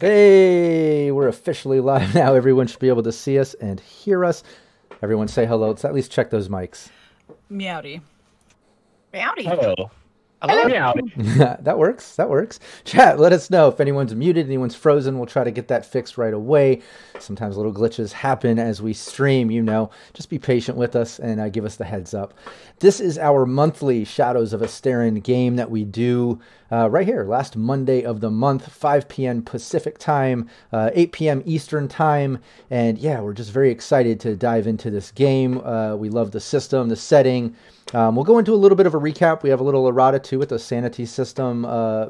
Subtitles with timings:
[0.00, 2.34] Hey, we're officially live now.
[2.34, 4.44] Everyone should be able to see us and hear us.
[5.02, 5.68] Everyone say hello.
[5.68, 6.88] Let's at least check those mics.
[7.50, 8.00] Meowdy.
[9.12, 9.44] Meowdy.
[9.44, 9.90] Hello.
[10.40, 10.68] Hello.
[10.68, 10.94] Meow.
[11.16, 12.14] that works.
[12.14, 12.60] That works.
[12.84, 15.18] Chat, let us know if anyone's muted, anyone's frozen.
[15.18, 16.82] We'll try to get that fixed right away.
[17.18, 19.90] Sometimes little glitches happen as we stream, you know.
[20.14, 22.34] Just be patient with us and uh, give us the heads up.
[22.78, 26.38] This is our monthly Shadows of Esteren game that we do
[26.70, 29.42] uh, right here, last Monday of the month, 5 p.m.
[29.42, 31.42] Pacific time, uh, 8 p.m.
[31.46, 32.38] Eastern time.
[32.70, 35.58] And yeah, we're just very excited to dive into this game.
[35.64, 37.56] Uh, we love the system, the setting.
[37.94, 39.42] Um, we'll go into a little bit of a recap.
[39.42, 42.08] We have a little errata too with the sanity system, uh,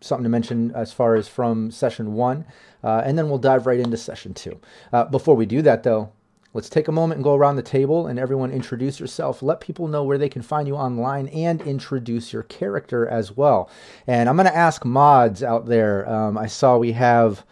[0.00, 2.44] something to mention as far as from session one,
[2.82, 4.60] uh, and then we'll dive right into session two.
[4.92, 6.12] Uh, before we do that, though,
[6.52, 9.42] let's take a moment and go around the table and everyone introduce yourself.
[9.42, 13.70] Let people know where they can find you online and introduce your character as well.
[14.06, 16.08] And I'm going to ask mods out there.
[16.08, 17.44] Um, I saw we have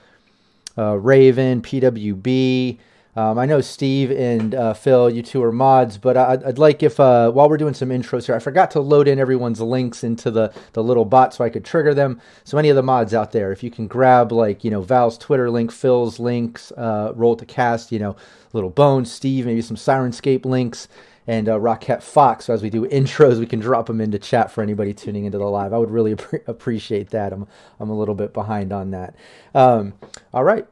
[0.77, 2.79] uh, Raven, PWB.
[3.15, 6.83] Um, I know Steve and uh, Phil, you two are mods, but I'd, I'd like
[6.83, 10.03] if uh, while we're doing some intros here, I forgot to load in everyone's links
[10.03, 12.23] into the the little bot so I could trigger them.
[12.45, 15.19] So any of the mods out there, if you can grab like you know Val's
[15.19, 18.17] Twitter link, Phil's links, uh, Role to Cast, you know,
[18.55, 20.89] Little Bones, Steve, maybe some Syrinscape links.
[21.25, 22.47] And uh, Rocket Fox.
[22.47, 25.39] So as we do intros, we can drop them into chat for anybody tuning into
[25.39, 25.73] the live.
[25.73, 27.33] I would really ap- appreciate that.
[27.33, 27.47] I'm
[27.79, 29.15] I'm a little bit behind on that.
[29.55, 29.93] Um,
[30.35, 30.67] all right,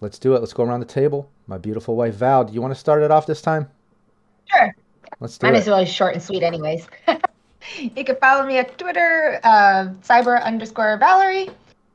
[0.00, 0.38] let's do it.
[0.38, 2.44] Let's go around the table my beautiful wife Val.
[2.44, 3.68] Do you want to start it off this time?
[4.46, 4.74] Sure.
[5.20, 5.58] Let's do Mine it.
[5.58, 6.86] is really short and sweet, anyways.
[7.78, 11.50] you can follow me at Twitter, uh, cyber underscore Valerie,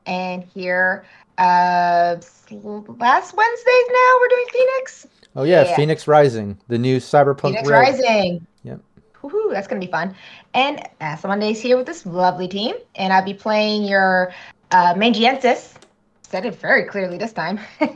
[0.06, 1.04] and here
[1.38, 2.16] uh,
[2.50, 5.06] last Wednesdays now we're doing Phoenix.
[5.36, 5.76] Oh yeah, Yeah.
[5.76, 7.52] Phoenix Rising, the new cyberpunk.
[7.64, 7.68] Phoenix.
[7.68, 8.46] Rising.
[8.64, 8.80] Yep.
[9.22, 10.14] Woohoo, that's gonna be fun.
[10.52, 14.32] And uh, Monday's here with this lovely team, and I'll be playing your
[14.70, 15.74] uh, Mangiensis.
[16.22, 17.58] Said it very clearly this time.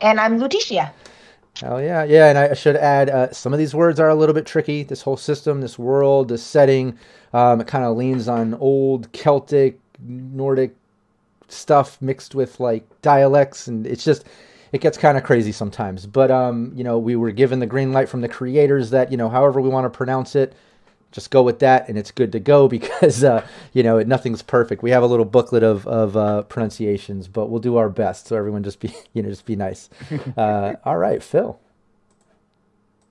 [0.00, 0.92] and I'm Lutetia.
[1.60, 2.28] Hell yeah, yeah.
[2.28, 4.82] And I should add, uh, some of these words are a little bit tricky.
[4.82, 6.98] This whole system, this world, this setting,
[7.32, 10.74] um, it kind of leans on old Celtic, Nordic
[11.48, 14.24] stuff mixed with like dialects, and it's just
[14.72, 16.06] it gets kind of crazy sometimes.
[16.06, 19.16] But um, you know, we were given the green light from the creators that you
[19.16, 20.54] know, however we want to pronounce it,
[21.12, 24.82] just go with that, and it's good to go because uh, you know nothing's perfect.
[24.82, 28.26] We have a little booklet of of uh, pronunciations, but we'll do our best.
[28.26, 29.88] So everyone just be you know just be nice.
[30.36, 31.58] Uh, all right, Phil.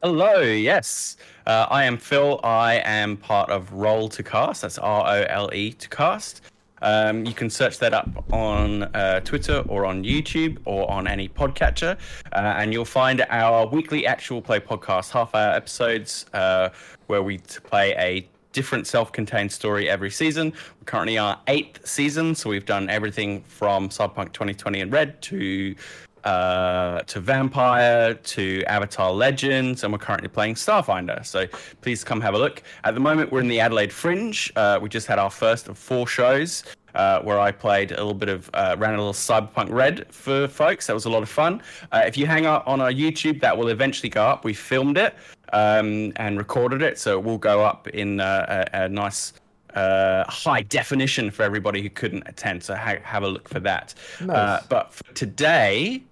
[0.02, 0.42] Hello.
[0.42, 2.40] Yes, uh, I am Phil.
[2.44, 4.64] I am part of Role to Cast.
[4.64, 6.42] That's R O L E to Cast.
[6.82, 11.30] Um, you can search that up on uh, Twitter or on YouTube or on any
[11.30, 11.98] podcatcher,
[12.34, 16.70] uh, and you'll find our weekly actual play podcast, half-hour episodes, uh,
[17.08, 20.52] where we play a different self-contained story every season.
[20.52, 25.76] We're currently our eighth season, so we've done everything from Cyberpunk 2020 in red to
[26.24, 31.26] uh, to Vampire, to Avatar Legends, and we're currently playing Starfinder.
[31.26, 31.48] So
[31.82, 32.64] please come have a look.
[32.84, 34.52] At the moment, we're in the Adelaide Fringe.
[34.56, 36.64] Uh, we just had our first of four shows.
[36.96, 40.48] uh, where I played a little bit of uh, ran a little Cyberpunk Red for
[40.48, 40.88] folks.
[40.88, 41.62] That was a lot of fun.
[41.92, 44.44] Uh, if you hang out on our YouTube, that will eventually go up.
[44.44, 45.16] We filmed it
[45.54, 49.34] um, and recorded it, so it will go up in uh, a, a nice
[49.74, 52.64] uh, high definition for everybody who couldn't attend.
[52.64, 53.94] So ha- have a look for that.
[54.20, 54.30] Nice.
[54.30, 56.04] Uh, but for today,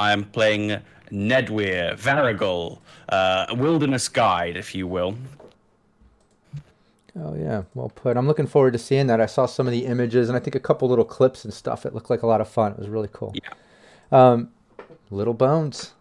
[0.00, 0.80] I am playing
[1.12, 2.78] Nedweir, Varigal,
[3.10, 5.14] uh, a wilderness guide, if you will.
[7.18, 8.16] Oh yeah, well put.
[8.16, 9.20] I'm looking forward to seeing that.
[9.20, 11.84] I saw some of the images and I think a couple little clips and stuff.
[11.84, 12.72] It looked like a lot of fun.
[12.72, 13.34] It was really cool.
[13.34, 13.50] Yeah.
[14.10, 14.50] Um,
[15.10, 15.92] Little Bones.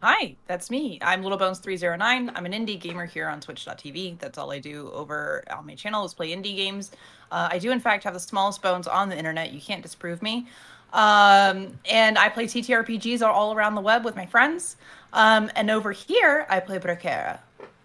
[0.00, 1.00] Hi, that's me.
[1.02, 2.30] I'm Little Bones 309.
[2.36, 4.20] I'm an indie gamer here on Twitch.tv.
[4.20, 6.92] That's all I do over on my channel is play indie games.
[7.32, 9.50] Uh, I do, in fact, have the smallest bones on the internet.
[9.50, 10.46] You can't disprove me.
[10.92, 14.76] Um, and I play TTRPGs all around the web with my friends.
[15.12, 17.38] Um, and over here, I play Brakera,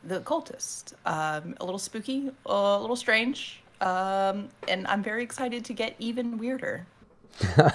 [0.03, 0.93] the cultist.
[1.05, 3.61] Um, a little spooky, a little strange.
[3.81, 6.85] Um, and I'm very excited to get even weirder.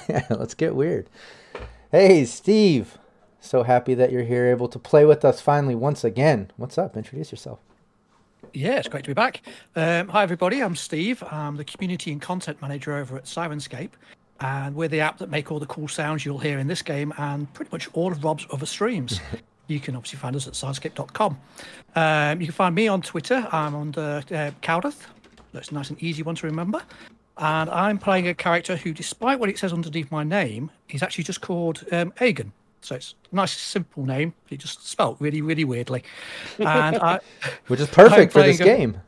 [0.08, 1.08] yeah, let's get weird.
[1.90, 2.98] Hey, Steve.
[3.40, 6.50] So happy that you're here, able to play with us finally once again.
[6.56, 6.96] What's up?
[6.96, 7.60] Introduce yourself.
[8.52, 9.42] Yeah, it's great to be back.
[9.76, 10.62] Um, hi, everybody.
[10.62, 11.22] I'm Steve.
[11.30, 13.90] I'm the community and content manager over at Syrinscape.
[14.40, 17.12] And we're the app that make all the cool sounds you'll hear in this game
[17.18, 19.20] and pretty much all of Rob's other streams.
[19.66, 21.38] you can obviously find us at syrinscape.com.
[21.96, 23.46] Um, you can find me on Twitter.
[23.50, 25.06] I'm on the uh, Cowdeth.
[25.52, 26.82] That's a nice and easy one to remember.
[27.36, 31.24] And I'm playing a character who, despite what it says underneath my name, is actually
[31.24, 32.50] just called um, Aegon.
[32.80, 34.34] So it's a nice, simple name.
[34.50, 36.04] It just spelt really, really weirdly.
[36.58, 37.20] And I,
[37.66, 39.00] Which is perfect for this a- game.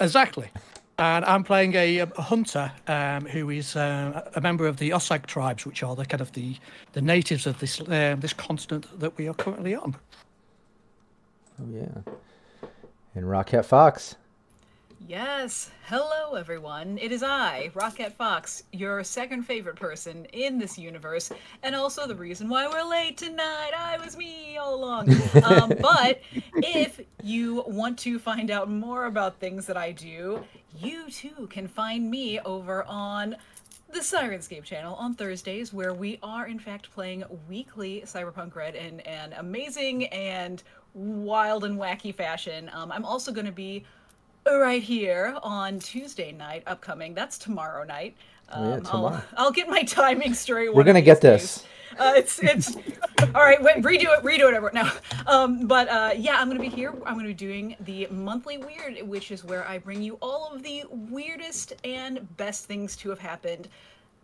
[0.00, 0.48] Exactly.
[0.98, 5.26] And I'm playing a, a hunter um, who is uh, a member of the Osag
[5.26, 6.56] tribes, which are the kind of the,
[6.92, 9.96] the natives of this um, this continent that we are currently on.
[11.60, 12.12] Oh yeah.
[13.14, 14.16] And Rocket Fox.
[15.08, 15.70] Yes.
[15.84, 16.98] Hello, everyone.
[16.98, 21.30] It is I, Rocket Fox, your second favorite person in this universe,
[21.62, 23.70] and also the reason why we're late tonight.
[23.76, 25.14] I was me all along.
[25.44, 26.20] Um, but
[26.54, 30.42] if you want to find out more about things that I do,
[30.78, 33.36] you too can find me over on
[33.92, 39.00] the Syrinscape channel on Thursdays, where we are in fact playing weekly Cyberpunk Red in
[39.00, 40.62] an amazing and
[40.94, 42.70] wild and wacky fashion.
[42.72, 43.84] Um, I'm also going to be
[44.46, 47.14] right here on Tuesday night, upcoming.
[47.14, 48.16] That's tomorrow night.
[48.48, 49.22] Um, Oh, yeah, tomorrow.
[49.36, 50.72] I'll, I'll get my timing straight.
[50.74, 51.42] We're gonna these get days.
[51.42, 51.66] this.
[51.98, 52.76] Uh, it's it's
[53.34, 53.62] all right.
[53.62, 54.22] Wait, redo it.
[54.22, 54.54] Redo it.
[54.54, 54.74] Everyone.
[54.74, 54.90] No.
[55.26, 56.92] Um, but uh, yeah, I'm gonna be here.
[57.04, 60.62] I'm gonna be doing the monthly weird, which is where I bring you all of
[60.62, 63.68] the weirdest and best things to have happened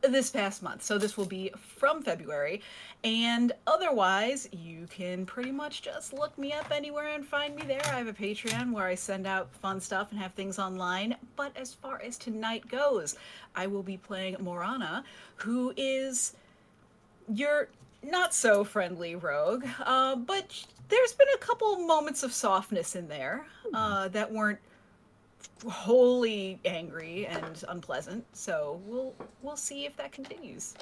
[0.02, 0.82] this past month.
[0.82, 2.62] So this will be from February.
[3.04, 7.82] And otherwise, you can pretty much just look me up anywhere and find me there.
[7.86, 11.16] I have a Patreon where I send out fun stuff and have things online.
[11.36, 13.16] But as far as tonight goes,
[13.54, 15.04] I will be playing Morana,
[15.36, 16.34] who is
[17.32, 17.68] your
[18.02, 19.64] not so friendly rogue.
[19.84, 24.58] Uh, but there's been a couple moments of softness in there uh, that weren't
[25.68, 28.24] wholly angry and unpleasant.
[28.32, 30.74] So we'll we'll see if that continues.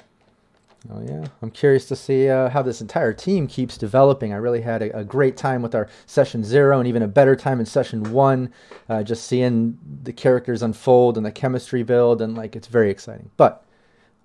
[0.91, 4.33] Oh yeah, I'm curious to see uh, how this entire team keeps developing.
[4.33, 7.35] I really had a, a great time with our session zero, and even a better
[7.35, 8.51] time in session one.
[8.89, 13.29] Uh, just seeing the characters unfold and the chemistry build, and like it's very exciting.
[13.37, 13.63] But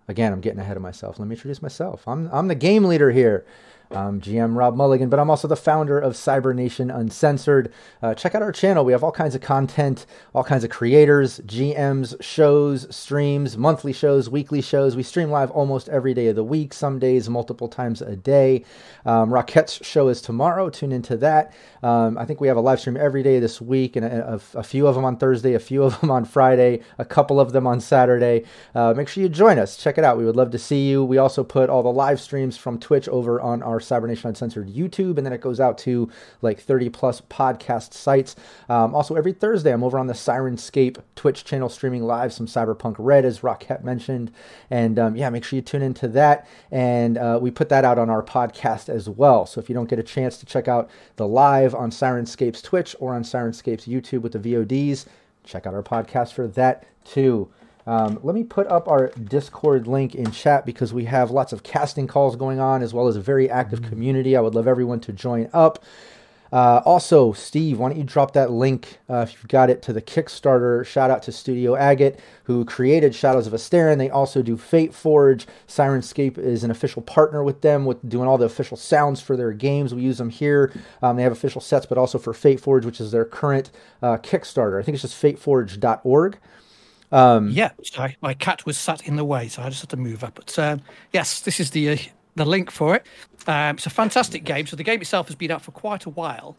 [0.09, 1.19] again, I'm getting ahead of myself.
[1.19, 2.07] Let me introduce myself.
[2.07, 3.45] I'm I'm the game leader here.
[3.93, 7.73] I'm GM Rob Mulligan, but I'm also the founder of Cyber Nation Uncensored.
[8.03, 8.85] Uh, check out our channel.
[8.85, 14.29] We have all kinds of content, all kinds of creators, GMs, shows, streams, monthly shows,
[14.29, 14.97] weekly shows.
[14.97, 18.65] We stream live almost every day of the week, some days multiple times a day.
[19.05, 19.33] Um,
[19.69, 20.69] show is tomorrow.
[20.69, 21.55] Tune into that.
[21.85, 24.59] Um, I think we have a live stream every day this week, and a, a-
[24.59, 27.53] a few of them on Thursday, a few of them on Friday, a couple of
[27.53, 28.45] them on Saturday.
[28.75, 29.77] Uh, make sure you join us.
[29.77, 30.19] Check it out.
[30.19, 31.05] We would love to see you.
[31.05, 35.17] We also put all the live streams from Twitch over on our Cybernation Uncensored YouTube,
[35.17, 36.11] and then it goes out to
[36.43, 38.37] like 30 plus podcast sites.
[38.69, 42.97] Um, also, every Thursday, I'm over on the Syrinscape Twitch channel streaming live some Cyberpunk
[42.99, 44.31] Red, as Rocket mentioned.
[44.71, 46.47] And um, yeah, make sure you tune into that.
[46.71, 49.47] And uh, we put that out on our podcast as well.
[49.47, 52.95] So if you don't get a chance to check out the live on Syrinscape's Twitch
[53.01, 55.07] or on Syrinscape's YouTube with the VODs,
[55.45, 57.49] check out our podcast for that too.
[57.87, 61.63] Um, let me put up our Discord link in chat because we have lots of
[61.63, 64.37] casting calls going on as well as a very active community.
[64.37, 65.85] I would love everyone to join up.
[66.53, 69.93] Uh, also, Steve, why don't you drop that link uh, if you've got it to
[69.93, 70.87] the Kickstarter?
[70.87, 73.99] Shout out to Studio Agate, who created Shadows of Esteren.
[73.99, 75.47] They also do Fate Forge.
[75.67, 79.53] Syrinscape is an official partner with them, with doing all the official sounds for their
[79.53, 79.93] games.
[79.93, 80.73] We use them here.
[81.03, 84.17] Um, they have official sets, but also for Fate Forge, which is their current uh,
[84.19, 84.79] Kickstarter.
[84.79, 86.39] I think it's just fateforge.org.
[87.13, 89.97] Um, Yeah, sorry, my cat was sat in the way, so I just had to
[89.97, 90.35] move up.
[90.35, 90.83] But um,
[91.13, 91.97] yes, this is the uh,
[92.35, 93.07] the link for it.
[93.47, 94.67] Um, it's a fantastic game.
[94.67, 96.57] So the game itself has been out for quite a while,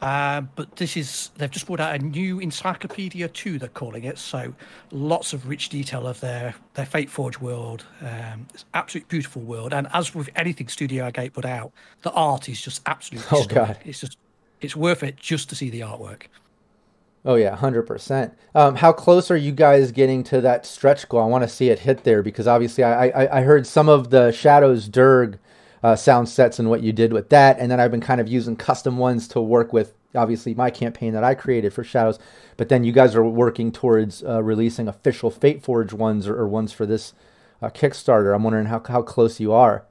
[0.00, 3.58] um, but this is they've just brought out a new Encyclopedia Two.
[3.58, 4.18] They're calling it.
[4.18, 4.54] So
[4.90, 7.84] lots of rich detail of their their Fate Forge world.
[8.00, 11.72] Um, it's absolutely beautiful world, and as with anything Studio Agate put out,
[12.02, 13.28] the art is just absolutely.
[13.30, 13.66] Oh, stunning.
[13.66, 13.78] God.
[13.84, 14.16] It's just
[14.60, 16.22] it's worth it just to see the artwork.
[17.24, 18.36] Oh yeah, hundred percent.
[18.54, 21.20] Um, how close are you guys getting to that stretch goal?
[21.20, 24.10] I want to see it hit there because obviously I, I, I heard some of
[24.10, 25.38] the Shadows Durg
[25.84, 28.26] uh, sound sets and what you did with that, and then I've been kind of
[28.26, 29.94] using custom ones to work with.
[30.14, 32.18] Obviously, my campaign that I created for Shadows,
[32.58, 36.46] but then you guys are working towards uh, releasing official Fate Forge ones or, or
[36.48, 37.14] ones for this
[37.62, 38.34] uh, Kickstarter.
[38.34, 39.84] I'm wondering how how close you are.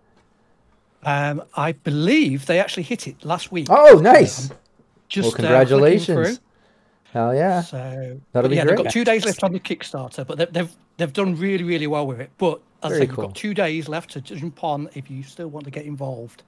[1.03, 3.67] Um, I believe they actually hit it last week.
[3.69, 4.51] Oh, nice!
[4.51, 4.57] Um,
[5.07, 6.39] just well, uh, congratulations.
[7.11, 7.21] Through.
[7.21, 7.61] Hell yeah!
[7.61, 8.77] So That'll be yeah, great.
[8.77, 11.87] they've got two days left on the Kickstarter, but they've they've, they've done really really
[11.87, 12.29] well with it.
[12.37, 13.23] But as I Very say, cool.
[13.23, 16.43] you've got two days left to jump on if you still want to get involved.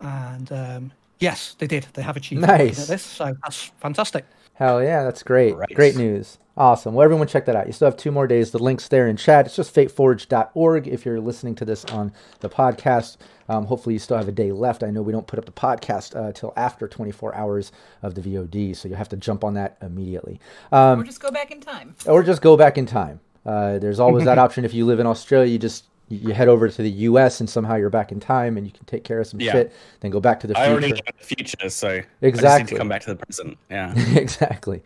[0.00, 1.86] And um, yes, they did.
[1.94, 2.86] They have achieved Nice.
[2.88, 4.24] this, so that's fantastic.
[4.54, 5.54] Hell yeah, that's great.
[5.56, 5.72] Right.
[5.74, 6.38] Great news.
[6.56, 6.94] Awesome.
[6.94, 7.66] Well, everyone check that out.
[7.66, 8.50] You still have two more days.
[8.50, 9.46] The link's there in chat.
[9.46, 13.16] It's just fateforge.org if you're listening to this on the podcast.
[13.52, 14.82] Um, hopefully, you still have a day left.
[14.82, 17.70] I know we don't put up the podcast uh, till after 24 hours
[18.02, 20.40] of the VOD, so you'll have to jump on that immediately.
[20.70, 21.94] Um, or just go back in time.
[22.06, 23.20] or just go back in time.
[23.44, 25.52] Uh, there's always that option if you live in Australia.
[25.52, 27.40] You just you you head over to the U.S.
[27.40, 29.52] and somehow you're back in time and you can take care of some Yeah.
[29.52, 29.72] shit.
[30.00, 30.68] Then go back to the future.
[30.68, 31.12] I already know future.
[31.18, 32.74] the future, so I just need Exactly.
[32.74, 33.58] to come back to the present.
[33.70, 33.92] Yeah.
[34.16, 34.82] exactly.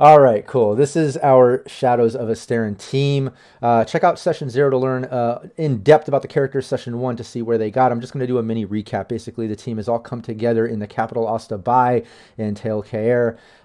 [0.00, 0.74] All right, cool.
[0.74, 3.30] This is our Shadows of Esteren team.
[3.62, 6.66] Uh, check out session zero to learn uh, in depth about the characters.
[6.66, 7.92] Session one to see where they got.
[7.92, 9.06] I'm just going to do a mini recap.
[9.06, 12.02] Basically, the team has all come together in the capital Osta-Baille
[12.36, 12.84] in Tail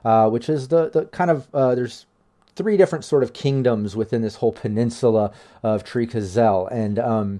[0.05, 2.05] uh, which is the the kind of uh, there's
[2.55, 5.31] three different sort of kingdoms within this whole peninsula
[5.63, 6.71] of Trikazel.
[6.71, 7.39] And um,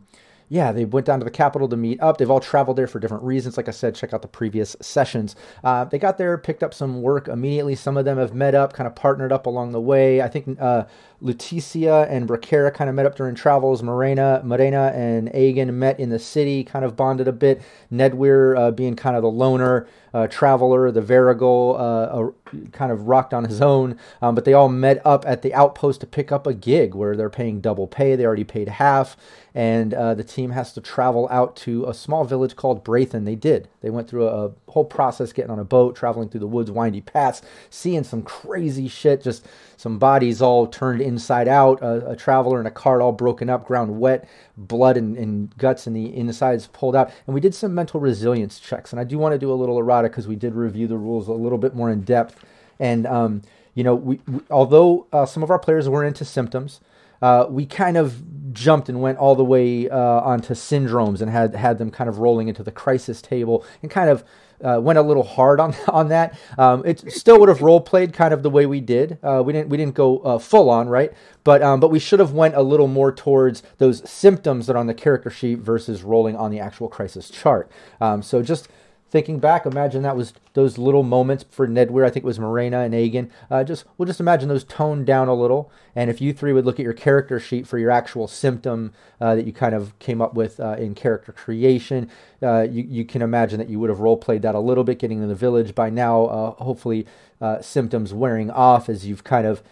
[0.50, 2.18] yeah, they went down to the capital to meet up.
[2.18, 3.56] They've all traveled there for different reasons.
[3.56, 5.36] Like I said, check out the previous sessions.
[5.63, 7.75] Uh, they got there, picked up some work immediately.
[7.75, 10.22] Some of them have met up, kind of partnered up along the way.
[10.22, 10.86] I think uh,
[11.21, 13.83] Lutetia and Bracara kind of met up during travels.
[13.83, 17.61] Morena, Morena and Aegon met in the city, kind of bonded a bit.
[17.91, 22.31] Nedweir uh, being kind of the loner uh, traveler, the Varigal uh, uh,
[22.71, 23.97] kind of rocked on his own.
[24.21, 27.15] Um, but they all met up at the outpost to pick up a gig where
[27.15, 28.15] they're paying double pay.
[28.15, 29.17] They already paid half,
[29.53, 33.25] and uh, the team has to travel out to a small village called Braithen.
[33.25, 33.67] They did.
[33.81, 36.71] They went through a, a whole process getting on a boat, traveling through the woods,
[36.71, 39.47] windy paths, seeing some crazy shit, just
[39.77, 43.65] some bodies all turned inside out, a, a traveler in a cart all broken up,
[43.65, 47.11] ground wet, blood and, and guts and the insides pulled out.
[47.27, 48.93] And we did some mental resilience checks.
[48.93, 51.27] And I do want to do a little errata because we did review the rules
[51.27, 52.41] a little bit more in depth.
[52.79, 53.41] And, um,
[53.73, 56.79] you know, we, we although uh, some of our players were into symptoms,
[57.21, 58.23] uh, we kind of
[58.53, 62.19] jumped and went all the way uh, onto syndromes and had had them kind of
[62.19, 64.23] rolling into the crisis table and kind of
[64.63, 66.37] uh, went a little hard on on that.
[66.57, 69.17] Um, it still would have role played kind of the way we did.
[69.23, 71.11] Uh, we didn't we didn't go uh, full on right,
[71.43, 74.79] but um, but we should have went a little more towards those symptoms that are
[74.79, 77.69] on the character sheet versus rolling on the actual crisis chart.
[78.01, 78.67] Um, so just
[79.09, 82.05] thinking back, imagine that was those little moments for Nedweir.
[82.05, 83.29] I think it was Morena and Aegon.
[83.49, 85.71] Uh, just we'll just imagine those toned down a little.
[85.95, 89.35] And if you three would look at your character sheet for your actual symptom uh,
[89.35, 92.09] that you kind of came up with uh, in character creation,
[92.41, 94.99] uh, you you can imagine that you would have role played that a little bit,
[94.99, 96.25] getting in the village by now.
[96.25, 97.05] Uh, hopefully,
[97.41, 99.63] uh, symptoms wearing off as you've kind of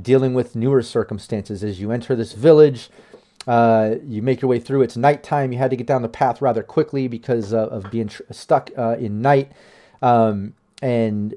[0.00, 2.88] dealing with newer circumstances as you enter this village.
[3.46, 4.82] Uh, you make your way through.
[4.82, 5.52] It's nighttime.
[5.52, 8.70] You had to get down the path rather quickly because uh, of being tr- stuck
[8.76, 9.52] uh, in night.
[10.02, 11.34] Um, and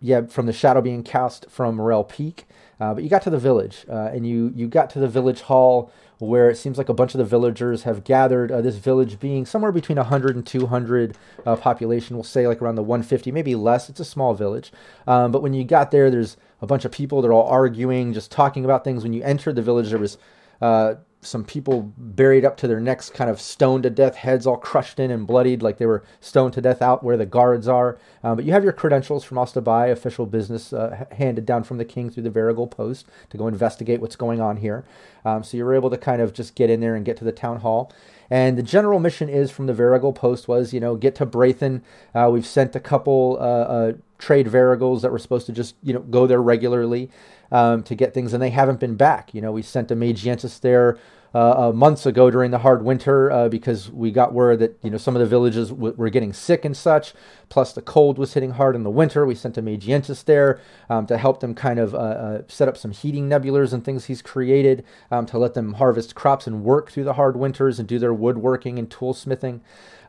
[0.00, 2.46] yeah, from the shadow being cast from Morel Peak.
[2.80, 5.42] Uh, but you got to the village, uh, and you you got to the village
[5.42, 8.50] hall where it seems like a bunch of the villagers have gathered.
[8.62, 12.82] This village being somewhere between 100 and 200 uh, population, we'll say like around the
[12.82, 13.88] 150, maybe less.
[13.90, 14.72] It's a small village,
[15.06, 17.20] um, but when you got there, there's a bunch of people.
[17.20, 19.02] They're all arguing, just talking about things.
[19.02, 20.16] When you entered the village, there was
[20.62, 24.56] uh, some people buried up to their necks, kind of stoned to death, heads all
[24.56, 27.98] crushed in and bloodied, like they were stoned to death out where the guards are.
[28.22, 31.84] Um, but you have your credentials from Osta-Baille, official business uh, handed down from the
[31.84, 34.84] king through the Varigal post to go investigate what's going on here.
[35.24, 37.24] Um, so you were able to kind of just get in there and get to
[37.24, 37.92] the town hall.
[38.30, 41.82] And the general mission is from the Varigal post was, you know, get to Braithen.
[42.14, 45.92] Uh, we've sent a couple uh, uh, trade Varigals that were supposed to just, you
[45.92, 47.10] know, go there regularly
[47.50, 49.34] um, to get things, and they haven't been back.
[49.34, 50.98] You know, we sent a Magiensis there
[51.34, 54.90] uh, uh, months ago during the hard winter uh, because we got word that you
[54.90, 57.14] know some of the villages w- were getting sick and such.
[57.48, 59.24] Plus, the cold was hitting hard in the winter.
[59.24, 62.76] We sent a Magientus there um, to help them kind of uh, uh, set up
[62.76, 66.90] some heating nebulars and things he's created um, to let them harvest crops and work
[66.90, 69.60] through the hard winters and do their woodworking and toolsmithing.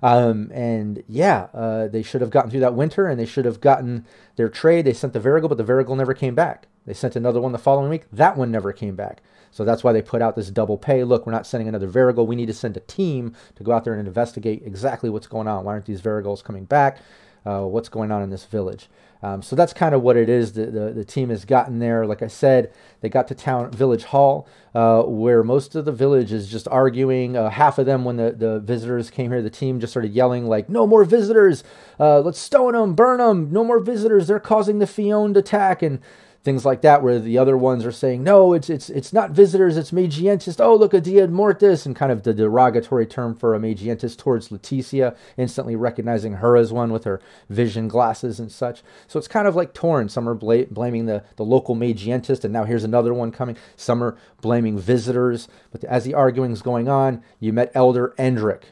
[0.03, 3.61] Um, and yeah, uh, they should have gotten through that winter and they should have
[3.61, 4.05] gotten
[4.35, 4.85] their trade.
[4.85, 6.67] They sent the Varigal, but the Varigal never came back.
[6.85, 8.05] They sent another one the following week.
[8.11, 9.21] That one never came back.
[9.51, 11.03] So that's why they put out this double pay.
[11.03, 12.25] Look, we're not sending another Varigal.
[12.25, 15.47] We need to send a team to go out there and investigate exactly what's going
[15.47, 15.65] on.
[15.65, 16.99] Why aren't these Varigals coming back?
[17.45, 18.87] Uh, what's going on in this village?
[19.23, 20.53] Um, so that's kind of what it is.
[20.53, 22.05] The, the, the team has gotten there.
[22.07, 26.31] Like I said, they got to town village hall, uh, where most of the village
[26.31, 27.37] is just arguing.
[27.37, 30.47] Uh, half of them, when the, the visitors came here, the team just started yelling
[30.47, 31.63] like, "No more visitors!
[31.99, 33.51] Uh, let's stone them, burn them!
[33.51, 34.27] No more visitors!
[34.27, 35.99] They're causing the Fionn attack!" And
[36.43, 39.77] things like that, where the other ones are saying, no, it's it's it's not visitors,
[39.77, 40.59] it's Magientis.
[40.59, 44.49] Oh, look, a Dia Mortis, and kind of the derogatory term for a Magientis towards
[44.49, 48.81] Leticia, instantly recognizing her as one with her vision glasses and such.
[49.07, 50.09] So it's kind of like torn.
[50.09, 53.57] Some are bla- blaming the, the local Magientis, and now here's another one coming.
[53.75, 55.47] Some are blaming visitors.
[55.71, 58.63] But as the arguing's going on, you met Elder Endrick.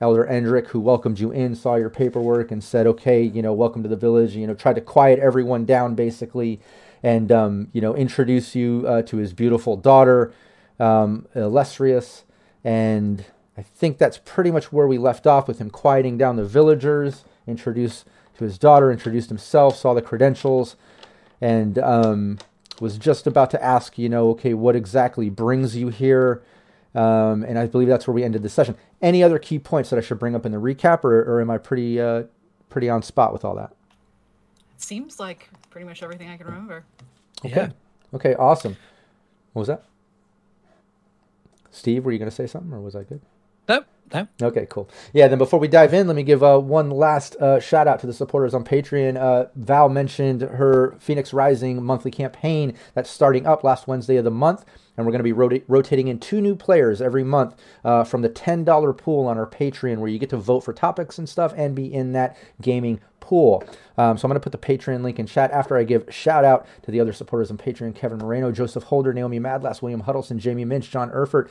[0.00, 3.82] Elder Endrick, who welcomed you in, saw your paperwork, and said, "Okay, you know, welcome
[3.82, 6.60] to the village." You know, tried to quiet everyone down, basically,
[7.02, 10.32] and um, you know introduce you uh, to his beautiful daughter,
[10.78, 12.24] um, Illustrious,
[12.64, 13.24] and
[13.56, 17.24] I think that's pretty much where we left off with him quieting down the villagers,
[17.46, 20.76] introduced to his daughter, introduced himself, saw the credentials,
[21.40, 22.38] and um,
[22.80, 26.42] was just about to ask, you know, okay, what exactly brings you here?
[26.94, 28.76] Um, and I believe that's where we ended the session.
[29.02, 31.50] Any other key points that I should bring up in the recap, or, or am
[31.50, 32.24] I pretty uh,
[32.68, 33.74] pretty on spot with all that?
[34.78, 36.84] It seems like pretty much everything I can remember.
[37.44, 37.50] Okay.
[37.50, 37.70] Yeah.
[38.14, 38.36] Okay.
[38.36, 38.76] Awesome.
[39.52, 39.82] What was that?
[41.72, 43.20] Steve, were you going to say something, or was I good?
[43.68, 44.28] No, no.
[44.40, 44.88] Okay, cool.
[45.12, 48.00] Yeah, then before we dive in, let me give uh, one last uh, shout out
[48.00, 49.16] to the supporters on Patreon.
[49.16, 54.30] Uh, Val mentioned her Phoenix Rising monthly campaign that's starting up last Wednesday of the
[54.30, 54.64] month,
[54.96, 58.22] and we're going to be rota- rotating in two new players every month uh, from
[58.22, 61.52] the $10 pool on our Patreon, where you get to vote for topics and stuff
[61.56, 63.62] and be in that gaming pool.
[63.98, 66.44] Um, so I'm going to put the Patreon link in chat after I give shout
[66.44, 70.38] out to the other supporters on Patreon Kevin Moreno, Joseph Holder, Naomi Madlass, William Huddleston,
[70.38, 71.50] Jamie Minch, John Erfurt,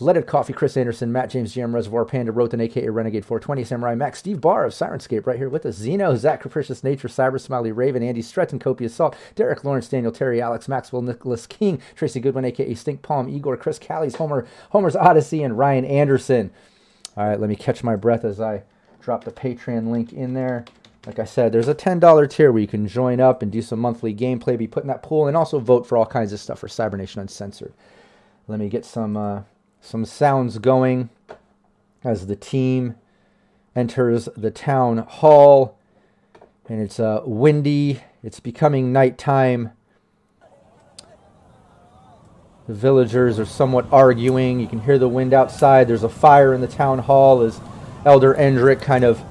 [0.00, 4.20] Leaded Coffee, Chris Anderson, Matt James, GM Reservoir Panda, Roten, aka Renegade 420, Samurai Max,
[4.20, 8.02] Steve Barr of Syrinscape right here with us, Zeno, Zach Capricious Nature, Cyber Smiley Raven,
[8.02, 12.72] Andy Stretton, Copious Salt, Derek Lawrence, Daniel Terry, Alex Maxwell, Nicholas King, Tracy Goodwin, aka
[12.74, 16.52] Stink Palm, Igor, Chris Callies, Homer, Homer's Odyssey, and Ryan Anderson.
[17.16, 18.62] All right, let me catch my breath as I
[19.00, 20.64] drop the Patreon link in there.
[21.08, 23.78] Like I said, there's a $10 tier where you can join up and do some
[23.78, 26.58] monthly gameplay, be put in that pool, and also vote for all kinds of stuff
[26.58, 27.72] for Cybernation Uncensored.
[28.46, 29.44] Let me get some uh,
[29.80, 31.08] some sounds going
[32.04, 32.96] as the team
[33.74, 35.78] enters the town hall,
[36.68, 38.02] and it's uh, windy.
[38.22, 39.70] It's becoming nighttime.
[42.66, 44.60] The villagers are somewhat arguing.
[44.60, 45.88] You can hear the wind outside.
[45.88, 47.62] There's a fire in the town hall as
[48.04, 49.24] Elder Endrick kind of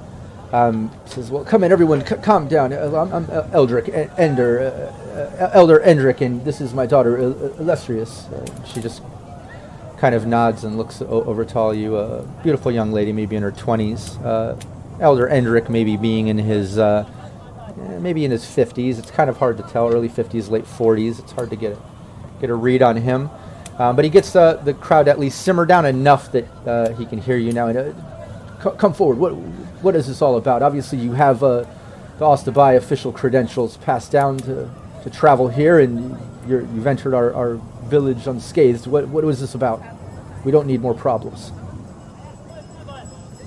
[0.52, 2.72] um, says, "Well, come in, everyone, c- calm down.
[2.72, 7.42] Uh, I'm, I'm uh, Ender, uh, uh, Elder Endrick, and this is my daughter, Il-
[7.44, 9.02] Il- Illustrious." Uh, she just
[9.98, 11.96] kind of nods and looks o- over to all you.
[11.96, 14.16] A beautiful young lady, maybe in her twenties.
[14.18, 14.58] Uh,
[15.00, 17.06] Elder Endrick, maybe being in his, uh,
[17.68, 18.98] eh, maybe in his fifties.
[18.98, 19.92] It's kind of hard to tell.
[19.92, 21.18] Early fifties, late forties.
[21.18, 21.78] It's hard to get a,
[22.40, 23.30] get a read on him.
[23.78, 27.06] Um, but he gets uh, the crowd at least simmer down enough that uh, he
[27.06, 27.68] can hear you now.
[27.68, 27.92] And, uh,
[28.58, 29.18] co- come forward.
[29.18, 29.34] What
[29.82, 30.62] what is this all about?
[30.62, 31.64] Obviously, you have uh,
[32.18, 34.68] the Osta-Baille official credentials passed down to,
[35.02, 38.86] to travel here, and you're, you've entered our, our village unscathed.
[38.86, 39.82] What what was this about?
[40.44, 41.52] We don't need more problems.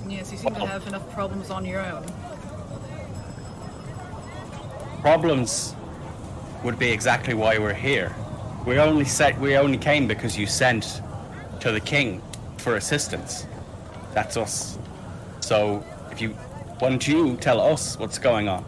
[0.08, 2.04] Yes, you seem to have enough problems on your own.
[5.00, 5.74] Problems
[6.62, 8.14] would be exactly why we're here.
[8.66, 11.02] We only set, we only came because you sent
[11.60, 12.22] to the king
[12.58, 13.46] for assistance.
[14.14, 14.78] That's us.
[15.40, 16.30] So if you,
[16.78, 18.64] why don't you tell us what's going on?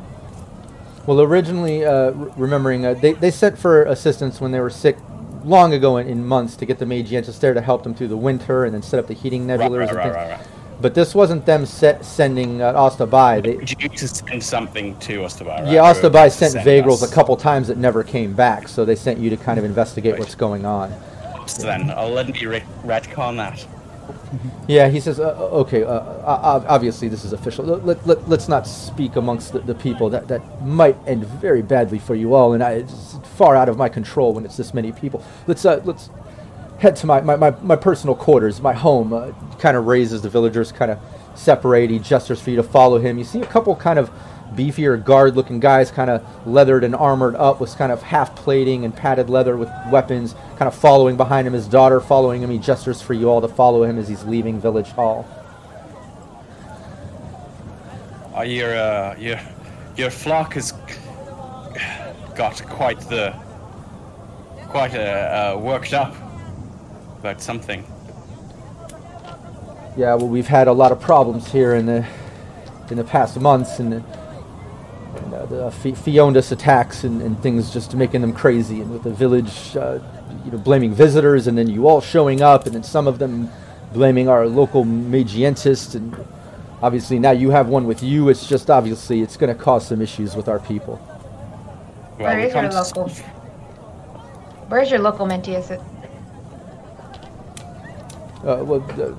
[1.07, 4.97] Well, originally, uh, re- remembering, uh, they, they sent for assistance when they were sick
[5.45, 8.17] long ago in, in months to get the Magientus there to help them through the
[8.17, 10.15] winter and then set up the heating nebulars right, and right, things.
[10.17, 10.47] right, right.
[10.81, 13.43] But this wasn't them set, sending uh, Osta-Baille.
[13.43, 15.71] They, you to send something to to buy?
[15.71, 17.13] yeah, Osta-Baille sent Send Vagrals us.
[17.13, 20.19] a couple times that never came back, so they sent you to kind of investigate
[20.19, 20.93] what's going on.
[21.47, 23.65] So then I'll let me re- retcon that.
[24.67, 27.65] Yeah, he says, uh, uh, okay, uh, uh, obviously this is official.
[27.65, 30.11] Let, let, let's not speak amongst the, the people.
[30.11, 33.77] That, that might end very badly for you all, and I, it's far out of
[33.77, 35.25] my control when it's this many people.
[35.47, 36.11] Let's, uh, let's
[36.79, 39.13] head to my, my, my, my personal quarters, my home.
[39.13, 40.99] Uh, kind of raises the villagers, kind of
[41.35, 41.91] separate.
[41.91, 43.19] He gestures for you to follow him.
[43.19, 44.11] You see a couple kind of
[44.53, 48.85] beefier guard looking guys, kind of leathered and armored up with kind of half plating
[48.85, 51.53] and padded leather with weapons, kind of following behind him.
[51.53, 52.51] His daughter following him.
[52.51, 55.27] He gestures for you all to follow him as he's leaving Village Hall.
[58.37, 59.41] Uh, your uh, your
[59.97, 60.73] your flock has
[62.35, 63.35] got quite the
[64.69, 66.15] quite uh, uh, worked up
[67.21, 67.85] about something.
[69.97, 72.05] Yeah, well, we've had a lot of problems here in the
[72.91, 74.05] in the past months, and,
[75.23, 79.03] and uh, the F- Feondas attacks and, and things just making them crazy, and with
[79.03, 79.99] the village, uh,
[80.45, 83.51] you know, blaming visitors, and then you all showing up, and then some of them
[83.93, 86.17] blaming our local magientist, and
[86.83, 88.29] obviously now you have one with you.
[88.29, 91.01] It's just obviously it's going to cause some issues with our people.
[92.19, 93.09] Well, Where we your local?
[94.69, 95.71] Where's your local Mentius?
[98.45, 99.15] Uh, well, uh,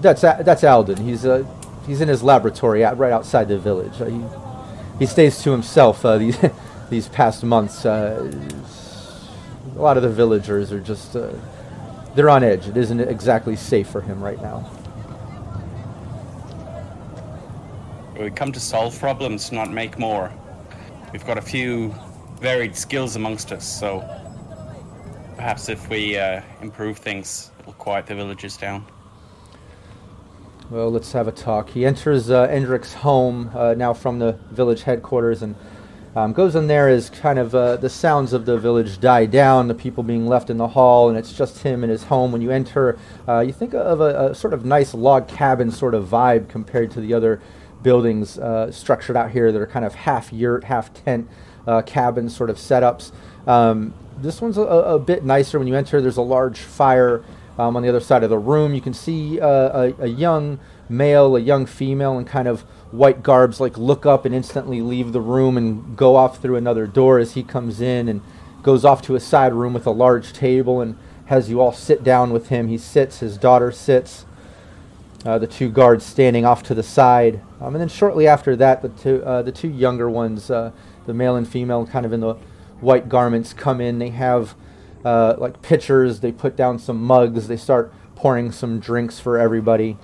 [0.00, 0.96] that's A- that's Alden.
[0.96, 1.44] He's uh,
[1.86, 4.00] he's in his laboratory out, right outside the village.
[4.00, 4.20] Uh, he
[4.98, 6.38] he stays to himself uh, these
[6.90, 7.84] these past months.
[7.84, 8.30] Uh,
[9.76, 11.32] a lot of the villagers are just uh,
[12.14, 12.68] they're on edge.
[12.68, 14.70] It isn't exactly safe for him right now.
[18.18, 20.32] We come to solve problems, not make more.
[21.12, 21.94] We've got a few
[22.40, 24.04] varied skills amongst us, so
[25.34, 28.86] perhaps if we uh, improve things, it'll quiet the villagers down.
[30.74, 31.70] Well, let's have a talk.
[31.70, 35.54] He enters uh, Endrick's home uh, now from the village headquarters and
[36.16, 39.68] um, goes in there as kind of uh, the sounds of the village die down,
[39.68, 42.32] the people being left in the hall, and it's just him in his home.
[42.32, 45.94] When you enter, uh, you think of a, a sort of nice log cabin sort
[45.94, 47.40] of vibe compared to the other
[47.84, 51.28] buildings uh, structured out here that are kind of half yurt, half tent
[51.68, 53.12] uh, cabin sort of setups.
[53.46, 55.56] Um, this one's a, a bit nicer.
[55.60, 57.22] When you enter, there's a large fire
[57.58, 58.74] um, on the other side of the room.
[58.74, 63.22] You can see uh, a, a young male, a young female, in kind of white
[63.22, 67.18] garbs, like look up and instantly leave the room and go off through another door
[67.18, 68.20] as he comes in and
[68.62, 72.04] goes off to a side room with a large table and has you all sit
[72.04, 72.68] down with him.
[72.68, 74.26] He sits, his daughter sits,
[75.24, 77.40] uh, the two guards standing off to the side.
[77.60, 80.70] Um, and then shortly after that, the two, uh, the two younger ones, uh,
[81.06, 82.34] the male and female, kind of in the
[82.80, 83.98] white garments, come in.
[83.98, 84.54] They have
[85.04, 86.20] uh, like pitchers.
[86.20, 87.48] They put down some mugs.
[87.48, 89.98] They start pouring some drinks for everybody.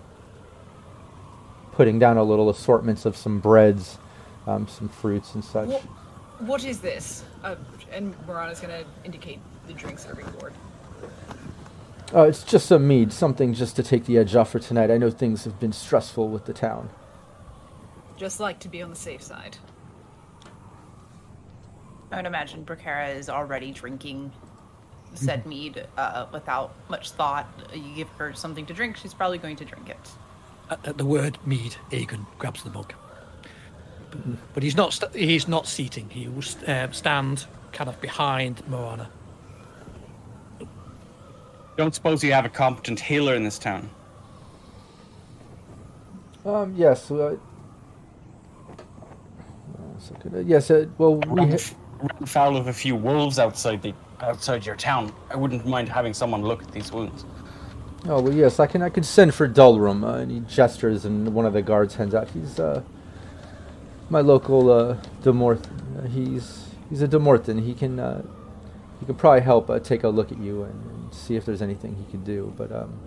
[1.72, 3.98] Putting down a little assortments of some breads,
[4.46, 5.68] um, some fruits and such.
[5.68, 5.82] What,
[6.40, 7.24] what is this?
[7.42, 7.56] Uh,
[7.90, 10.52] and Morana's gonna indicate the drinks that are being poured.
[12.12, 14.90] Uh, it's just some mead, something just to take the edge off for tonight.
[14.90, 16.90] I know things have been stressful with the town.
[18.16, 19.56] Just like to be on the safe side.
[22.10, 24.32] I would imagine Bracara is already drinking
[25.14, 27.46] said mead uh, without much thought.
[27.74, 30.10] You give her something to drink, she's probably going to drink it.
[30.70, 32.94] At, at the word mead, Aegon grabs the mug.
[34.10, 36.08] But, but he's not st- he's not seating.
[36.10, 39.10] He will st- um, stand kind of behind Moana.
[41.76, 43.88] Don't suppose you have a competent healer in this town?
[46.44, 47.10] Um, yes.
[47.10, 47.36] Uh,
[49.76, 50.34] one second.
[50.34, 50.70] Uh, yes.
[50.70, 54.76] Uh, well, we Run, ha- run foul of a few wolves outside the outside your
[54.76, 55.12] town.
[55.30, 57.24] I wouldn't mind having someone look at these wounds.
[58.06, 58.60] oh well, yes.
[58.60, 58.82] I can.
[58.82, 60.04] I can send for Dulrum.
[60.04, 62.30] Uh, and he gestures, and one of the guards hands out.
[62.30, 62.82] He's uh,
[64.08, 65.66] my local uh, Demorth.
[65.98, 67.64] Uh, he's he's a Demorthèn.
[67.64, 68.22] He can uh,
[68.98, 71.62] he can probably help uh, take a look at you and, and see if there's
[71.62, 72.52] anything he can do.
[72.56, 72.98] But um,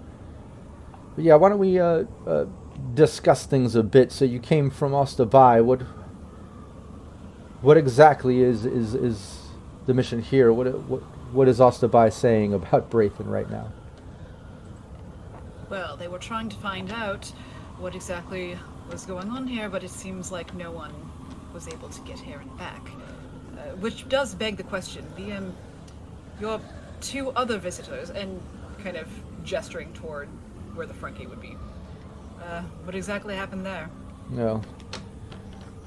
[1.15, 2.45] but yeah, why don't we uh, uh,
[2.93, 4.11] discuss things a bit?
[4.11, 5.63] So you came from Osta-Baille.
[5.63, 5.81] What
[7.61, 9.32] what exactly is is is
[9.85, 10.51] the mission here?
[10.53, 11.01] What what
[11.33, 13.71] what is Osta-Baille saying about Braithen right now?
[15.69, 17.25] Well, they were trying to find out
[17.79, 18.57] what exactly
[18.91, 20.93] was going on here, but it seems like no one
[21.53, 22.87] was able to get here and back.
[23.57, 25.55] Uh, which does beg the question: the um,
[26.39, 26.59] your
[27.01, 28.41] two other visitors, and
[28.83, 29.07] kind of
[29.43, 30.27] gesturing toward
[30.75, 31.55] where the Frankie would be.
[32.43, 33.89] Uh, what exactly happened there?
[34.29, 34.61] No.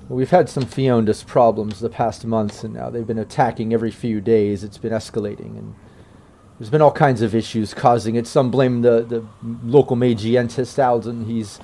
[0.09, 3.91] Well, we've had some Feondas problems the past months, and now they've been attacking every
[3.91, 4.63] few days.
[4.63, 5.75] It's been escalating, and
[6.59, 8.27] there's been all kinds of issues causing it.
[8.27, 9.25] Some blame the, the
[9.65, 11.25] local magientist Alden.
[11.25, 11.59] He's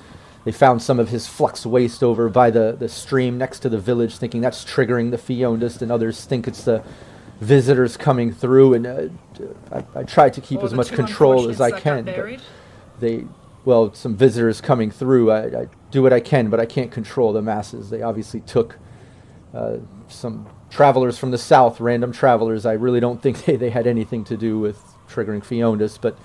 [0.44, 3.78] they found some of his flux waste over by the, the stream next to the
[3.78, 6.82] village, thinking that's triggering the Feondas, and others think it's the
[7.40, 8.74] visitors coming through.
[8.74, 9.08] And uh,
[9.70, 11.98] I, I try to keep Or as much control as I can.
[11.98, 12.40] got but- buried?
[12.98, 13.24] they
[13.64, 17.32] well some visitors coming through I, I do what i can but i can't control
[17.32, 18.78] the masses they obviously took
[19.54, 19.76] uh,
[20.08, 24.24] some travelers from the south random travelers i really don't think they, they had anything
[24.24, 26.16] to do with triggering Feondas, but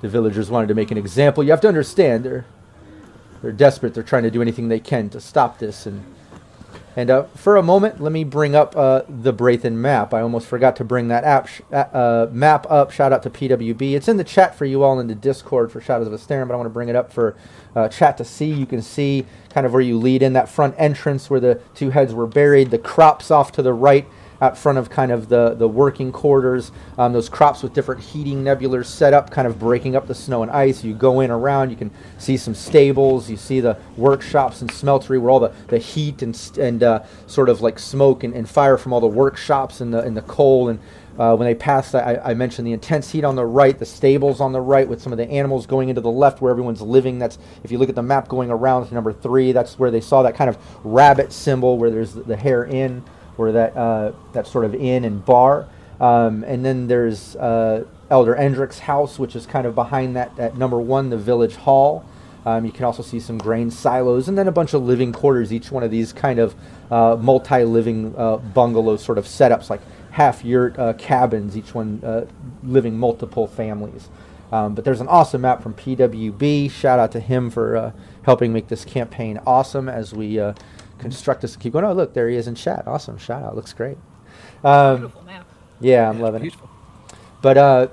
[0.00, 1.44] the villagers wanted to make an example.
[1.44, 2.46] You have to understand they're
[3.42, 3.92] they're desperate.
[3.92, 5.84] They're trying to do anything they can to stop this.
[5.86, 6.04] And
[6.94, 10.12] and uh, for a moment, let me bring up uh, the Braithen map.
[10.12, 12.90] I almost forgot to bring that app sh- uh, map up.
[12.90, 13.94] Shout out to PWB.
[13.94, 16.54] It's in the chat for you all in the Discord for Shadows of Esteren, but
[16.54, 17.34] I want to bring it up for
[17.74, 18.52] uh, chat to see.
[18.52, 21.90] You can see kind of where you lead in that front entrance where the two
[21.90, 22.70] heads were buried.
[22.70, 24.06] The crops off to the right
[24.42, 26.72] out front of kind of the, the working quarters.
[26.98, 30.42] Um, those crops with different heating nebulars set up, kind of breaking up the snow
[30.42, 30.82] and ice.
[30.82, 35.20] You go in around, you can see some stables, you see the workshops and smeltery
[35.20, 38.76] where all the, the heat and, and uh, sort of like smoke and, and fire
[38.76, 40.68] from all the workshops and the, and the coal.
[40.68, 40.80] And
[41.16, 44.40] uh, when they passed, I, I mentioned the intense heat on the right, the stables
[44.40, 47.20] on the right, with some of the animals going into the left where everyone's living.
[47.20, 50.00] That's if you look at the map going around to number three, that's where they
[50.00, 53.04] saw that kind of rabbit symbol where there's the, the hair in
[53.38, 55.68] or that uh, that sort of inn and bar.
[56.00, 60.56] Um, and then there's uh, Elder Endrick's house, which is kind of behind that at
[60.56, 62.04] number one, the village hall.
[62.44, 65.52] Um, you can also see some grain silos, and then a bunch of living quarters.
[65.52, 66.56] Each one of these kind of
[66.90, 72.26] uh, multi-living uh, bungalow sort of setups, like half yurt uh, cabins, each one uh,
[72.64, 74.08] living multiple families.
[74.50, 76.70] Um, but there's an awesome map from PWB.
[76.70, 80.38] Shout out to him for helping make this campaign awesome as we
[81.02, 81.56] construct this.
[81.56, 81.84] Keep going.
[81.84, 82.86] Oh, look, there he is in chat.
[82.86, 83.18] Awesome.
[83.18, 83.56] Shout out.
[83.56, 83.98] Looks great.
[84.64, 85.46] Um, Beautiful map.
[85.80, 86.54] yeah, I'm loving it.
[87.42, 87.88] But uh,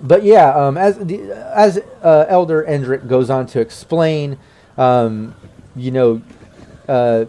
[0.00, 4.38] but yeah, um, as the, as uh, Elder Endrick goes on to explain,
[4.76, 5.34] um,
[5.76, 6.22] you know,
[6.88, 7.24] uh,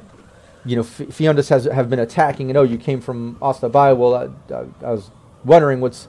[0.66, 3.96] you know, F- Feondas has have been attacking, and oh, you came from Osta-Baille.
[3.96, 5.12] Well, I, I, I was
[5.46, 6.08] wondering what's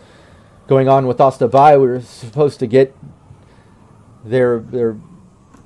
[0.67, 1.81] going on with Osta-Baille.
[1.81, 2.97] We were supposed to get
[4.25, 4.97] their their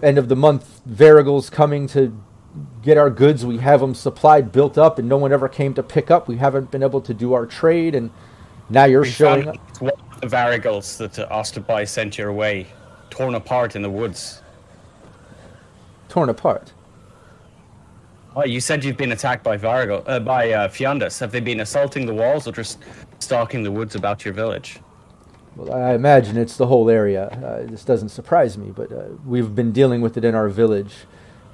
[0.03, 2.16] end of the month varigals coming to
[2.83, 3.45] get our goods.
[3.45, 6.29] We have them supplied, built up, and no one ever came to pick up.
[6.29, 8.11] We haven't been able to do our trade, and
[8.71, 9.57] now you're We showing up.
[9.81, 12.67] one of the varigals that Osterby sent your way,
[13.11, 14.40] torn apart in the woods.
[16.09, 16.73] torn apart.
[18.37, 21.19] Oh, you said you've been attacked by Varigal, uh, by uh, Feondas.
[21.21, 22.79] Have they been assaulting the walls or just
[23.21, 24.81] stalking the woods about your village?
[25.57, 27.27] Well, I imagine it's the whole area.
[27.29, 30.95] Uh, this doesn't surprise me, but uh, we've been dealing with it in our village.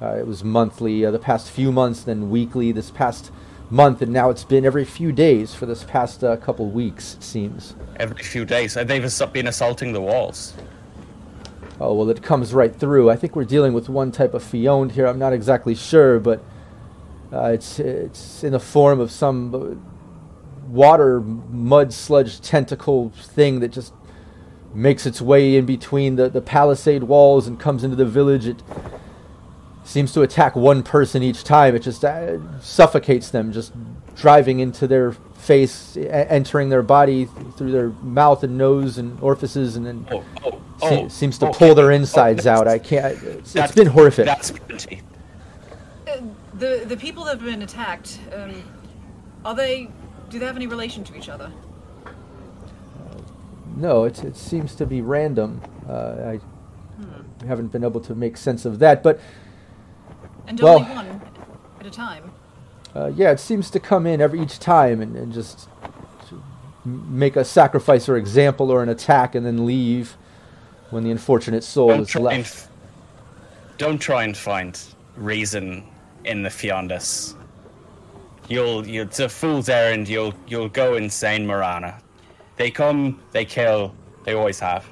[0.03, 3.31] Uh, it was monthly uh, the past few months, then weekly this past
[3.69, 7.23] month, and now it's been every few days for this past uh, couple weeks, it
[7.23, 7.75] seems.
[7.97, 8.75] Every few days.
[8.75, 8.87] They've
[9.33, 10.55] been assaulting the walls?
[11.81, 13.11] Oh, well, it comes right through.
[13.11, 15.07] I think we're dealing with one type of feond here.
[15.07, 16.43] I'm not exactly sure, but
[17.33, 23.69] uh, it's, it's in the form of some uh, water, mud, sludge tentacle thing that
[23.69, 23.95] just
[24.75, 28.47] makes its way in between the, the palisade walls and comes into the village.
[28.47, 28.63] It
[29.91, 31.75] seems to attack one person each time.
[31.75, 33.73] It just uh, suffocates them, just
[34.15, 39.77] driving into their face, e- entering their body through their mouth and nose and orifices,
[39.77, 40.51] and then Oh, oh,
[40.89, 41.09] se- oh.
[41.09, 41.59] seems to okay.
[41.59, 42.69] pull their Oh, insides that's- out.
[42.69, 43.15] I can't.
[43.15, 44.27] It's, it's that's- been horrific.
[44.27, 45.03] That's plenty.
[46.09, 46.19] Uh,
[46.55, 48.63] the the people that have been attacked, um,
[49.45, 49.89] are they?
[50.29, 51.51] Do they have any relation to each other?
[53.77, 55.61] No, it, it seems to be random.
[55.89, 56.41] Uh, I
[57.47, 59.19] haven't been able to make sense of that, but
[60.47, 61.21] And Well- only one
[61.81, 62.31] at a time.
[62.95, 65.69] uh, yeah, it seems to come in every each time and, and just
[66.29, 66.41] to
[66.85, 70.17] make a sacrifice or example or an attack and then leave
[70.91, 72.39] when the unfortunate soul Don't is left.
[72.39, 72.69] f-
[73.79, 74.79] don't try and find
[75.17, 75.85] reason
[76.25, 77.35] in the Feondas.
[78.49, 80.09] You'll, you it's a fool's errand.
[80.09, 81.99] You'll, you'll go insane, Marana.
[82.57, 83.95] They come, they kill.
[84.25, 84.85] They always have.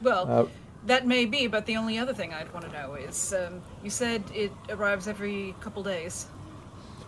[0.00, 0.46] Well, Uh,
[0.86, 3.90] that may be, but the only other thing I'd want to know is, um, you
[3.90, 6.26] said it arrives every couple days.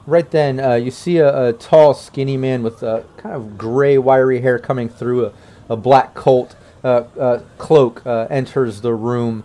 [0.07, 3.99] Right then, uh, you see a, a tall, skinny man with uh, kind of gray,
[3.99, 5.33] wiry hair coming through a,
[5.69, 9.43] a black colt uh, uh, cloak uh, enters the room.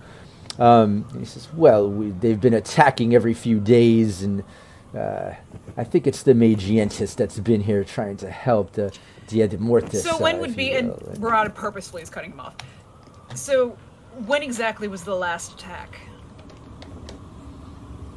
[0.60, 4.44] Um, he says, "Well, we, they've been attacking every few days, and
[4.96, 5.32] uh,
[5.76, 8.96] I think it's the Magientis that's been here trying to help the
[9.28, 12.56] Dia de Mortis." So when would be, and- Barada purposefully is cutting him off.
[13.34, 13.76] So
[14.26, 16.00] when exactly was the last attack?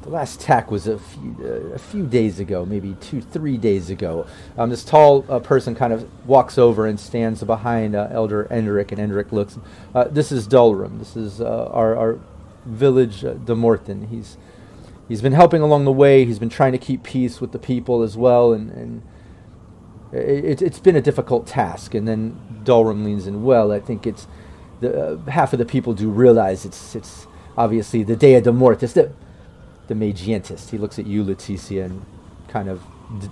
[0.03, 3.89] The last attack was a few, uh, a few days ago, maybe two, three days
[3.89, 4.27] ago.
[4.59, 8.93] Um, this tall uh, person kind of walks over and stands behind uh, Elder Endrick,
[8.93, 9.59] and Endrick looks.
[9.95, 10.99] Uh, this is Dulrum.
[10.99, 12.21] This is uh, our, our
[12.67, 14.09] village, uh, de Morton.
[14.09, 14.37] He's
[15.09, 16.27] he's been helping along the way.
[16.27, 19.03] He's been trying to keep peace with the people as well, and and
[20.13, 21.95] it, it's been a difficult task.
[21.95, 23.43] And then Dulrum leans in.
[23.43, 24.27] Well, I think it's
[24.85, 28.93] the uh, half of the people do realize it's it's obviously the Dea de Mortis.
[28.93, 29.13] The,
[29.89, 30.71] the Magientist.
[30.71, 32.05] He looks at you, Leticia, and
[32.49, 32.83] kind of
[33.21, 33.29] d-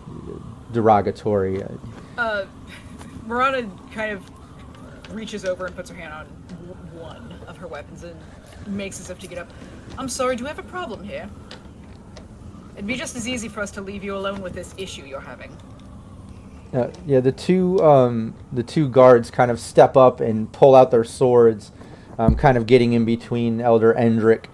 [0.72, 1.62] derogatory.
[1.62, 1.68] Uh,
[2.18, 2.46] Uh,
[3.26, 4.22] Barada kind of
[5.14, 6.26] reaches over and puts her hand on
[7.00, 8.14] one of her weapons and
[8.66, 9.50] makes as if to get up.
[9.98, 11.28] I'm sorry, do we have a problem here?
[12.74, 15.20] It'd be just as easy for us to leave you alone with this issue you're
[15.20, 15.56] having.
[16.72, 20.90] Uh, yeah, the two um, the two guards kind of step up and pull out
[20.90, 21.70] their swords,
[22.18, 24.46] um, kind of getting in between Elder Endrick,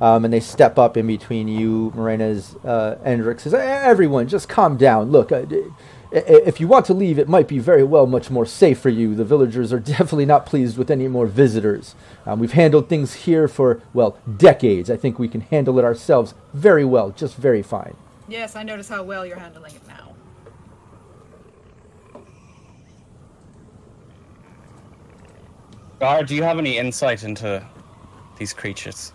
[0.00, 2.96] um, and they step up in between you, Morena's uh,
[3.38, 5.10] says, "Everyone, just calm down.
[5.10, 5.46] Look, uh,
[6.12, 9.16] if you want to leave, it might be very well much more safe for you.
[9.16, 11.96] The villagers are definitely not pleased with any more visitors.
[12.24, 14.90] Um, we've handled things here for well decades.
[14.90, 17.96] I think we can handle it ourselves very well, just very fine."
[18.28, 19.93] Yes, I notice how well you're handling it now.
[26.00, 27.64] Gara, do you have any insight into
[28.38, 29.10] these creatures?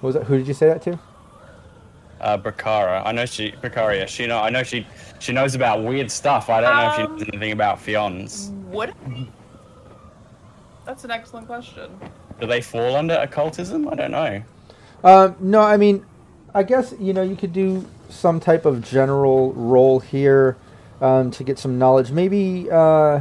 [0.00, 0.24] What was that?
[0.24, 0.98] Who did you say that to?
[2.20, 3.02] Uh, Bakara.
[3.04, 4.08] I know she, Bakaria.
[4.08, 4.38] She know.
[4.38, 4.86] I know she.
[5.20, 6.48] She knows about weird stuff.
[6.50, 8.50] I don't know if she knows Um, anything about Feonds.
[8.70, 8.94] What?
[10.84, 11.90] That's an excellent question.
[12.40, 13.88] Do they fall under occultism?
[13.88, 14.42] I don't know.
[15.04, 16.04] Um, no, I mean,
[16.54, 20.56] I guess you know you could do some type of general role here
[21.00, 22.10] um, to get some knowledge.
[22.10, 23.20] Maybe uh,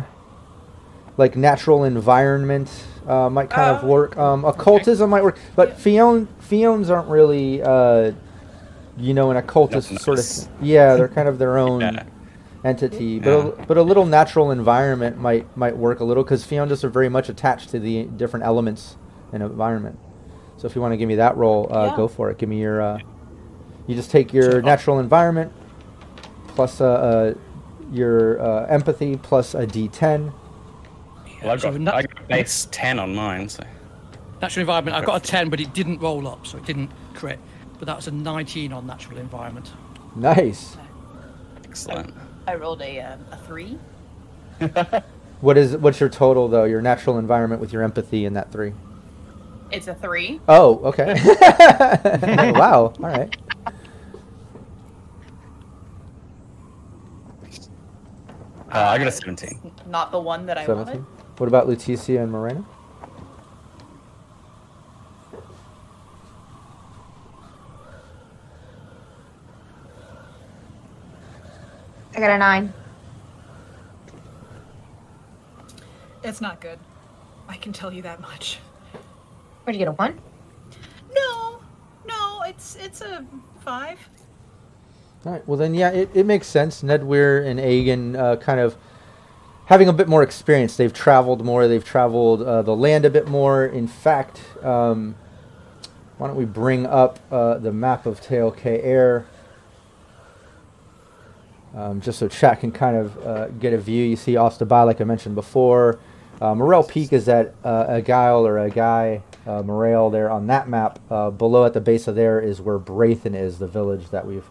[1.17, 2.69] like natural environment
[3.08, 3.88] uh, might kind of Oh.
[3.88, 4.17] work.
[4.17, 8.12] Um, occultism might work, but Fion Feonds aren't really uh,
[8.97, 10.47] you know an occultist Not sort of.
[10.62, 11.82] Yeah, they're kind of their own.
[11.82, 12.03] Yeah.
[12.63, 16.84] Entity, but a, but a little natural environment might might work a little because Feondas
[16.84, 18.97] are very much attached to the different elements
[19.32, 19.97] and environment.
[20.58, 21.95] So if you want to give me that role, uh, Yeah.
[21.95, 22.39] go for it.
[22.39, 22.82] Give me your.
[22.82, 22.99] Uh,
[23.86, 25.53] you just take your So- natural environment
[26.47, 27.34] plus uh, uh,
[27.91, 30.34] your uh, empathy plus a D10.
[31.47, 33.49] Well, I So got, nat- I got base ten on mine.
[33.49, 33.63] So
[34.41, 37.39] Natural environment, I got a 10, but it didn't roll up, so it didn't crit.
[37.79, 39.71] But that's a 19 on natural environment.
[40.15, 40.77] Nice.
[41.63, 42.13] excellent.
[42.47, 43.77] I rolled a uh, a three.
[45.39, 46.63] What is what's your total though?
[46.63, 48.73] Your natural environment with your empathy in that three.
[49.71, 50.41] It's a three.
[50.47, 51.13] Oh, okay.
[52.55, 52.86] wow.
[52.86, 53.36] All right.
[58.71, 59.71] Uh, I got a seventeen.
[59.86, 61.05] Not the one that I Seventeen.
[61.05, 61.16] wanted.
[61.38, 62.65] What about Leticia and Moreno?
[72.15, 72.73] I got a nine.
[76.23, 76.80] It's not good.
[77.47, 78.58] I can tell you that much.
[79.63, 80.19] Where'd you get a one?
[81.13, 81.62] No,
[82.08, 83.23] no, it's it's a
[83.63, 84.00] five.
[85.26, 85.47] All right.
[85.47, 86.82] Well, then, yeah, it, it makes sense.
[86.82, 88.76] Ned Weir and Aegon uh, kind of
[89.67, 90.75] having a bit more experience.
[90.75, 91.67] They've traveled more.
[91.67, 93.65] They've traveled uh, the land a bit more.
[93.65, 95.15] In fact, um,
[96.17, 99.25] why don't we bring up uh, the map of Taol-Kaer
[101.75, 104.03] um, just so chat can kind of uh, get a view.
[104.03, 105.99] You see Osta-Baille, like I mentioned before.
[106.41, 110.47] Uh, Morel Peak is at uh, a guile or a guy, uh, Morel there on
[110.47, 110.99] that map.
[111.10, 114.47] Uh, below at the base of there is where Braithen is, the village that we've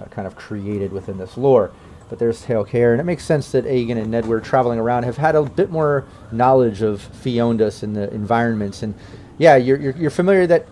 [0.00, 1.72] uh, kind of created within this lore.
[2.14, 5.16] But there's Taol-Kaer, and it makes sense that Aegon and Ned were traveling around, have
[5.16, 8.84] had a bit more knowledge of Feondas and the environments.
[8.84, 8.94] And
[9.36, 10.68] yeah, you're, you're, you're familiar that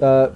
[0.00, 0.32] uh, or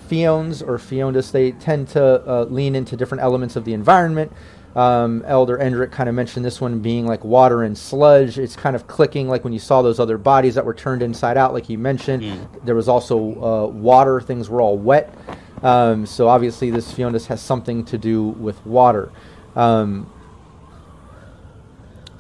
[0.77, 4.31] Feondas, they tend to uh, lean into different elements of the environment.
[4.75, 8.39] Um, Elder Endrick kind of mentioned this one being like water and sludge.
[8.39, 11.39] It's kind of clicking like when you saw those other bodies that were turned inside
[11.39, 12.25] out, like he mentioned.
[12.63, 15.15] There was also uh, water, things were all wet.
[15.63, 19.11] Um, so obviously, this Feondas has something to do with water.
[19.57, 20.13] Um,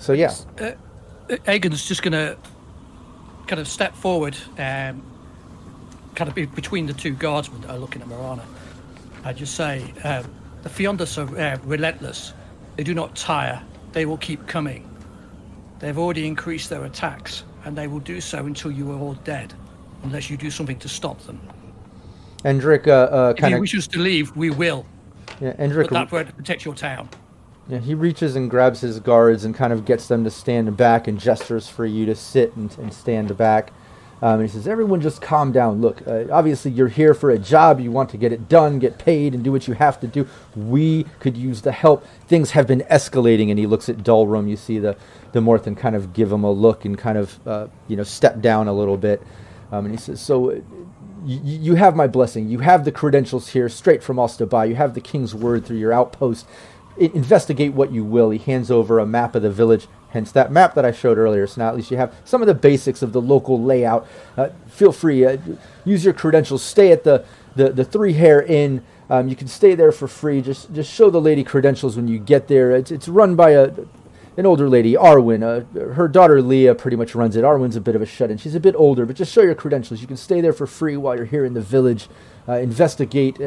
[0.06, 0.32] so, yeah.
[0.60, 0.72] Uh,
[1.48, 2.38] Aegon's just going to
[3.48, 5.02] kind of step forward, um,
[6.14, 8.44] kind of be between the two guardsmen that are looking at Morana.
[9.24, 12.32] I just say, um, the Feondas are uh, relentless.
[12.76, 13.60] They do not tire.
[13.90, 14.88] They will keep coming.
[15.80, 19.54] They've already increased their attacks, and they will do so until you are all dead,
[20.04, 21.40] unless you do something to stop them.
[22.44, 23.60] Endrick uh, uh, If kind you of.
[23.60, 24.86] wish us to leave, we will.
[25.40, 27.08] Yeah, Endrick But that won't protect your town.
[27.68, 31.09] Yeah, he reaches and grabs his guards and kind of gets them to stand back
[31.09, 33.72] and gestures for you to sit and, and stand back.
[34.22, 35.81] Um, and he says, Everyone just calm down.
[35.81, 37.81] Look, uh, obviously you're here for a job.
[37.81, 40.26] You want to get it done, get paid, and do what you have to do.
[40.55, 42.07] We could use the help.
[42.26, 43.50] Things have been escalating.
[43.50, 44.48] And he looks at Dulrum.
[44.48, 44.96] You see the,
[45.33, 48.40] the Morthan kind of give him a look and kind of, uh, you know, step
[48.40, 49.22] down a little bit.
[49.72, 50.53] Um, and he says, So.
[50.53, 50.61] Uh,
[51.28, 52.49] you have my blessing.
[52.49, 54.66] You have the credentials here, straight from Osta-Baille.
[54.68, 56.47] You have the king's word through your outpost.
[56.99, 58.30] Investigate what you will.
[58.30, 61.47] He hands over a map of the village, hence that map that I showed earlier.
[61.47, 64.07] So now at least you have some of the basics of the local layout.
[64.36, 65.36] Uh, feel free, uh,
[65.84, 66.62] use your credentials.
[66.62, 67.24] Stay at the
[67.55, 68.82] the, the Three Hare Inn.
[69.09, 70.40] Um, you can stay there for free.
[70.40, 72.70] Just just show the lady credentials when you get there.
[72.72, 73.72] It's it's run by a
[74.38, 75.42] an older lady, Arwen.
[75.42, 77.44] Uh, her daughter Leah pretty much runs it.
[77.44, 78.36] Arwen's a bit of a shut-in.
[78.36, 80.01] She's a bit older, but just show your credentials.
[80.01, 82.09] You can stay there for free while you're here in the village.
[82.47, 83.40] Uh, investigate.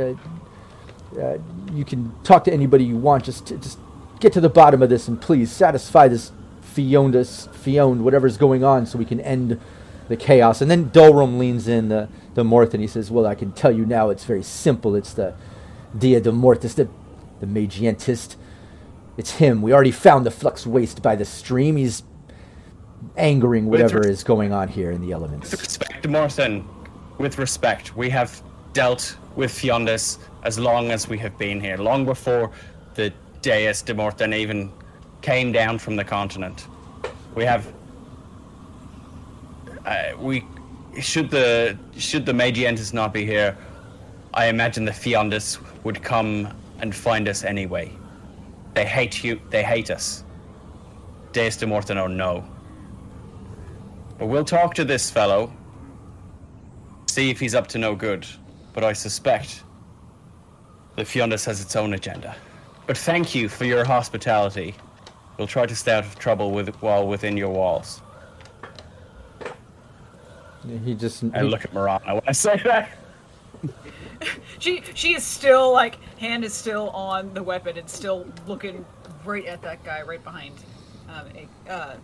[1.17, 1.37] Uh,
[1.73, 3.23] you can talk to anybody you want.
[3.23, 3.79] Just, just
[4.19, 6.31] get to the bottom of this, and please satisfy this
[6.61, 9.59] Fiona, Fiona, whatever's going on, so we can end
[10.07, 10.61] the chaos.
[10.61, 13.71] And then Dulrum leans in the the Morth, and he says, "Well, I can tell
[13.71, 14.09] you now.
[14.09, 14.95] It's very simple.
[14.95, 15.33] It's the
[15.97, 16.87] Dia de Mortis, the
[17.39, 18.35] the Magientist."
[19.17, 19.61] It's him.
[19.61, 21.75] We already found the flux waste by the stream.
[21.75, 22.03] He's
[23.17, 25.51] angering whatever is going on here in the elements.
[25.51, 26.65] With respect, Morton,
[27.17, 28.41] with respect, we have
[28.71, 32.51] dealt with Feondas as long as we have been here, long before
[32.95, 34.71] the Deus de Morton even
[35.21, 36.67] came down from the continent.
[37.35, 37.71] We have.
[39.85, 40.45] Uh, we
[40.99, 43.57] should the should the Magientus not be here,
[44.33, 47.91] I imagine the Feondas would come and find us anyway.
[48.73, 49.41] They hate you.
[49.49, 50.23] They hate us.
[51.31, 52.45] Deus de Morton or no.
[54.17, 55.51] But we'll talk to this fellow.
[57.07, 58.25] See if he's up to no good.
[58.73, 59.63] But I suspect
[60.99, 62.35] the Feondas has its own agenda.
[62.85, 64.75] But thank you for your hospitality.
[65.37, 68.01] We'll try to stay out of trouble with while within your walls.
[70.83, 72.89] He just I he- look at Marana when I say that.
[74.59, 78.85] She she is still like hand is still on the weapon and still looking
[79.23, 80.55] right at that guy right behind
[81.07, 81.95] um, a- uh,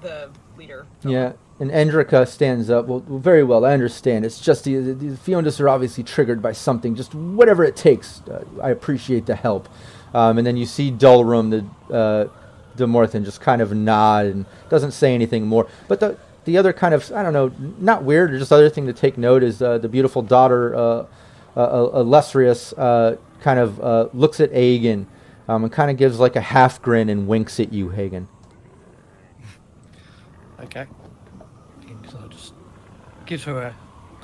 [0.00, 0.86] the leader.
[1.02, 2.86] Yeah, and Endrika stands up.
[2.86, 3.64] Well, very well.
[3.64, 4.24] I understand.
[4.24, 6.94] It's just the, the, the Feondas are obviously triggered by something.
[6.94, 8.22] Just whatever it takes.
[8.22, 9.68] Uh, I appreciate the help.
[10.14, 12.28] Um, and then you see Dulrum, the uh,
[12.76, 15.68] just kind of nod and doesn't say anything more.
[15.88, 18.92] But the the other kind of I don't know, not weird, just other thing to
[18.92, 21.06] take note is uh, the beautiful daughter, uh,
[21.56, 25.06] uh, uh, Illustrious, uh, kind of looks at Aegon
[25.48, 28.28] um, and kind of gives like a half grin and winks at you, Hagen.
[30.62, 30.86] Okay.
[32.10, 32.54] So just
[33.26, 33.76] gives her a,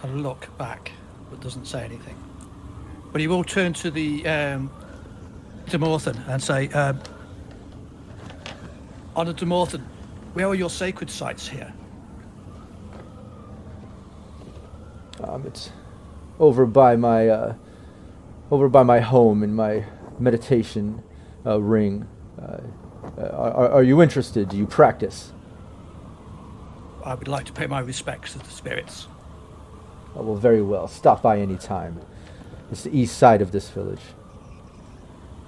[0.02, 0.92] a look back,
[1.30, 2.16] but doesn't say anything.
[3.12, 4.70] But he will turn to the um,
[5.66, 7.00] Demorthèn and say, um,
[9.14, 9.82] Honor Demorthèn,
[10.34, 11.72] where are your sacred sites here?
[15.22, 15.70] Um, it's
[16.38, 17.54] over by my uh,
[18.50, 19.84] over by my home in my
[20.18, 21.02] meditation
[21.46, 22.06] uh, ring.
[22.40, 22.58] Uh,
[23.16, 24.50] uh, are, are you interested?
[24.50, 25.32] Do you practice?
[27.06, 29.06] I would like to pay my respects to the spirits.
[30.16, 30.88] Oh, well, very well.
[30.88, 32.00] Stop by any time.
[32.72, 34.00] It's the east side of this village.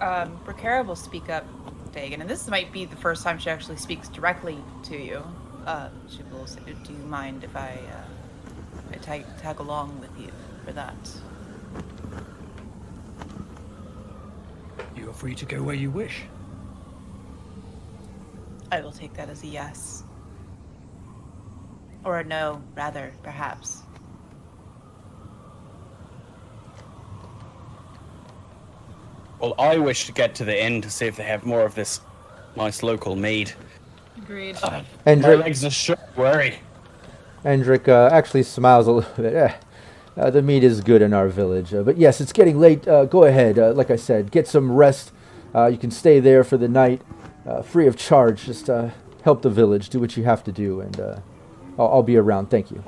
[0.00, 1.44] Um, Bracara will speak up,
[1.92, 5.24] Dagan, and this might be the first time she actually speaks directly to you.
[5.66, 10.16] Uh, she will say, "Do you mind if I, uh, I tag, tag along with
[10.16, 10.30] you
[10.64, 10.94] for that?"
[14.94, 16.22] You are free to go where you wish.
[18.70, 20.04] I will take that as a yes.
[22.04, 23.82] Or a no, rather, perhaps.
[29.40, 31.74] Well, I wish to get to the inn to see if they have more of
[31.74, 32.00] this
[32.56, 33.52] nice local mead.
[34.16, 34.56] Agreed.
[34.62, 36.58] My Endrick, legs are short, worry.
[37.44, 39.34] Endrick uh, actually smiles a little bit.
[39.34, 39.54] Eh,
[40.16, 41.72] uh, the meat is good in our village.
[41.72, 42.86] Uh, but yes, it's getting late.
[42.88, 43.58] Uh, go ahead.
[43.58, 45.12] Uh, like I said, get some rest.
[45.54, 47.02] Uh, you can stay there for the night,
[47.46, 48.44] uh, free of charge.
[48.44, 48.90] Just uh,
[49.22, 49.88] help the village.
[49.88, 51.20] Do what you have to do, and uh,
[51.78, 52.50] I'll, I'll be around.
[52.50, 52.82] Thank you.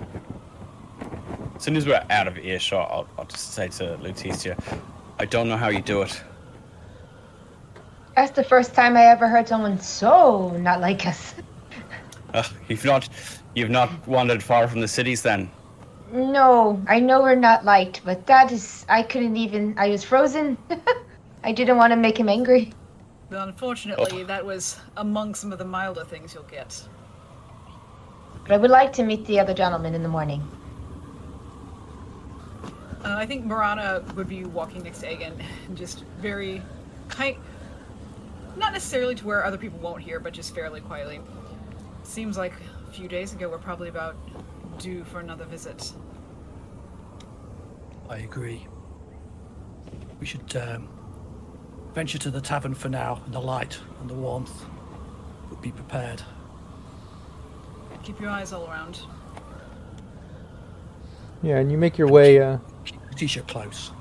[1.57, 4.59] As soon as we're out of earshot, I'll, I'll just say to Leticia,
[5.19, 6.23] I don't know how you do it.
[8.17, 11.35] That's the first time I ever heard someone so not like us.
[12.35, 13.09] Ugh, you've not,
[13.55, 15.51] you've not wandered far from the cities then.
[16.13, 18.85] No, I know we're not liked, but that is.
[18.89, 19.75] I couldn't even.
[19.79, 20.59] I was frozen.
[21.45, 22.73] I didn't want to make him angry.
[23.29, 26.83] But unfortunately, that was among some of the milder things you'll get.
[28.43, 30.43] But I would like to meet the other gentleman in the morning.
[33.05, 35.33] Uh, I think Marana would be walking next to Aegon,
[35.75, 36.61] just very
[37.09, 37.37] kind,
[38.57, 41.21] not necessarily to where other people won't hear, but just fairly quietly.
[42.03, 42.53] Seems like
[42.89, 44.17] a few days ago we're probably about
[44.79, 45.93] due for another visit.
[48.09, 48.67] I agree.
[50.19, 50.89] We should um,
[51.95, 54.65] venture to the tavern for now, and the light and the warmth.
[55.49, 56.23] But be prepared.
[58.03, 59.01] Keep your eyes all around.
[61.43, 62.41] Yeah, and you make your way.
[62.41, 63.93] Uh, Keep the t-shirt close.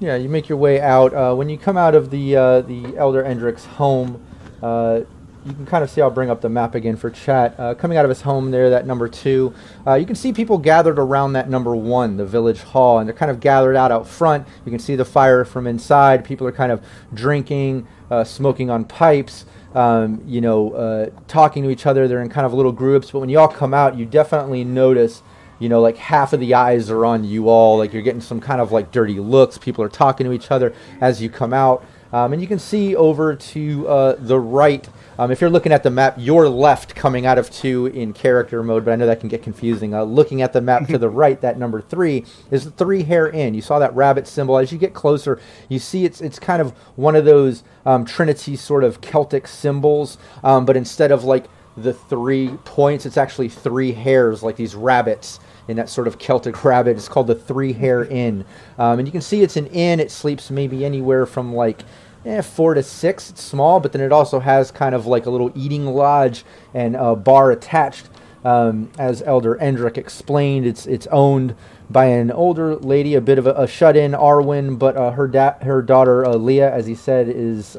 [0.00, 1.12] Yeah, you make your way out.
[1.12, 4.24] Uh, when you come out of the uh, the Elder Endrick's home,
[4.62, 5.00] uh,
[5.44, 6.00] you can kind of see.
[6.00, 7.58] I'll bring up the map again for chat.
[7.58, 9.52] Uh, coming out of his home there, that number two,
[9.86, 13.16] uh, you can see people gathered around that number one, the village hall, and they're
[13.16, 14.46] kind of gathered out out front.
[14.64, 16.24] You can see the fire from inside.
[16.24, 19.46] People are kind of drinking, uh, smoking on pipes.
[19.74, 22.08] Um, you know, uh, talking to each other.
[22.08, 25.22] They're in kind of little groups, but when you all come out, you definitely notice,
[25.58, 27.78] you know, like half of the eyes are on you all.
[27.78, 29.58] Like you're getting some kind of like dirty looks.
[29.58, 31.84] People are talking to each other as you come out.
[32.12, 34.88] Um, and you can see over to uh, the right.
[35.18, 38.62] Um, if you're looking at the map, you're left coming out of two in character
[38.62, 39.92] mode, but I know that can get confusing.
[39.92, 43.28] Uh, looking at the map to the right, that number three is the three hare
[43.28, 43.52] inn.
[43.54, 44.56] You saw that rabbit symbol.
[44.58, 48.54] As you get closer, you see it's it's kind of one of those um, Trinity
[48.54, 51.46] sort of Celtic symbols, um, but instead of like
[51.76, 56.64] the three points, it's actually three hares, like these rabbits in that sort of Celtic
[56.64, 56.96] rabbit.
[56.96, 58.44] It's called the Three Hare Inn,
[58.78, 59.98] um, and you can see it's an inn.
[59.98, 61.82] It sleeps maybe anywhere from like
[62.24, 63.30] eh, four to six.
[63.30, 66.44] It's small, but then it also has kind of like a little eating lodge
[66.74, 68.08] and a bar attached.
[68.44, 71.56] Um, as Elder Endrick explained, it's it's owned
[71.90, 75.58] by an older lady, a bit of a, a shut-in, Arwen, but uh, her da-
[75.62, 77.76] her daughter uh, Leah, as he said, is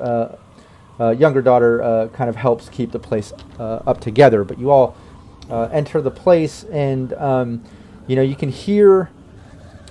[1.00, 4.44] uh, younger daughter, uh, kind of helps keep the place uh, up together.
[4.44, 4.98] But you all
[5.50, 7.64] uh, enter the place, and um,
[8.08, 9.10] you know you can hear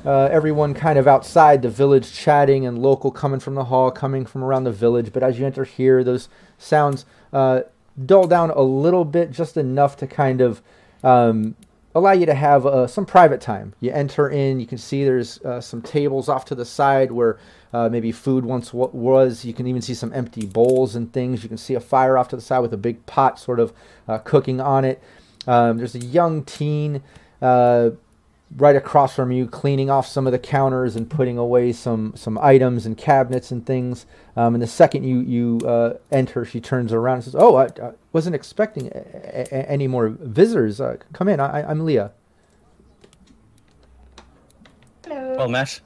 [0.05, 4.25] uh, everyone kind of outside the village chatting and local coming from the hall, coming
[4.25, 5.13] from around the village.
[5.13, 6.29] But as you enter here, those
[6.59, 7.63] sounds uh,
[8.05, 10.63] dull down a little bit, just enough to kind of
[11.03, 11.57] um,
[11.95, 13.75] allow you to have uh, some private time.
[13.81, 17.39] You enter in, you can see there's uh, some tables off to the side where
[17.73, 19.45] uh, maybe food once w- was.
[19.45, 21.43] You can even see some empty bowls and things.
[21.43, 23.73] You can see a fire off to the side with a big pot sort of
[24.07, 25.03] uh, cooking on it.
[25.47, 27.03] Um, there's a young teen
[27.43, 27.91] uh,
[28.57, 32.39] right across from you, cleaning off some of the counters and putting away some some
[32.39, 34.07] items and cabinets and things.
[34.37, 37.65] Um, and the second you you uh, enter, she turns around and says, "Oh, I,
[37.83, 40.81] I wasn't expecting a- a- any more visitors.
[40.81, 41.41] Uh, come in.
[41.41, 42.13] I, I'm Leah."
[45.07, 45.37] Hello.
[45.37, 45.81] Well met.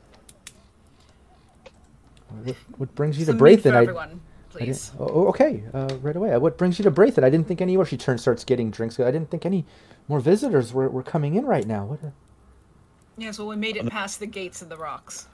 [2.45, 3.73] What, what brings you Some to meat Braithen?
[3.73, 4.93] for I- everyone, I didn't- please.
[4.99, 6.33] oh, okay, uh, right away.
[6.33, 7.25] Uh, What brings you to Braithen?
[7.25, 7.77] I didn't think any.
[7.77, 8.99] Or she turns, starts getting drinks.
[8.99, 9.65] I didn't think any
[10.09, 11.85] more visitors were, were coming in right now.
[11.87, 12.03] What?
[12.05, 12.09] uh,
[13.17, 15.29] Yes, well, we made it past the gates of the rocks.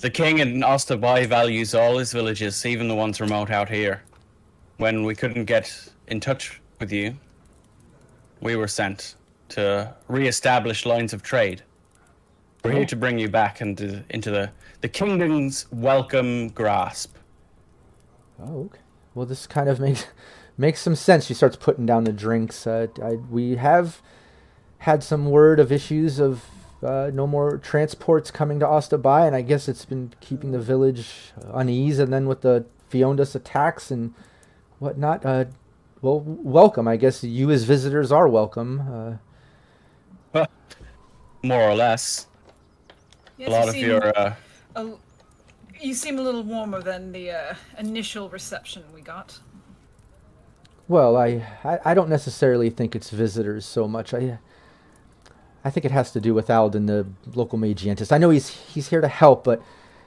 [0.00, 4.02] The king in Osta-Baille values all his villages, even the ones remote out here.
[4.78, 7.16] When we couldn't get in touch with you,
[8.40, 9.14] we were sent
[9.50, 11.62] to re-establish lines of trade.
[12.64, 14.50] We're here to bring you back into into the
[14.82, 17.16] the kingdom's welcome grasp.
[18.40, 18.78] Oh, okay.
[19.14, 20.06] Well, this kind of makes
[20.56, 21.26] makes some sense.
[21.26, 22.66] She starts putting down the drinks.
[22.66, 24.00] Uh, I, we have
[24.82, 26.44] had some word of issues of
[26.82, 31.32] uh, no more transports coming to Osta-Baille, and I guess it's been keeping the village
[31.54, 32.00] unease.
[32.00, 34.12] And then with the Feondas attacks and
[34.80, 35.44] whatnot, uh,
[36.00, 36.88] well, welcome.
[36.88, 39.20] I guess you as visitors are welcome.
[40.34, 40.46] Uh,
[41.44, 42.26] More or less.
[43.38, 44.34] Yes, a lot you of seem, your uh,
[44.74, 44.90] a,
[45.80, 49.38] you seem a little warmer than the uh, initial reception we got.
[50.88, 54.12] Well, I, I I don't necessarily think it's visitors so much.
[54.12, 54.38] I
[55.64, 58.12] I think it has to do with Alden, the local magientist.
[58.12, 59.62] I know he's he's here to help, but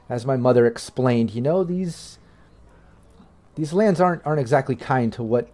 [0.10, 2.20] as my mother explained, you know these
[3.56, 5.50] these lands aren't aren't exactly kind to what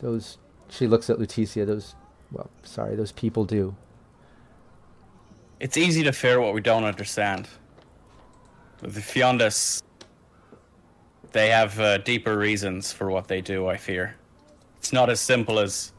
[0.00, 0.38] those.
[0.70, 1.66] She looks at Lutetia.
[1.66, 1.94] Those
[2.32, 3.76] well, sorry, those people do.
[5.60, 7.48] It's easy to fear what we don't understand.
[8.80, 9.82] The Feondas,
[11.32, 14.16] they have uh, deeper reasons for what they do, I fear.
[14.76, 15.92] It's not as simple as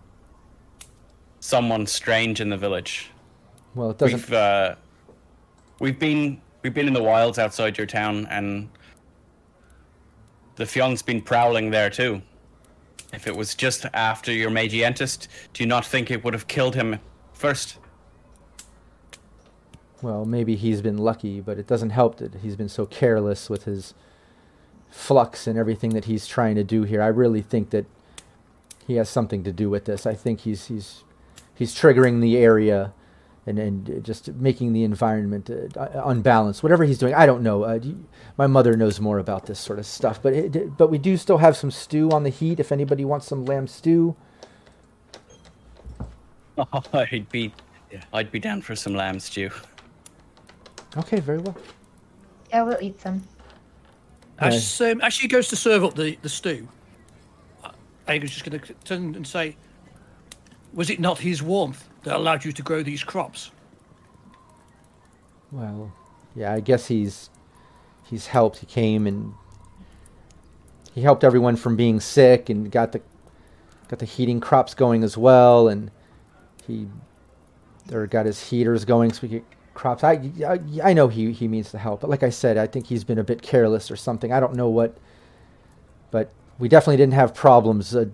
[1.40, 3.10] someone strange in the village.
[3.76, 4.22] Well, it doesn't.
[4.22, 4.76] We've uh,
[5.80, 8.70] we've been we've been in the wilds outside your town, and
[10.56, 12.22] the Feond's been prowling there too.
[13.14, 16.76] If it was just after your Magientist, do you not think it would have killed
[16.76, 17.00] him
[17.34, 17.78] first?
[20.02, 23.64] Well, maybe he's been lucky, but it doesn't help that he's been so careless with
[23.64, 23.94] his
[24.90, 27.02] flux and everything that he's trying to do here.
[27.02, 27.86] I really think that
[28.88, 30.06] he has something to do with this.
[30.06, 31.04] I think he's he's
[31.54, 32.94] he's triggering the area
[33.48, 36.64] and and just making the environment uh, unbalanced.
[36.64, 37.64] Whatever he's doing, I don't know.
[37.64, 38.06] Uh, do you-
[38.38, 41.38] my mother knows more about this sort of stuff, but it, but we do still
[41.38, 42.60] have some stew on the heat.
[42.60, 44.16] If anybody wants some lamb stew,
[46.94, 47.54] I'd be,
[48.14, 49.50] I'd be down for some lamb stew.
[50.98, 51.56] okay, very well.
[52.50, 53.24] Yeah, we'll eat some.
[54.40, 56.68] As, um, as she goes to serve up the, the stew,
[57.64, 57.72] uh,
[58.08, 59.56] Aegon's just going to turn and say,
[60.74, 63.52] Was it not his warmth that allowed you to grow these crops?
[65.52, 65.94] Well,
[66.36, 67.30] yeah, I guess he's
[68.10, 68.60] he's helped.
[68.60, 69.34] He came and
[70.94, 73.02] he helped everyone from being sick and got the
[73.88, 75.92] got the heating crops going as well, and
[76.66, 76.88] he
[77.92, 79.44] or got his heaters going so we get
[79.74, 80.04] crops.
[80.04, 82.88] I, I I know he he means to help, but like I said, I think
[82.88, 84.32] he's been a bit careless or something.
[84.32, 84.98] I don't know what
[86.16, 88.06] but we definitely didn't have problems uh,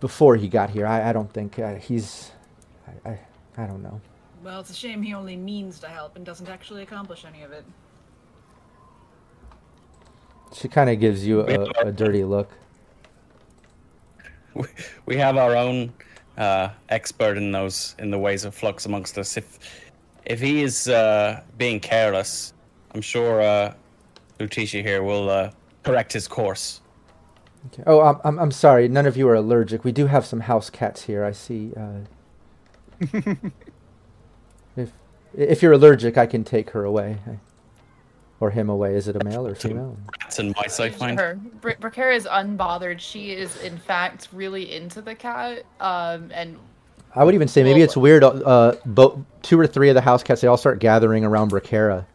[0.00, 0.84] before he got here.
[0.84, 2.32] I, I don't think uh, he's.
[3.60, 4.00] I, I I don't know.
[4.42, 7.52] Well, it's a shame he only means to help and doesn't actually accomplish any of
[7.52, 7.64] it.
[10.54, 12.50] She kind of gives you a, a dirty look.
[14.54, 14.64] we,
[15.06, 15.92] we have our own
[16.38, 19.36] uh, expert in those in the ways of flux amongst us.
[19.36, 19.58] If
[20.24, 22.54] if he is uh, being careless,
[22.94, 23.74] I'm sure uh,
[24.38, 25.50] Lutetia here will uh,
[25.82, 26.80] correct his course.
[27.66, 27.82] Okay.
[27.86, 28.88] Oh, I'm, I'm I'm sorry.
[28.88, 29.84] None of you are allergic.
[29.84, 31.24] We do have some house cats here.
[31.24, 31.72] I see.
[31.76, 32.00] Uh,
[34.76, 34.92] if
[35.34, 37.18] if you're allergic, I can take her away,
[38.40, 38.94] or him away.
[38.94, 39.96] Is it a male or female?
[40.20, 41.18] Rats and mice, I find.
[41.18, 43.00] Her Br- Bracara is unbothered.
[43.00, 45.64] She is in fact really into the cat.
[45.80, 46.58] Um, and
[47.14, 48.22] I would even say maybe it's weird.
[48.24, 52.06] Uh, bo- two or three of the house cats they all start gathering around Bracara.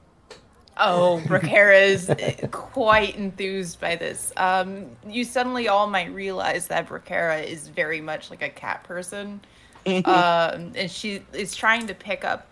[0.77, 2.11] oh, Bracara is
[2.51, 4.31] quite enthused by this.
[4.37, 9.41] Um, you suddenly all might realize that Bracara is very much like a cat person.
[10.05, 12.47] um, and she is trying to pick up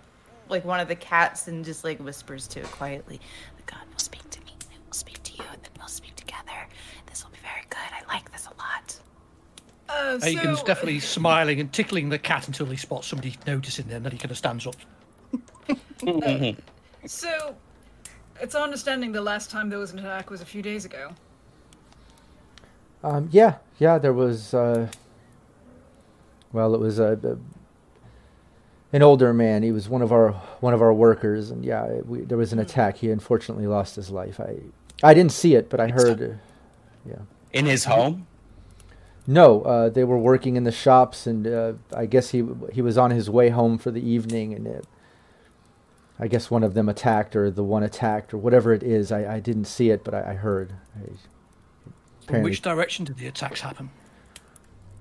[0.50, 3.20] like one of the cats and just like whispers to it quietly.
[3.58, 6.16] The god will speak to me, and will speak to you, and then we'll speak
[6.16, 6.68] together.
[7.08, 7.80] This will be very good.
[7.92, 9.00] I like this a lot.
[9.90, 14.04] Uh, so, Aegon's definitely smiling and tickling the cat until he spots somebody noticing them,
[14.04, 14.76] then he kind of stands up.
[17.06, 17.54] So,
[18.40, 21.12] it's our understanding the last time there was an attack was a few days ago.
[23.04, 23.98] Um, yeah, yeah.
[23.98, 24.54] There was.
[24.54, 24.88] Uh,
[26.54, 27.38] well, it was a, a-
[28.96, 29.64] an older man.
[29.64, 30.32] He was one of our
[30.62, 32.98] one of our workers, and yeah, we, there was an attack.
[32.98, 34.40] He unfortunately lost his life.
[34.40, 34.58] I
[35.02, 36.22] I didn't see it, but I heard.
[36.22, 36.34] Uh,
[37.06, 37.16] yeah.
[37.52, 38.28] In his home?
[39.26, 42.98] No, uh, they were working in the shops, and uh, I guess he he was
[42.98, 44.86] on his way home for the evening, and it,
[46.20, 49.12] I guess one of them attacked, or the one attacked, or whatever it is.
[49.12, 50.74] I, I didn't see it, but I, I heard.
[50.96, 51.18] I, In
[52.26, 53.90] apparently, which direction did the attacks happen?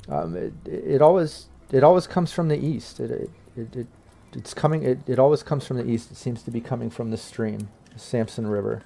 [0.09, 3.01] Um, it, it always it always comes from the east.
[3.01, 3.87] It it, it, it
[4.35, 4.83] it's coming.
[4.83, 6.11] It, it always comes from the east.
[6.11, 8.83] It seems to be coming from the stream, the Samson River.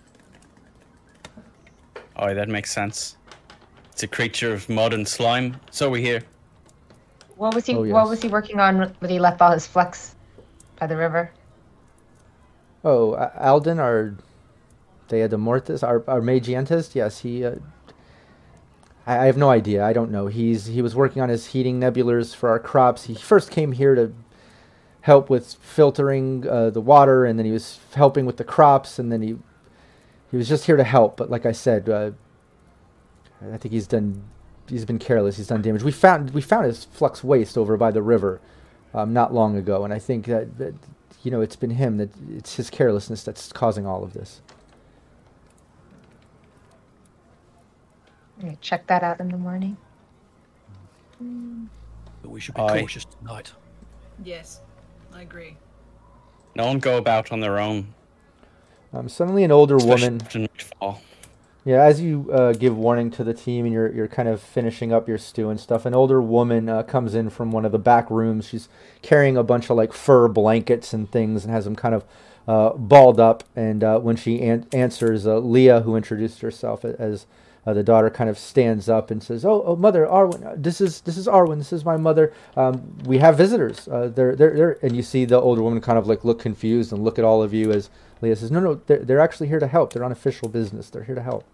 [2.17, 3.17] Oh, that makes sense.
[3.93, 5.57] It's a creature of mud and slime.
[5.71, 6.23] So we hear.
[7.37, 7.75] What was he?
[7.75, 10.15] Oh, What was he working on when he left all his flux
[10.79, 11.31] by the river?
[12.85, 14.15] Oh, Alden, our
[15.09, 16.95] Dea de Mortis, our our Magientist.
[16.95, 17.45] Yes, he.
[17.45, 17.57] Uh,
[19.07, 19.85] I, I have no idea.
[19.85, 20.27] I don't know.
[20.27, 23.05] He's he was working on his heating nebulars for our crops.
[23.05, 24.13] He first came here to
[25.03, 29.11] help with filtering uh, the water, and then he was helping with the crops, and
[29.13, 29.37] then he
[30.31, 31.17] he was just here to help.
[31.17, 32.11] But like I said, uh,
[33.53, 34.25] I think he's done.
[34.69, 35.37] He's been careless.
[35.37, 35.83] He's done damage.
[35.85, 38.41] We found we found his flux waste over by the river
[38.93, 40.75] um, not long ago, and I think that, that
[41.23, 44.41] you know it's been him that it's his carelessness that's causing all of this.
[48.43, 49.77] I'm check that out in the morning.
[52.23, 52.81] But we should be Aye.
[52.81, 53.53] cautious tonight.
[54.25, 54.61] Yes,
[55.13, 55.57] I agree.
[56.55, 57.95] No one go about on their own.
[58.93, 60.23] Um, suddenly, an older especially woman.
[60.23, 61.03] after nightfall.
[61.65, 64.93] Yeah, as you uh, give warning to the team and you're you're kind of finishing
[64.93, 67.79] up your stew and stuff, an older woman uh, comes in from one of the
[67.79, 68.47] back rooms.
[68.47, 68.69] She's
[69.03, 72.05] carrying a bunch of like fur blankets and things and has them kind of
[72.47, 73.43] uh, balled up.
[73.57, 77.27] And uh, when she an- answers, uh, Leah, who introduced herself as
[77.67, 80.81] uh, the daughter, kind of stands up and says, "Oh, oh, mother, Arwen, uh, this
[80.81, 81.59] is this is Arwen.
[81.59, 82.33] This is my mother.
[82.57, 83.89] Um, we have visitors.
[83.89, 86.93] Uh, they're they're they're." And you see the older woman kind of like look confused
[86.93, 87.91] and look at all of you as
[88.23, 89.93] Leah says, "No, no, they're, they're actually here to help.
[89.93, 90.91] They're on official business.
[90.91, 91.45] They're here to help."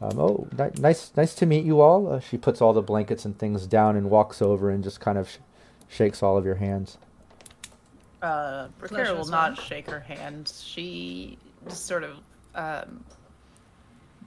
[0.00, 2.12] Um, oh, ni- nice, nice to meet you all.
[2.12, 5.16] Uh, she puts all the blankets and things down and walks over and just kind
[5.16, 5.38] of sh-
[5.88, 6.98] shakes all of your hands.
[8.20, 10.52] Uh, Pleasure Bracara will not shake her hand.
[10.62, 12.18] She just sort of
[12.54, 13.04] um,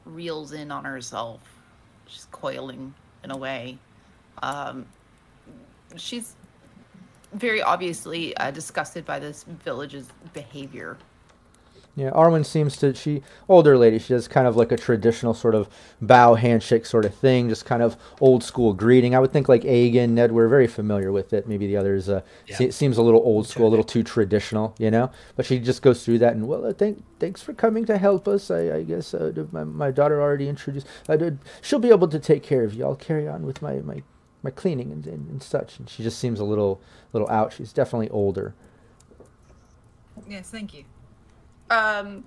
[0.06, 1.42] reels in on herself.
[2.08, 2.94] She's coiling
[3.24, 3.78] in a way.
[4.42, 4.86] Um,
[5.98, 6.36] she's
[7.34, 10.98] very obviously uh, disgusted by this village's behavior.
[11.96, 14.00] Yeah, Arwen seems to she older lady.
[14.00, 15.68] She does kind of like a traditional sort of
[16.02, 19.16] bow handshake sort of thing, just kind of old school greeting.
[19.16, 21.46] I would think like Aegon, Ned, we're very familiar with it.
[21.46, 22.56] Maybe the others uh, Yeah.
[22.56, 25.12] se- seems a little old school, a little too traditional, you know.
[25.36, 28.30] But she just goes through that and well, uh, thank thanks for coming to help
[28.30, 28.50] us.
[28.50, 30.88] I, I guess uh, my, my daughter already introduced.
[31.10, 32.86] Uh, did- she'll be able to take care of you.
[32.86, 34.04] I'll carry on with my my,
[34.42, 35.80] my cleaning and, and, and such.
[35.80, 36.80] And she just seems a little
[37.12, 37.52] little out.
[37.52, 38.54] She's definitely older.
[40.30, 40.86] Yes, thank you.
[41.70, 42.24] Um,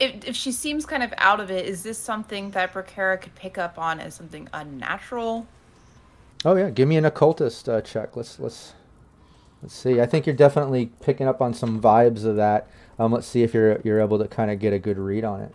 [0.00, 3.34] if, if she seems kind of out of it, is this something that Bracara could
[3.34, 5.46] pick up on as something unnatural?
[6.44, 8.16] Oh yeah, give me an occultist uh, check.
[8.16, 8.74] Let's let's
[9.62, 10.00] let's see.
[10.00, 12.68] I think you're definitely picking up on some vibes of that.
[12.98, 15.40] Um, let's see if you're you're able to kind of get a good read on
[15.40, 15.54] it.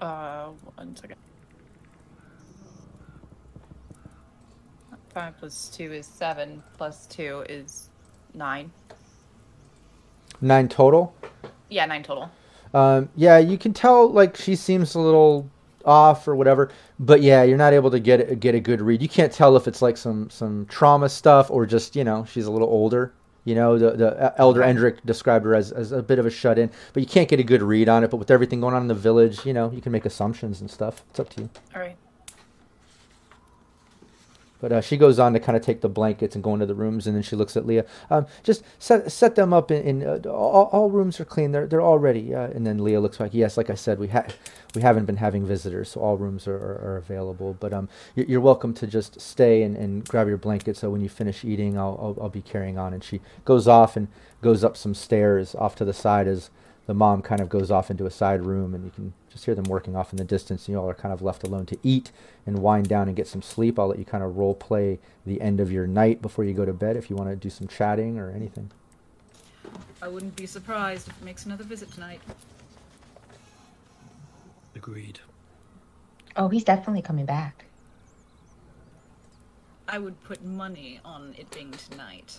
[0.00, 1.16] Uh, one second.
[5.12, 6.62] Five plus two is seven.
[6.76, 7.88] Plus two is
[8.34, 8.70] nine.
[10.40, 11.14] Nine total.
[11.68, 12.30] Yeah, nine total.
[12.74, 15.50] Um, yeah, you can tell like she seems a little
[15.84, 19.02] off or whatever, but yeah, you're not able to get get a good read.
[19.02, 22.46] You can't tell if it's like some some trauma stuff or just you know she's
[22.46, 23.12] a little older.
[23.44, 26.58] You know, the the elder Endrick described her as, as a bit of a shut
[26.58, 28.10] in, but you can't get a good read on it.
[28.10, 30.70] But with everything going on in the village, you know, you can make assumptions and
[30.70, 31.02] stuff.
[31.08, 31.50] It's up to you.
[31.74, 31.96] All right.
[34.60, 36.74] But uh, she goes on to kind of take the blankets and go into the
[36.74, 37.84] rooms, and then she looks at Leah.
[38.10, 41.52] Um, just set set them up in, in uh, all, all rooms are clean.
[41.52, 42.34] They're they're all ready.
[42.34, 44.26] Uh, and then Leah looks like yes, like I said, we ha-
[44.74, 47.56] we haven't been having visitors, so all rooms are, are, are available.
[47.58, 50.76] But um, you're, welcome to just stay and, and grab your blanket.
[50.76, 52.94] So when you finish eating, I'll, I'll I'll be carrying on.
[52.94, 54.08] And she goes off and
[54.42, 56.50] goes up some stairs off to the side as
[56.88, 59.54] the mom kind of goes off into a side room, and you can just hear
[59.54, 60.66] them working off in the distance.
[60.66, 62.10] And you all are kind of left alone to eat
[62.46, 63.78] and wind down and get some sleep.
[63.78, 66.64] I'll let you kind of role play the end of your night before you go
[66.64, 68.70] to bed if you want to do some chatting or anything.
[70.00, 72.22] I wouldn't be surprised if it makes another visit tonight.
[74.74, 75.20] Agreed.
[76.36, 77.66] Oh, he's definitely coming back.
[79.86, 82.38] I would put money on it being tonight.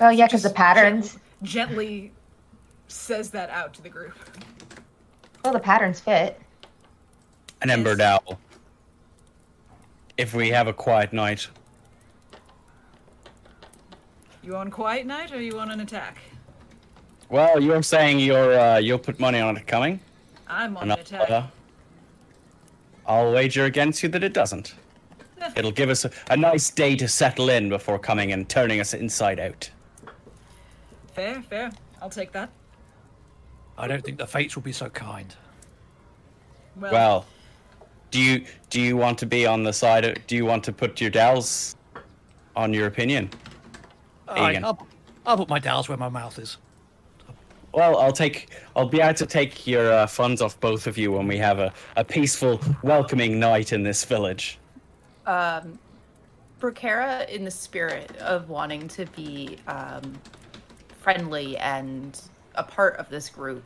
[0.00, 1.12] Oh yeah, because the Just patterns.
[1.12, 2.12] gent- gently
[2.88, 4.14] says that out to the group.
[5.44, 6.40] Well, the patterns fit.
[7.62, 8.38] An embered owl.
[10.16, 11.46] If we have a quiet night,
[14.42, 16.18] You on quiet night or you on an attack?
[17.28, 20.00] well, you're saying you're uh, you'll put money on it coming,
[20.46, 21.30] I'm on and an I'll, attack.
[21.30, 21.46] uh,
[23.06, 24.74] I'll wager against you that it doesn't.
[25.54, 28.94] It'll give us a, a nice day to settle in before coming and turning us
[28.94, 29.68] inside out.
[31.12, 31.70] Fair, fair.
[32.00, 32.48] I'll take that.
[33.78, 35.34] I don't think the fates will be so kind.
[36.76, 37.26] Well, Well,
[38.10, 40.04] do you do you want to be on the side?
[40.04, 41.76] Of, do you want to put your daols
[42.56, 43.30] on your opinion?
[44.28, 44.64] Alright, Egan.
[44.64, 44.86] I'll,
[45.24, 46.58] I'll put my daols where my mouth is.
[47.72, 48.48] Well, I'll take.
[48.74, 51.58] I'll be able to take your uh, funds off both of you when we have
[51.58, 54.58] a, a peaceful, welcoming night in this village.
[55.26, 55.78] Um,
[56.60, 60.14] Brokera, in the spirit of wanting to be um,
[61.00, 62.20] friendly and
[62.58, 63.62] a part of this group,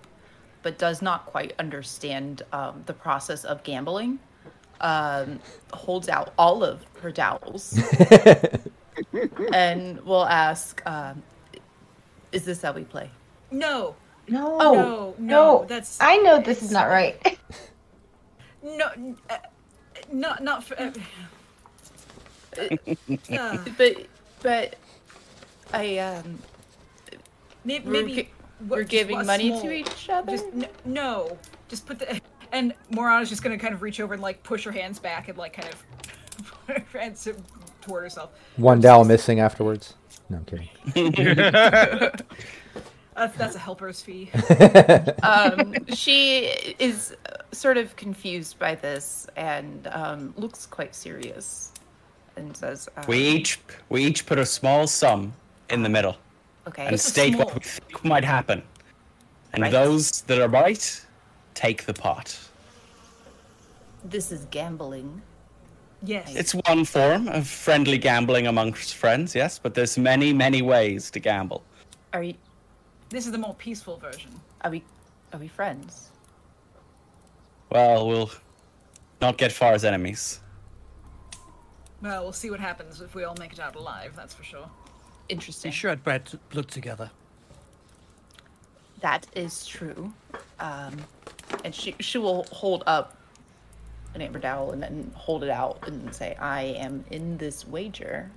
[0.62, 4.18] but does not quite understand um, the process of gambling,
[4.80, 5.40] um,
[5.72, 7.78] holds out all of her daols
[9.52, 11.22] and will ask, um,
[12.30, 13.10] "Is this how we play?"
[13.50, 13.96] no,
[14.28, 17.38] No, Oh, no, no, that's- I know this is not right.
[18.62, 18.90] no,
[19.30, 19.36] uh,
[20.12, 20.78] not not for.
[20.80, 20.92] Uh,
[23.32, 24.06] uh, But,
[24.42, 24.74] but
[25.72, 26.38] I um,
[27.64, 28.30] may- we're, maybe gi-
[28.68, 30.32] what- we're giving a money small- to each other.
[30.32, 31.36] Just n- no,
[31.68, 32.20] just put the.
[32.54, 35.38] And Morana's just gonna kind of reach over and like push her hands back and
[35.38, 37.26] like kind of put her hands
[37.80, 38.28] toward herself.
[38.58, 39.94] One daol missing afterwards.
[40.28, 40.68] No, I'm kidding.
[43.14, 44.30] That's, that's a helper's fee.
[45.22, 46.46] um, she
[46.78, 47.14] is
[47.52, 51.72] sort of confused by this and um, looks quite serious
[52.36, 53.60] and says, uh, We each
[53.90, 55.34] we each put a small sum
[55.68, 56.16] in the middle
[56.66, 58.62] okay, and It's a state what we think might happen,
[59.52, 59.72] and Right.
[59.72, 61.06] those that are right
[61.54, 62.38] take the pot.
[64.04, 65.22] this is gambling.
[66.04, 66.34] Yes.
[66.34, 71.20] It's one form of friendly gambling amongst friends, yes, but there's many many ways to
[71.20, 71.62] gamble.
[72.12, 72.34] Are you?
[73.10, 74.32] This is the more peaceful version.
[74.62, 74.82] Are we?
[75.32, 76.10] Are we friends?
[77.70, 78.30] Well, we'll
[79.20, 80.40] not get far as enemies.
[82.02, 84.14] Well, we'll see what happens if we all make it out alive.
[84.16, 84.68] That's for sure.
[85.32, 85.72] We Interesting.
[85.72, 87.10] shed bread, blood together.
[89.00, 90.12] That is true.
[90.60, 90.98] Um,
[91.64, 93.16] and she she will hold up
[94.14, 98.30] an amber daol and then hold it out and say, "I am in this wager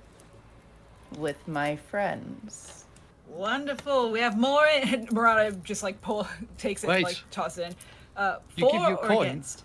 [1.18, 2.86] with my friends."
[3.28, 4.10] Wonderful.
[4.10, 4.64] We have more.
[4.66, 6.26] And Murata just like pull,
[6.56, 7.04] takes it, Wait.
[7.04, 7.74] like tosses it in.
[8.16, 9.26] Uh, You for give your or coin.
[9.26, 9.64] against?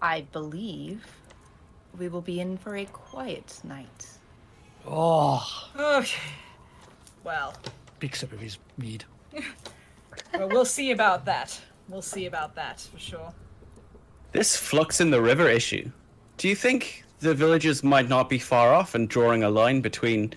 [0.00, 1.04] I believe
[1.98, 4.08] we will be in for a quiet night.
[4.86, 5.46] Oh,
[5.78, 6.18] Okay.
[7.24, 7.54] Well,
[7.98, 9.04] big sip of his mead.
[10.34, 11.60] well, we'll see about that.
[11.88, 13.32] We'll see about that for sure.
[14.32, 15.90] This flux in the river issue.
[16.36, 20.32] Do you think the villagers might not be far off in drawing a line between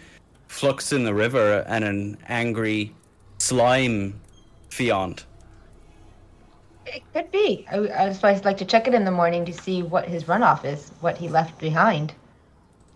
[0.47, 2.93] flux in the river and an angry
[3.37, 4.19] slime
[4.69, 5.23] fiend?
[6.93, 7.65] It could be.
[7.71, 10.25] I, I just always like to check it in the morning to see what his
[10.25, 12.13] runoff is, what he left behind,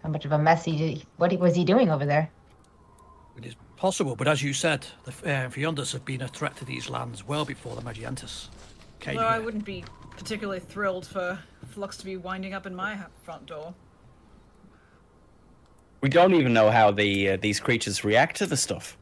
[0.04, 1.06] how much of a mess he did.
[1.18, 2.30] What he, was he doing over there?
[3.38, 6.66] It is Possible, but as you said, the uh, Feondas have been a threat to
[6.66, 8.48] these lands well before the Magiantus
[9.02, 11.38] came Although I wouldn't be particularly thrilled for
[11.72, 13.74] Flux to be winding up in my front door.
[16.00, 18.98] We don't even know how the uh, these creatures react to the stuff.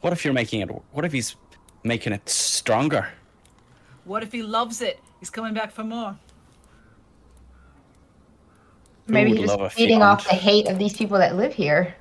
[0.00, 0.70] What if you're making it?
[0.90, 1.36] What if he's
[1.84, 3.08] making it stronger?
[4.08, 4.98] What if he loves it?
[5.20, 6.18] He's coming back for more.
[9.06, 11.94] Maybe he's just feeding off the hate of these people that live here.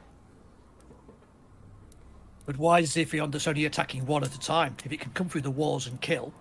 [2.45, 4.77] But why is the Feondas only attacking one at a time?
[4.85, 6.33] If it can come through the walls and kill,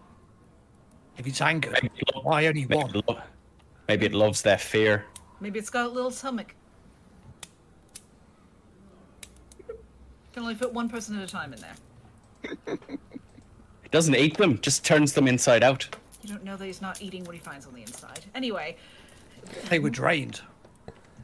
[1.19, 2.95] if it's angered, Maybe it lo- why only Maybe one?
[2.95, 3.21] it, lo-
[3.89, 5.05] maybe it loves their fear.
[5.41, 6.55] Maybe it's got a little stomach.
[10.33, 12.69] Can only fit one person at a time in there.
[13.97, 15.89] It doesn't eat them; just turns them inside out.
[16.23, 18.27] You don't know that he's not eating what he finds on the inside.
[18.35, 18.77] Anyway,
[19.71, 20.43] They were drained.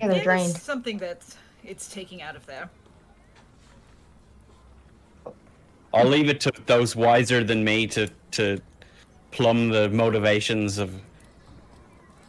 [0.01, 0.57] Yeah, they're drained.
[0.57, 1.21] something that
[1.63, 2.71] it's taking out of there.
[5.93, 8.59] I'll leave it to those wiser than me to to
[9.33, 10.99] plumb the motivations of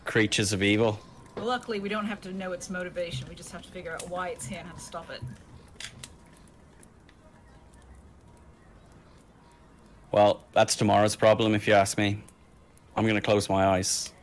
[0.03, 0.99] creatures of evil.
[1.37, 3.29] Luckily, we don't have to know its motivation.
[3.29, 5.21] We just have to figure out why it's here and how to stop it.
[10.13, 12.21] Well, that's tomorrow's problem, if you ask me.
[12.95, 14.13] I'm gonna close my eyes.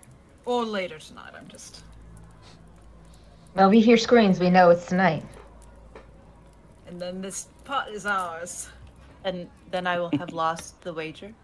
[0.45, 1.33] Or later tonight.
[1.37, 1.83] I'm just.
[3.57, 4.39] Well, we hear screams.
[4.39, 5.25] We know it's tonight.
[6.87, 8.69] And then this pot is ours.
[9.25, 11.35] And then I will have lost the wager.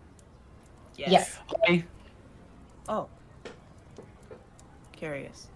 [0.94, 1.10] Yes.
[1.10, 1.38] Yes.
[1.66, 1.84] Hi.
[2.88, 3.08] Oh.
[4.92, 5.48] Curious.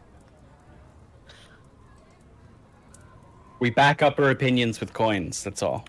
[3.61, 5.45] We back up our opinions with coins.
[5.45, 5.84] That's all.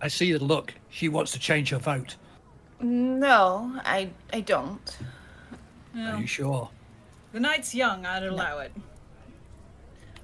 [0.00, 0.74] I see the look.
[0.92, 2.16] She wants to change her vote.
[2.78, 4.98] No, I I don't.
[5.94, 6.12] No.
[6.12, 6.68] Are you sure?
[7.32, 8.04] The night's young.
[8.04, 8.72] I'd allow it.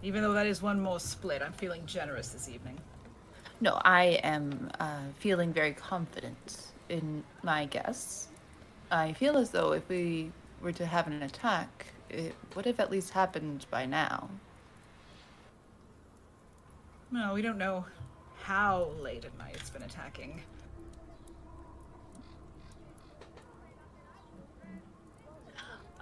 [0.03, 2.79] Even though that is one more split, I'm feeling generous this evening.
[3.63, 8.29] No, I am uh, feeling very confident in my guess.
[8.91, 12.91] I feel as though if we were to have an attack, it would have at
[12.91, 14.29] least happened by now.
[17.11, 17.87] No, we don't know
[18.43, 20.43] how late at night it's been attacking.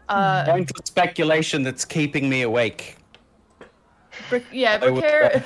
[0.08, 2.96] Uh, Point of speculation that's keeping me awake.
[4.28, 5.44] Bri- yeah, I Brickare,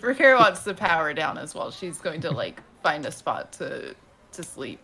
[0.00, 1.70] Brickare wants the power down as well.
[1.70, 3.94] She's going to like find a spot to
[4.32, 4.80] to sleep.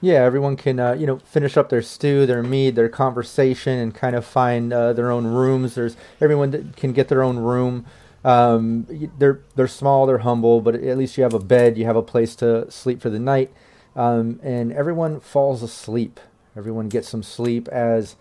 [0.00, 3.94] Yeah, everyone can uh, you know finish up their stew, their mead, their conversation, and
[3.94, 5.74] kind of find uh, their own rooms.
[5.74, 7.84] There's everyone that can get their own room.
[8.24, 8.86] Um,
[9.18, 12.02] they're they're small, they're humble, but at least you have a bed, you have a
[12.02, 13.52] place to sleep for the night,
[13.96, 16.20] um, and everyone falls asleep.
[16.56, 18.16] Everyone gets some sleep as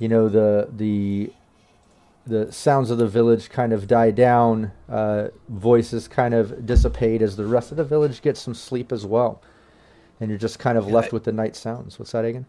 [0.00, 1.32] you know the the
[2.26, 4.72] the sounds of the village kind of die down.
[4.88, 9.06] Uh, voices kind of dissipate as the rest of the village gets some sleep as
[9.06, 9.40] well
[10.20, 11.98] and you're just kind of Yeah, left I- with the night sounds.
[11.98, 12.46] What's that, Egan?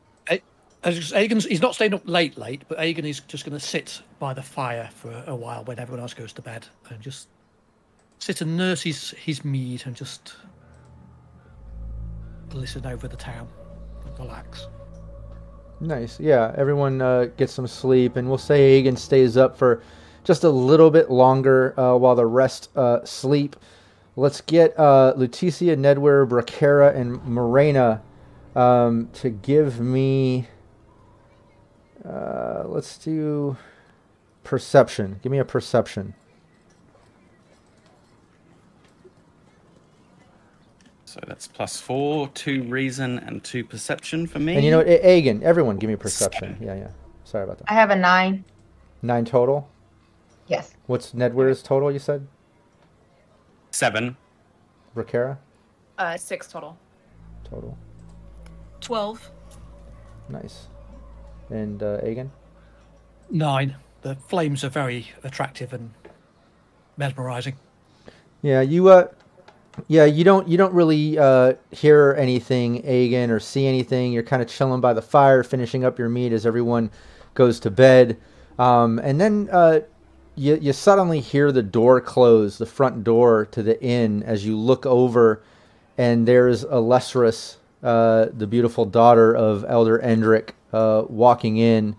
[0.83, 4.01] As Aegon's, he's not staying up late, late, but Aegon is just going to sit
[4.17, 7.27] by the fire for a while when everyone else goes to bed and just
[8.17, 10.35] sit and nurse his, his mead and just
[12.53, 13.47] listen over the town
[14.05, 14.65] and relax.
[15.81, 16.19] Nice.
[16.19, 19.81] Yeah, everyone uh, gets some sleep, and we'll say Egan stays up for
[20.23, 23.55] just a little bit longer uh, while the rest uh, sleep.
[24.15, 28.03] Let's get uh, Leticia, Nedwer, Bracara, and Morena
[28.55, 30.47] um, to give me.
[32.07, 33.57] Uh, let's do
[34.43, 35.19] perception.
[35.23, 36.13] Give me a perception.
[41.11, 44.55] So that's plus four, two reason, and two perception for me.
[44.55, 46.53] And you know what, A- Egan, everyone, give me a perception.
[46.53, 46.65] Seven.
[46.65, 46.91] Yeah, yeah.
[47.25, 47.69] Sorry about that.
[47.69, 48.45] I have a nine.
[49.01, 49.67] Nine total.
[50.47, 50.73] Yes.
[50.87, 51.91] What's Nedwer's total?
[51.91, 52.25] You said.
[53.71, 54.15] seven.
[54.95, 55.37] Bracara
[55.97, 56.77] Uh, six total.
[57.43, 57.77] total.
[58.79, 59.29] 12.
[60.29, 60.67] Nice.
[61.49, 62.31] And uh, Egan?
[63.29, 63.75] Nine.
[64.01, 65.91] The flames are very attractive and
[66.95, 67.55] mesmerizing.
[68.41, 69.07] Yeah, you uh
[69.87, 74.11] yeah, you don't you don't really uh hear anything, Egan, or see anything.
[74.11, 76.91] You're kind of chilling by the fire, finishing up your meat as everyone
[77.33, 78.17] goes to bed.
[78.59, 79.81] Um, and then uh
[80.35, 84.57] you you suddenly hear the door close, the front door to the inn as you
[84.57, 85.43] look over
[85.97, 91.95] and there's Alessris, uh, the beautiful daughter of Elder Endrick, uh, walking in.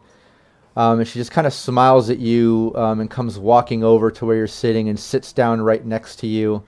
[0.74, 4.24] Um, and she just kind of smiles at you um, and comes walking over to
[4.26, 6.64] where you're sitting and sits down right next to you.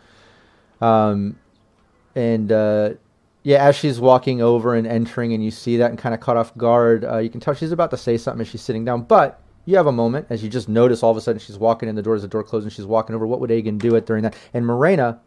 [0.84, 1.38] Um,
[2.14, 2.90] and uh,
[3.42, 6.36] yeah, as she's walking over and entering, and you see that and kind of caught
[6.36, 9.02] off guard, uh, you can tell she's about to say something as she's sitting down,
[9.02, 11.88] but you have a moment as you just notice all of a sudden she's walking
[11.88, 13.26] in the door as the door closes and she's walking over.
[13.26, 14.36] What would Aegon do it during that?
[14.52, 15.20] And Morena,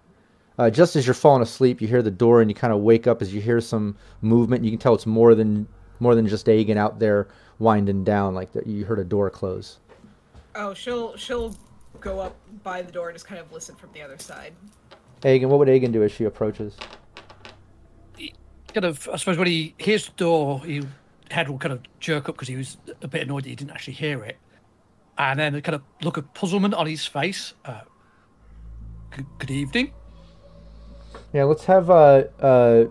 [0.60, 3.08] uh, just as you're falling asleep, you hear the door and you kind of wake
[3.08, 4.64] up as you hear some movement.
[4.64, 5.68] You can tell it's more than
[6.00, 7.28] more than just Aegon out there
[7.58, 8.36] winding down.
[8.36, 9.80] Like that, you heard a door close.
[10.54, 11.56] Oh, she'll she'll
[12.00, 14.54] go up by the door and just kind of listen from the other side.
[15.22, 16.78] Aegon, what would Aegon do as she approaches?
[18.74, 20.84] Kind of, I suppose when he hears the door, he
[21.32, 23.72] head will kind of jerk up because he was a bit annoyed that he didn't
[23.72, 24.38] actually hear it,
[25.18, 27.54] and then a kind of look of puzzlement on his face.
[27.66, 27.82] Uh,
[29.12, 29.92] good, good evening.
[31.34, 32.86] Yeah, let's have uh, uh,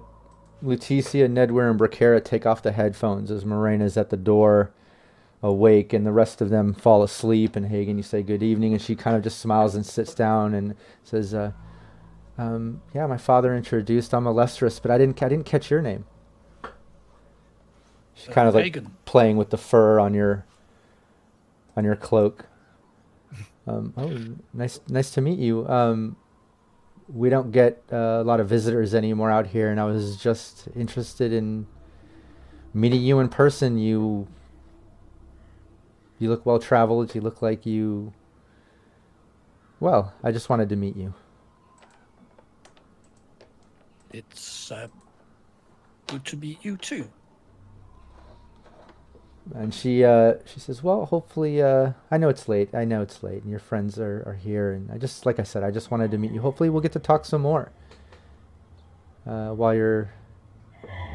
[0.63, 4.73] Leticia, Nedware, and Bracara take off the headphones as Morena's at the door,
[5.43, 7.55] awake, and the rest of them fall asleep.
[7.55, 10.55] And Hagen, you say good evening, and she kind of just smiles and sits down
[10.55, 10.75] and
[11.05, 11.53] says, uh,
[12.39, 14.13] um, "Yeah, my father introduced.
[14.15, 15.23] I'm Alestris, but I didn't.
[15.23, 16.05] I didn't catch your name."
[18.15, 20.47] She's kind of like playing with the fur on your
[21.77, 22.47] on your cloak.
[23.67, 25.69] Um, oh, nice, nice to meet you.
[25.69, 26.17] Um,
[27.09, 30.69] we don't get uh, a lot of visitors anymore out here, and I was just
[30.75, 31.67] interested in
[32.73, 33.79] meeting you in person.
[33.79, 34.29] You
[36.19, 37.15] you look well traveled.
[37.15, 38.13] You look like you.
[39.79, 41.13] Well, I just wanted to meet you.
[44.17, 44.89] It's uh,
[46.07, 47.11] good to meet you too.
[49.55, 52.75] And she uh, she says, "Well, hopefully, uh, I know it's late.
[52.75, 54.73] I know it's late, and your friends are, are here.
[54.73, 56.41] And I just, like I said, I just wanted to meet you.
[56.41, 57.71] Hopefully, we'll get to talk some more
[59.27, 60.11] uh, while you're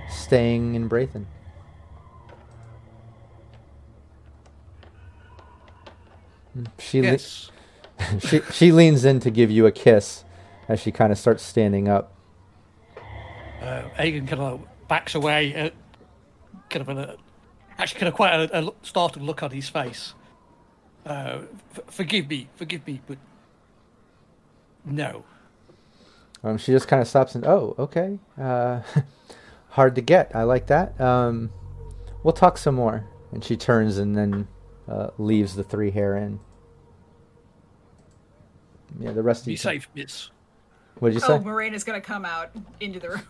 [0.09, 1.25] staying in Braithen."
[6.77, 7.17] She le-
[8.19, 10.23] she she leans in to give you a kiss
[10.67, 12.13] as she kind of starts standing up.
[13.61, 15.69] Uh, Aegon kind of backs away, uh,
[16.69, 17.17] kind of a,
[17.77, 20.13] actually kind of quite a, a startled look on his face.
[21.05, 21.41] Uh,
[21.75, 23.17] f- forgive me, forgive me, but
[24.85, 25.23] no.
[26.43, 28.19] Um, she just kind of stops and oh, okay.
[28.39, 28.81] Uh,
[29.69, 30.31] hard to get.
[30.35, 30.99] I like that.
[30.99, 31.51] Um,
[32.23, 33.05] we'll talk some more.
[33.31, 34.47] And she turns and then
[34.89, 36.39] uh, leaves the three hare inn.
[38.99, 39.53] Yeah, the rest of you.
[39.53, 40.29] Be safe, miss.
[41.01, 41.43] What did you Oh, say?
[41.43, 43.23] Morena's gonna come out into the room.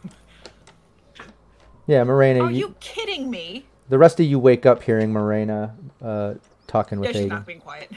[1.88, 2.42] yeah, Morena.
[2.42, 3.66] Are you, you kidding me?
[3.88, 6.34] the rest of you wake up hearing Morena uh,
[6.68, 7.30] talking Yeah, with she's Aiden.
[7.30, 7.90] not being quiet.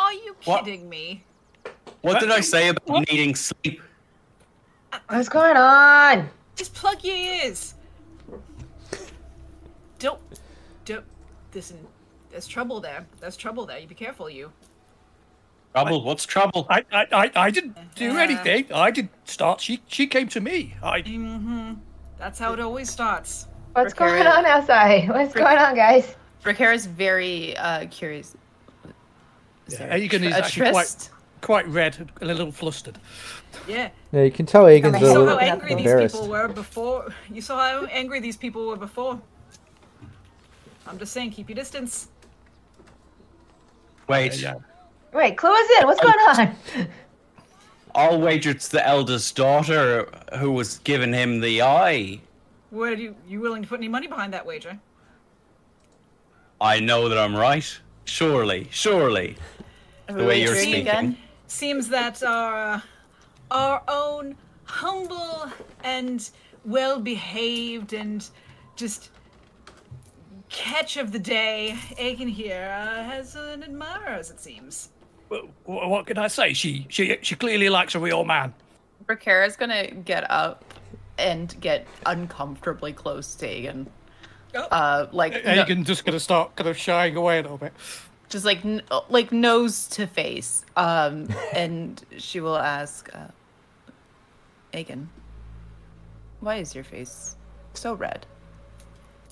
[0.00, 0.64] Are you What?
[0.64, 1.24] kidding me?
[2.00, 3.82] What did I say about needing sleep?
[5.10, 6.30] What's going on?
[6.56, 7.74] Just plug your ears.
[9.98, 10.20] Don't,
[10.86, 11.04] don't.
[11.54, 11.78] Listen,
[12.30, 13.06] there's trouble there.
[13.20, 13.78] There's trouble there.
[13.78, 14.50] You be careful, you.
[15.72, 16.04] Trouble?
[16.04, 16.66] What's trouble?
[16.68, 18.20] I, I, I, I didn't do Yeah.
[18.22, 18.72] anything.
[18.74, 19.60] I didn't start.
[19.60, 20.74] She, she came to me.
[20.82, 21.74] I, Mm-hmm.
[22.18, 23.48] That's how it always starts.
[23.72, 24.24] What's Precarious.
[24.24, 25.08] going on outside?
[25.08, 26.14] What's going on, guys?
[26.44, 28.36] Bracara very uh, curious.
[29.66, 31.10] Is Yeah, there a Aegon tr- is actually quite-
[31.40, 32.98] quite red and a little flustered.
[33.66, 33.88] Yeah.
[34.12, 36.48] Yeah, you can tell Aegon's You a You saw little how angry these people were
[36.48, 37.14] before.
[37.32, 39.20] You saw how angry these people were before.
[40.86, 42.08] I'm just saying, keep your distance.
[44.08, 44.54] Wait, Yeah.
[45.12, 45.86] Wait, clue us in.
[45.86, 46.56] What's going on?
[47.94, 50.08] I'll wager it's the eldest daughter
[50.38, 52.20] who was giving him the eye.
[52.70, 54.78] Were you you willing to put any money behind that wager?
[56.60, 57.78] I know that I'm right.
[58.04, 59.36] Surely, surely.
[60.06, 60.80] The way you're speaking.
[60.82, 61.18] again?
[61.46, 62.80] Seems that our uh,
[63.50, 65.50] our own humble
[65.84, 66.30] and
[66.64, 68.26] well behaved and
[68.74, 69.10] just
[70.48, 74.90] catch of the day, Aiken here, uh, has an admirer, as it seems.
[75.32, 76.52] Wh- wh- What can I say?
[76.52, 78.54] She, she, she clearly likes a real man.
[79.06, 80.64] Bracara's gonna get up
[81.18, 83.86] and get uncomfortably close to Aegon.
[84.54, 84.60] Oh.
[84.64, 87.72] Uh, like no- Aegon just gonna start kind of shying away a little bit.
[88.28, 90.64] just like n- like nose to face.
[90.76, 93.28] Um, and she will ask, uh,
[94.72, 95.06] Aegon,
[96.40, 97.36] why is your face
[97.74, 98.26] so red?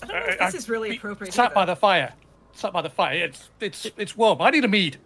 [0.03, 1.33] I don't know if this I- is really be- appropriate.
[1.33, 1.55] Sat either.
[1.55, 2.13] by the fire.
[2.53, 3.15] Sat by the fire.
[3.25, 4.41] It's, it's, it's warm.
[4.41, 4.97] I need a mead.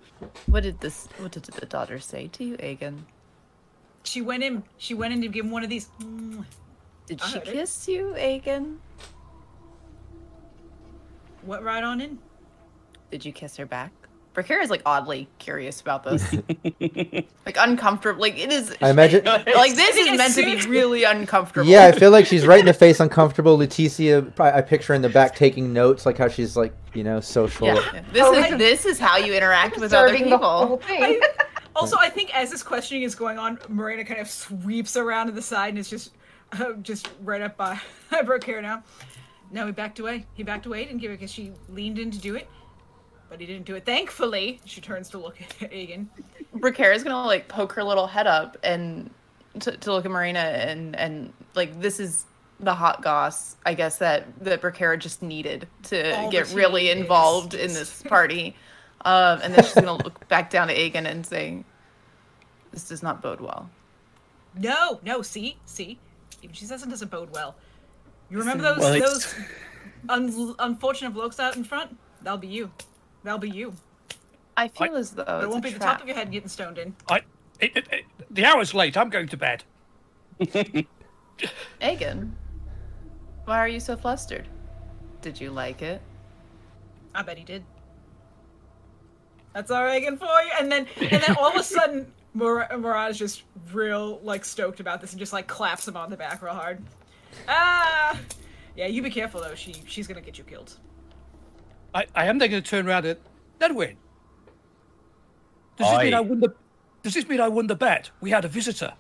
[0.47, 1.07] What did this?
[1.17, 2.99] What did the daughter say to you, Aegon?
[4.03, 4.63] She went in.
[4.77, 5.89] She went in to give him one of these.
[7.07, 7.53] Did I she heard it.
[7.53, 8.77] kiss you, Aegon?
[11.43, 12.19] Went right on in.
[13.11, 13.91] Did you kiss her back?
[14.35, 16.23] Bracara is like oddly curious about this,
[17.45, 18.19] like uncomfortable.
[18.21, 18.75] Like it is.
[18.81, 19.23] I imagine.
[19.25, 21.67] Like this is meant to be really uncomfortable.
[21.69, 23.57] Yeah, I feel like she's right in the face, uncomfortable.
[23.57, 27.03] Leticia, I I picture her in the back taking notes, like how she's like, you
[27.03, 27.67] know, social.
[27.67, 28.01] Yeah.
[28.11, 28.57] This Oh, is right.
[28.57, 30.97] this is how you interact with other Serving the whole people.
[30.97, 31.21] thing.
[31.75, 35.31] Also, I think as this questioning is going on, Marina kind of sweeps around to
[35.33, 36.11] the side and is just,
[36.53, 37.77] uh, just right up by
[38.25, 38.81] Brooke here now.
[39.51, 40.25] No, he backed away.
[40.35, 42.47] He backed away, didn't give it because she leaned in to do it.
[43.35, 43.85] But he didn't do it.
[43.85, 46.09] Thankfully, she turns to look at Egan.
[46.55, 49.09] Bracara is gonna like poke her little head up and
[49.59, 52.23] to, to look at Marina and and like this is
[52.61, 56.89] the hot goss I guess that that Bracara just needed to All get really he
[56.91, 56.97] is.
[56.97, 58.55] involved in this party,
[59.03, 61.61] um, and then she's gonna look back down to Aegon and say,
[62.71, 63.69] "This does not bode well."
[64.57, 65.99] No, no, see, see,
[66.41, 67.55] even she says it doesn't bode well.
[68.29, 69.35] You remember those Well, those
[70.07, 71.97] un- unfortunate blokes out in front?
[72.21, 72.71] That'll be you.
[73.25, 73.73] That'll be you.
[74.55, 76.31] I feel as though But it it's won't a be the top of your head
[76.31, 76.95] getting stoned in.
[77.09, 77.17] I,
[77.59, 78.95] it, it, it- the hour's late.
[78.97, 79.63] I'm going to bed.
[81.81, 82.31] Aegon,
[83.45, 84.47] why are you so flustered?
[85.21, 86.01] Did you like it?
[87.13, 87.63] I bet he did.
[89.53, 90.51] That's all Reagan for you.
[90.59, 94.99] And then and then all of a sudden Mur- Mirage just real like stoked about
[95.01, 96.81] this and just like claps him on the back real hard.
[97.47, 98.19] Ah
[98.75, 100.77] Yeah, you be careful though, she she's gonna get you killed.
[101.95, 103.17] I, I am then going to turn around and
[103.59, 103.95] Nedwin.
[105.77, 106.53] Does this mean I won the?
[107.03, 108.11] Does this mean I won the bet?
[108.21, 108.93] We had a visitor.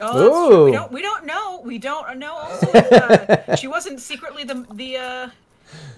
[0.00, 0.64] Oh, that's true.
[0.64, 0.74] We Ooh.
[0.74, 1.60] don't we don't know.
[1.64, 5.28] We don't know also if, uh, she wasn't secretly the the uh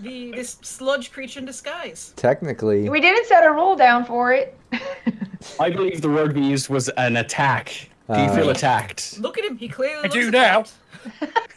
[0.00, 2.12] the this sludge creature in disguise.
[2.16, 4.56] Technically, We didn't set a rule down for it.
[5.60, 7.88] I believe the word we used was an attack.
[8.12, 9.18] Do you Uh, feel attacked?
[9.18, 10.64] Look at him, he clearly I looks do now.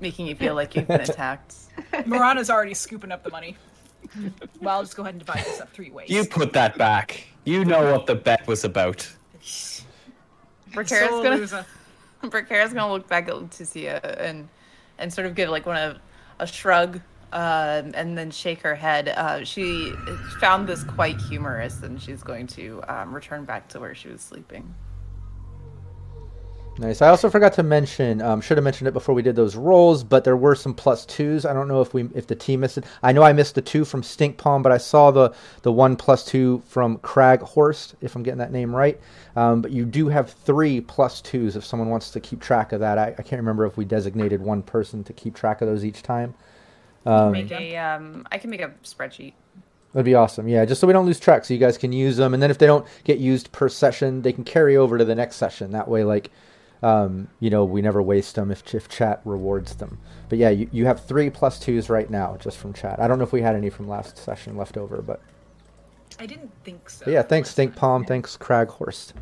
[0.00, 1.54] making you feel like you've been attacked?
[1.92, 3.56] Marana's already scooping up the money.
[4.60, 6.10] Well, I'll just go ahead and divide this up three ways.
[6.10, 7.26] You put that back.
[7.44, 9.08] You know what the bet was about.
[10.72, 11.66] Bracara's Sole gonna loser.
[12.22, 14.48] Bracara's gonna look back at Leticia and
[14.98, 15.98] and sort of give like one of
[16.38, 17.00] a shrug
[17.32, 19.08] um, and then shake her head.
[19.08, 19.92] Uh, she
[20.40, 24.20] found this quite humorous, and she's going to um, return back to where she was
[24.20, 24.74] sleeping.
[26.80, 27.02] Nice.
[27.02, 28.22] I also forgot to mention.
[28.22, 31.04] Um, should have mentioned it before we did those rolls, but there were some plus
[31.04, 31.44] twos.
[31.44, 32.84] I don't know if we if the team missed it.
[33.02, 35.96] I know I missed the two from Stink Palm, but I saw the the one
[35.96, 39.00] plus two from Crag Horst, if I'm getting that name right.
[39.34, 42.78] Um, but you do have three plus twos if someone wants to keep track of
[42.78, 42.96] that.
[42.96, 46.04] I, I can't remember if we designated one person to keep track of those each
[46.04, 46.34] time.
[47.04, 49.32] Make a, um, I can make a spreadsheet.
[49.94, 50.46] That'd be awesome.
[50.46, 52.50] Yeah, just so we don't lose track, so you guys can use them, and then
[52.50, 55.72] if they don't get used per session, they can carry over to the next session.
[55.72, 56.30] That way, like,
[56.82, 59.98] um, you know, we never waste them if, if chat rewards them.
[60.28, 63.00] But yeah, you, you have three plus twos right now just from chat.
[63.00, 65.20] I don't know if we had any from last session left over, but,
[66.20, 67.04] I didn't think so.
[67.04, 69.14] but yeah, thanks Stink Palm, thanks Crag Horst.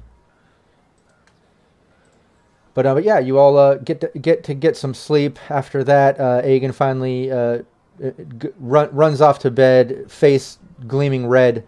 [2.74, 5.38] But uh, but yeah, you all uh, get to, get to get some sleep.
[5.50, 7.62] After that, uh, Aegon finally uh,
[8.04, 11.64] uh, g- run, runs off to bed, face gleaming red.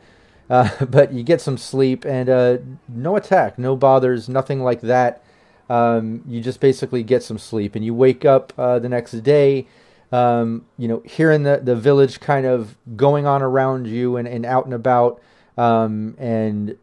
[0.51, 2.59] Uh, but you get some sleep and uh,
[2.89, 5.23] no attack, no bothers, nothing like that.
[5.69, 9.67] Um, you just basically get some sleep, and you wake up uh, the next day.
[10.11, 14.47] Um, you know, hearing the, the village kind of going on around you and, and
[14.47, 15.21] out and about,
[15.59, 16.79] um, and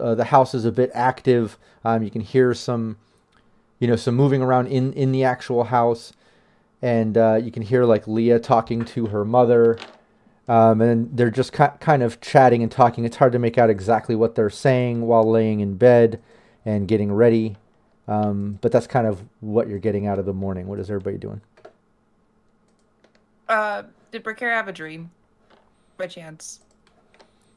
[0.00, 1.58] uh, the house is a bit active.
[1.84, 2.96] Um, you can hear some,
[3.78, 6.14] you know, some moving around in, in the actual house,
[6.80, 9.78] and uh, you can hear like Leah talking to her mother,
[10.48, 13.04] um, and they're just ki- kind of chatting and talking.
[13.04, 16.22] It's hard to make out exactly what they're saying while laying in bed
[16.64, 17.56] and getting ready,
[18.08, 20.66] um, but that's kind of what you're getting out of the morning.
[20.66, 21.40] What is everybody doing?
[23.48, 25.10] Uh, did Bracara have a dream,
[25.96, 26.60] by chance?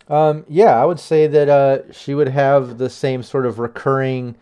[0.07, 4.35] Um, yeah, I would say that uh, she would have the same sort of recurring,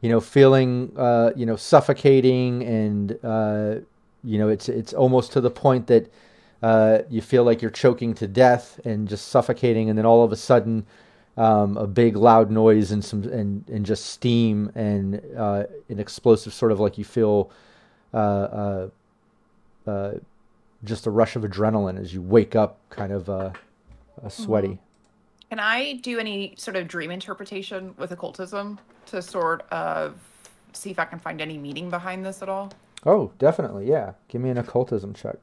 [0.00, 3.76] you know, feeling, uh, you know, suffocating, and uh,
[4.24, 6.10] you know, it's it's almost to the point that
[6.62, 10.32] uh, you feel like you're choking to death and just suffocating, and then all of
[10.32, 10.86] a sudden,
[11.40, 16.52] um, a big loud noise and some and and just steam and uh, an explosive
[16.52, 17.50] sort of like you feel.
[18.12, 18.88] Uh, uh,
[19.86, 20.12] uh,
[20.84, 23.50] just a rush of adrenaline as you wake up, kind of uh,
[24.22, 24.78] uh, sweaty.
[25.48, 30.16] Can I do any sort of dream interpretation with occultism to sort of
[30.72, 32.72] see if I can find any meaning behind this at all?
[33.06, 34.12] Oh, definitely, yeah.
[34.28, 35.36] Give me an occultism check.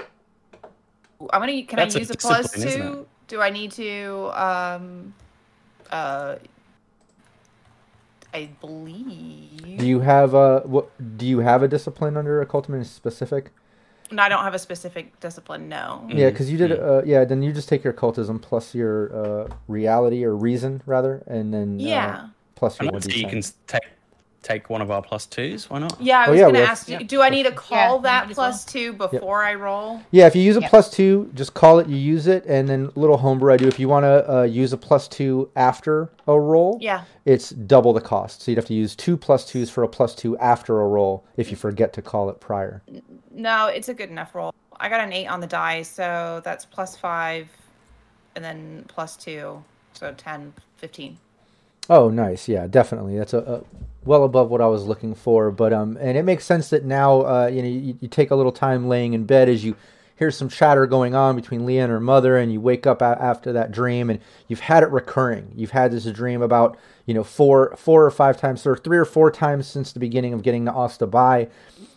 [0.00, 1.62] I'm gonna.
[1.64, 3.06] Can That's I a use a plus discipline, two?
[3.28, 4.30] Do I need to?
[4.34, 5.14] Um,
[5.90, 6.36] uh,
[8.34, 9.78] I believe.
[9.78, 10.90] Do you have a what?
[11.18, 13.50] Do you have a discipline under occultism in specific?
[14.10, 15.68] No, I don't have a specific discipline.
[15.68, 16.06] No.
[16.08, 16.72] Yeah, because you did.
[16.72, 21.22] Uh, yeah, then you just take your occultism plus your uh, reality or reason rather,
[21.26, 22.22] and then Yeah.
[22.24, 23.82] uh, plus And your one obviously you can take
[24.42, 25.68] take one of our plus twos.
[25.68, 26.00] Why not?
[26.00, 26.98] Yeah, I Oh, was yeah, gonna have- ask you.
[26.98, 27.06] Yeah.
[27.06, 30.00] Do I need to call Yeah, might that as plus two before I roll?
[30.10, 30.70] Yeah, if you use a Yep.
[30.70, 31.88] plus two, just call it.
[31.88, 33.66] You use it, and then little homebrew I do.
[33.66, 37.02] If you want to uh, use a plus two after a roll, Yeah.
[37.24, 38.42] it's double the cost.
[38.42, 41.24] So you'd have to use two plus twos for a plus two after a roll
[41.36, 42.82] if you forget to call it prior.
[43.30, 44.52] no, it's a good enough roll.
[44.80, 47.48] I got an eight on the die, so that's plus five,
[48.36, 49.62] and then plus two,
[49.92, 51.18] so 10, 15.
[51.90, 52.48] Oh, nice.
[52.48, 53.16] Yeah, definitely.
[53.16, 53.62] That's a, a
[54.08, 55.50] well above what I was looking for.
[55.50, 58.34] But um, and it makes sense that now, uh, you know, you, you take a
[58.34, 59.76] little time laying in bed as you
[60.16, 63.18] hear some chatter going on between Leah and her mother, and you wake up a-
[63.20, 64.18] after that dream, and
[64.48, 65.52] you've had it recurring.
[65.54, 66.76] You've had this dream about
[67.06, 70.32] you know four, four or five times, or three or four times since the beginning
[70.32, 71.48] of getting to Osta-Baille.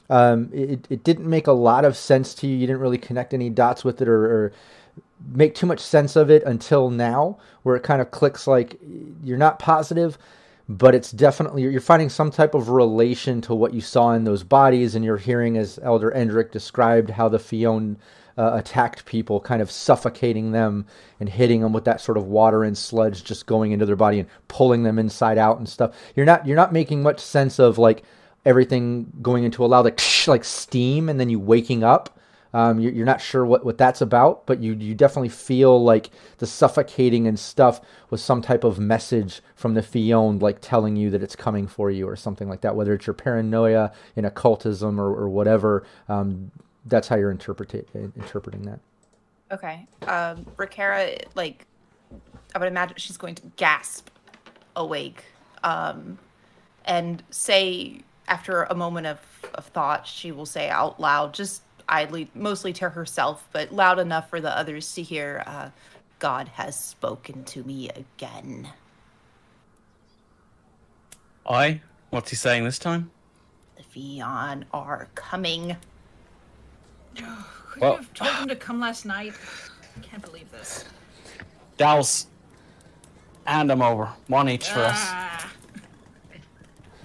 [0.09, 2.55] Um, it, it didn't make a lot of sense to you.
[2.57, 4.51] You didn't really connect any dots with it, or, or
[5.33, 8.77] make too much sense of it until now, where it kind of clicks like
[9.23, 10.17] you're not positive,
[10.77, 14.43] but it's definitely you're finding some type of relation to what you saw in those
[14.43, 17.97] bodies, and you're hearing as Elder Endrick described how the Feond
[18.37, 20.85] uh, attacked people, kind of suffocating them
[21.19, 24.19] and hitting them with that sort of water and sludge just going into their body
[24.19, 25.95] and pulling them inside out and stuff.
[26.15, 28.03] You're not you're not making much sense of like
[28.45, 32.17] everything going into a loud like like steam and then you waking up.
[32.53, 36.09] Um, you're, not sure what, what that's about, but you you definitely feel like
[36.39, 37.79] the suffocating and stuff
[38.09, 41.89] was some type of message from the Feond, like telling you that it's coming for
[41.89, 42.75] you or something like that.
[42.75, 46.51] Whether it's your paranoia in occultism or, or whatever, um,
[46.85, 47.85] that's how you're interpreting
[48.17, 48.79] interpreting that.
[49.51, 49.85] Okay.
[50.07, 50.45] Um,
[51.35, 51.65] like,
[52.55, 54.09] I would imagine she's going to gasp
[54.75, 55.25] awake
[55.63, 56.17] um,
[56.85, 59.19] and say, after a moment of,
[59.55, 64.29] of thought, she will say out loud, just idly, mostly to herself, but loud enough
[64.29, 65.69] for the others to hear, uh,
[66.19, 68.69] God has spoken to me again.
[71.47, 71.81] I?
[72.09, 73.11] What's he saying this time?
[73.75, 75.75] The Feond are coming.
[77.15, 79.33] Could Well- you have told him to come last night?
[79.97, 80.85] I can't believe this.
[81.77, 82.27] Daols,
[83.45, 84.05] hand them over.
[84.27, 84.97] One each for us.
[84.97, 85.51] Ah,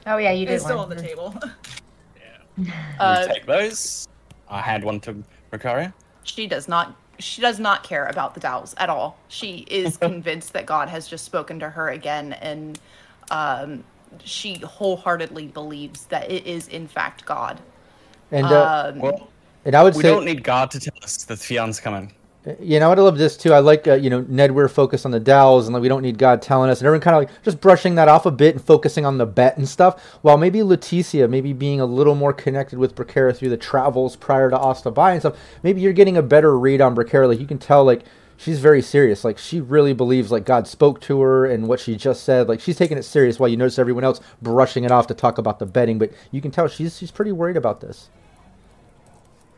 [0.08, 1.34] Oh yeah, you did it's still on the table.
[2.98, 4.08] Uh, we take those.
[4.48, 5.92] I hand one to Ricaria.
[6.24, 10.52] she does not she does not care about the daols at all she is convinced
[10.52, 12.78] that god has just spoken to her again and
[13.30, 13.82] um,
[14.22, 17.60] she wholeheartedly believes that it is in fact god
[18.30, 19.28] And uh, um, Well,
[19.64, 22.12] and I would we say don't need God to tell us that Feond's coming.
[22.60, 23.52] You know, I love this too.
[23.52, 26.02] I like, uh, you know, Ned, we're focused on the Daols and like, we don't
[26.02, 26.78] need God telling us.
[26.78, 29.26] And everyone kind of like just brushing that off a bit and focusing on the
[29.26, 30.00] bet and stuff.
[30.22, 34.48] While maybe Leticia, maybe being a little more connected with Bracara through the travels prior
[34.48, 37.26] to Osta-Baille and stuff, maybe you're getting a better read on Bracara.
[37.26, 38.04] Like, you can tell, like,
[38.36, 39.24] she's very serious.
[39.24, 42.48] Like, she really believes, like, God spoke to her and what she just said.
[42.48, 45.38] Like, she's taking it serious while you notice everyone else brushing it off to talk
[45.38, 45.98] about the betting.
[45.98, 48.08] But you can tell she's, she's pretty worried about this.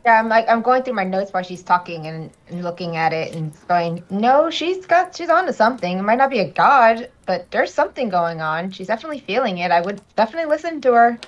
[0.08, 3.12] Yeah, I'm like I'm going through my notes while she's talking and, and looking at
[3.12, 5.98] it and going, no, she's got she's on to something.
[5.98, 8.70] It might not be a god, but there's something going on.
[8.70, 9.70] She's definitely feeling it.
[9.70, 11.18] I would definitely listen to her.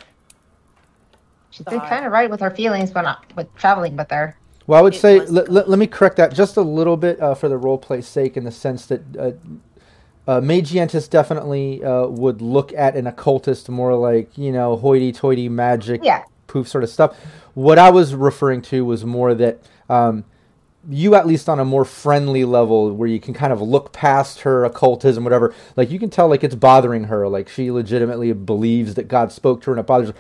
[1.51, 4.35] She's been kind of right with her feelings, but not with traveling with her.
[4.66, 6.97] Well, I would It say was let, let, let me correct that just a little
[6.97, 9.32] bit uh, for the role play sake, in the sense that uh,
[10.27, 16.01] uh, Magientist definitely uh, would look at an occultist more like you know hoity-toity magic,
[16.02, 16.24] Yeah.
[16.51, 17.16] Poof sort of stuff.
[17.55, 19.59] What I was referring to was more that
[19.89, 20.24] um,
[20.89, 24.40] you, at least on a more friendly level, where you can kind of look past
[24.40, 25.55] her occultism, whatever.
[25.77, 27.28] Like you can tell, like it's bothering her.
[27.28, 30.14] Like she legitimately believes that God spoke to her, and it bothers her.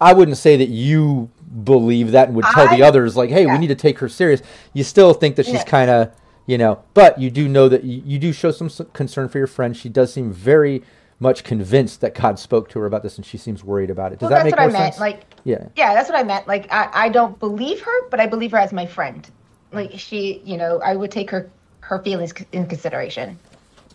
[0.00, 1.30] I wouldn't say that you
[1.64, 4.42] believe that and would tell the others like, "Hey, we need to take her serious."
[4.72, 5.64] You still think that she's Yeah.
[5.64, 6.10] kind of,
[6.46, 9.46] you know, but you do know that you, you do show some concern for your
[9.46, 9.76] friend.
[9.76, 10.82] She does seem very
[11.20, 14.18] much convinced that God spoke to her about this, and she seems worried about it.
[14.18, 14.94] Does well, that that's make what I more meant.
[14.94, 15.00] sense?
[15.00, 15.66] Like, yeah.
[15.76, 16.46] yeah, that's what I meant.
[16.46, 19.28] Like, I, I don't believe her, but I believe her as my friend.
[19.72, 21.50] Like, she, you know, I would take her
[21.80, 23.38] her feelings in consideration.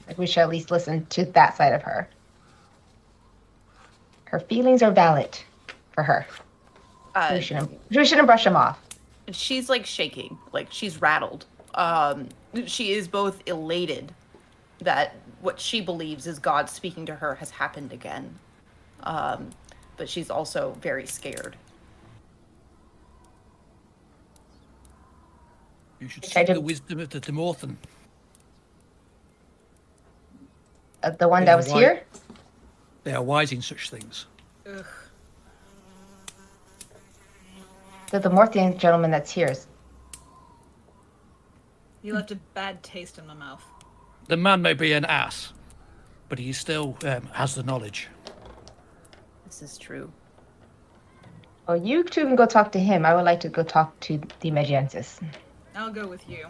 [0.07, 2.09] Like, we should at least listen to that side of her.
[4.25, 5.37] Her feelings are valid
[5.93, 6.25] for her.
[7.15, 8.79] uh, We shouldn't we shouldn't brush them off.
[9.31, 11.45] she's like shaking like she's rattled
[11.75, 12.29] um
[12.65, 14.13] she is both elated
[14.79, 18.33] that what she believes is god speaking to her has happened again
[19.03, 19.49] um
[19.97, 21.55] but she's also very scared
[25.99, 27.75] You should I seek the wisdom of the Demorthèn.
[31.01, 32.03] Uh, the one Yeah, that was why- here.
[33.03, 34.27] They are wise in such things.
[34.69, 34.85] Ugh.
[38.11, 39.47] The the Morthian gentleman that's here.
[39.47, 39.65] is-
[42.03, 43.63] You left a bad taste in my mouth.
[44.27, 45.51] The man may be an ass,
[46.29, 48.07] but he still um, has the knowledge.
[49.47, 50.11] This is true
[51.69, 53.05] Oh, you two can go talk to him.
[53.05, 55.19] I would like to go talk to the Magientist.
[55.75, 56.47] I'll go with you.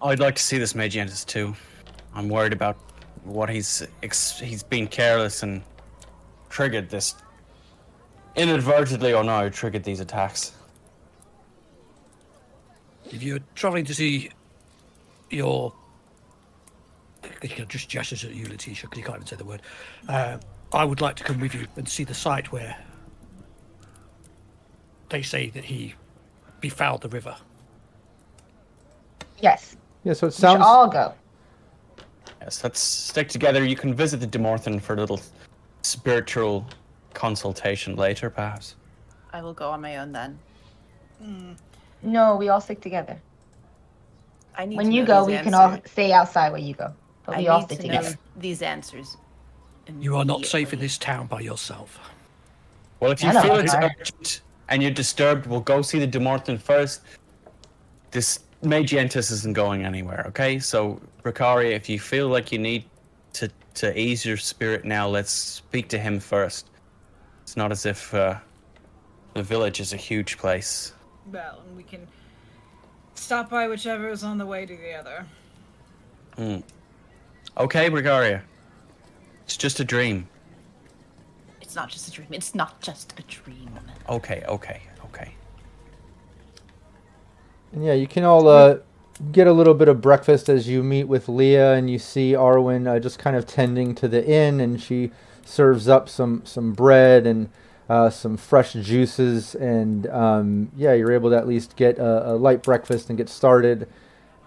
[0.00, 1.54] I'd like to see this Magientist too.
[2.14, 2.76] I'm worried about
[3.24, 5.62] what he's ex- he's been careless and
[6.48, 7.14] triggered this
[8.36, 10.52] inadvertently or no triggered these attacks.
[13.10, 14.30] If you're traveling to see
[15.28, 15.74] your,
[17.42, 19.62] you can just gestures at you, Letitia, because you can't even say the word.
[20.08, 20.38] Uh,
[20.72, 22.76] I would like to come with you and see the site where
[25.08, 25.94] they say that he
[26.60, 27.36] befouled the river.
[29.40, 29.76] Yes.
[30.04, 30.58] Yeah, so it sounds.
[30.58, 31.14] We should sounds all go.
[32.42, 33.64] Yes, let's stick together.
[33.64, 35.20] You can visit the Demorthèn for a little
[35.82, 36.66] spiritual
[37.14, 38.76] consultation later, perhaps.
[39.32, 40.38] I will go on my own then.
[41.22, 41.52] Hmm.
[42.02, 43.18] No, we all stick together.
[44.56, 46.92] I need When to you go, these we can all stay outside where you go.
[47.24, 48.18] But I we all need stick to know together.
[48.36, 49.16] these answers.
[50.00, 51.98] You are not safe in this town by yourself.
[53.00, 53.86] Well, if you I know, feel it's okay.
[54.00, 57.02] urgent and you're disturbed, we'll go see the Demorthèn first.
[58.10, 60.58] This Magientist isn't going anywhere, okay?
[60.58, 62.84] So, Ricaria, if you feel like you need
[63.34, 66.70] to, to ease your spirit now, let's speak to him first.
[67.42, 68.36] It's not as if uh,
[69.34, 70.92] the village is a huge place.
[71.30, 72.06] Well, and we can
[73.14, 75.24] stop by whichever is on the way to the other.
[77.56, 78.42] Okay, Ricaria.
[79.48, 80.28] It's just a dream.
[81.62, 82.28] It's not just a dream.
[82.32, 83.80] It's not just a dream.
[84.06, 85.34] Okay, okay, okay.
[87.72, 88.80] And yeah, you can all uh,
[89.32, 92.86] get a little bit of breakfast as you meet with Leah, and you see Arwen
[92.86, 95.12] uh, just kind of tending to the inn, and she
[95.46, 97.48] serves up some some bread and
[97.88, 102.34] uh, some fresh juices, and um, yeah, you're able to at least get a, a
[102.34, 103.88] light breakfast and get started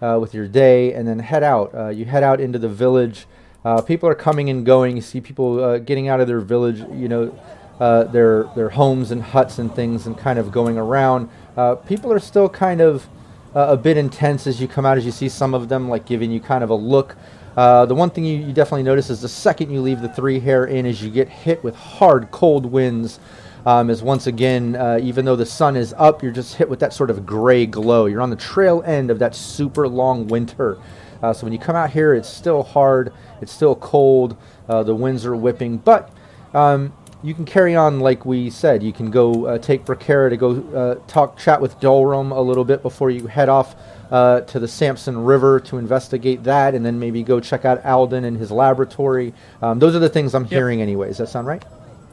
[0.00, 1.74] uh, with your day, and then head out.
[1.74, 3.26] Uh, you head out into the village.
[3.64, 4.96] Uh, people are coming and going.
[4.96, 6.78] You see people uh, getting out of their village.
[6.78, 7.38] You know,
[7.78, 11.28] uh, their their homes and huts and things, and kind of going around.
[11.56, 13.06] Uh, people are still kind of
[13.54, 14.98] uh, a bit intense as you come out.
[14.98, 17.16] As you see some of them like giving you kind of a look.
[17.56, 20.40] Uh, the one thing you, you definitely notice is the second you leave the three
[20.40, 23.20] hare inn, is you get hit with hard cold winds.
[23.64, 26.92] Um, is once again, even though the sun is up, you're just hit with that
[26.92, 28.06] sort of gray glow.
[28.06, 30.78] You're on the trail end of that super long winter.
[31.20, 33.12] So when you come out here, it's still hard,
[33.42, 34.36] it's still cold,
[34.68, 36.10] uh, the winds are whipping, but
[36.54, 36.92] um,
[37.22, 38.82] you can carry on like we said.
[38.82, 42.64] You can go uh, take Bracara to go uh, talk, chat with Dolrum a little
[42.64, 43.74] bit before you head off
[44.10, 48.24] uh, to the Sampson River to investigate that, and then maybe go check out Alden
[48.24, 49.32] and his laboratory.
[49.62, 51.10] Um, those are the things I'm hearing, anyways.
[51.10, 51.64] Does that sound right?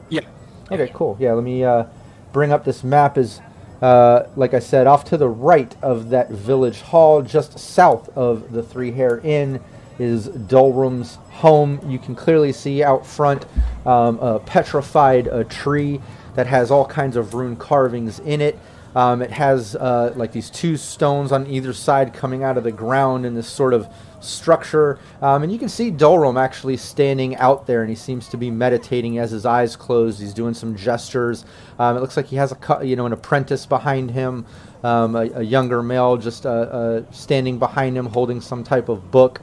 [0.08, 0.22] Yeah.
[0.70, 1.16] Okay, cool.
[1.20, 1.84] Yeah, let me uh,
[2.32, 3.18] bring up this map.
[3.18, 3.40] Is
[3.82, 8.52] uh, like I said, off to the right of that village hall, just south of
[8.52, 9.60] the Three Hare Inn,
[10.00, 11.80] is Dolrum's home.
[11.88, 13.46] You can clearly see out front
[13.84, 16.00] um, a petrified uh, tree
[16.34, 18.58] that has all kinds of rune carvings in it.
[18.94, 22.72] Um, it has uh, like these two stones on either side coming out of the
[22.72, 23.88] ground in this sort of
[24.20, 24.98] structure.
[25.22, 28.50] Um, and you can see Dolrum actually standing out there, and he seems to be
[28.50, 30.20] meditating as his eyes closed.
[30.20, 31.44] He's doing some gestures.
[31.78, 34.44] Um, it looks like he has a you know an apprentice behind him,
[34.82, 39.10] um, a, a younger male just uh, uh, standing behind him, holding some type of
[39.10, 39.40] book.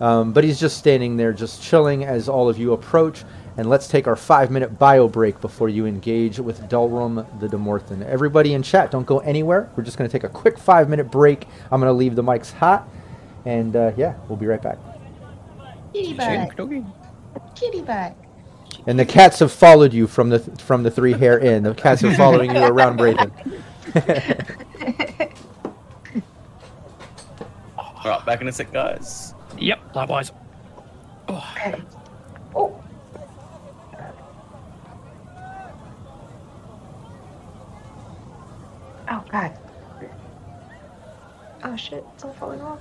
[0.00, 3.24] Um, but he's just standing there, just chilling as all of you approach.
[3.56, 8.02] And let's take our five minute bio break before you engage with Delrum the Demorthèn.
[8.06, 9.70] Everybody in chat, don't go anywhere.
[9.76, 11.46] We're just going to take a quick five minute break.
[11.70, 12.88] I'm going to leave the mics hot.
[13.44, 14.78] And uh, yeah, we'll be right back.
[15.92, 16.84] Kitty bug.
[17.54, 18.14] Kitty bug.
[18.86, 21.62] And the cats have followed you from the from the three hare inn.
[21.64, 23.30] The cats are following you around Braven.
[27.76, 29.34] All right, back in a sec, guys.
[29.60, 30.32] Yep, likewise.
[31.28, 31.84] Okay.
[32.54, 32.82] Oh.
[39.08, 39.52] Oh god.
[41.62, 42.80] Oh shit, it's all falling off.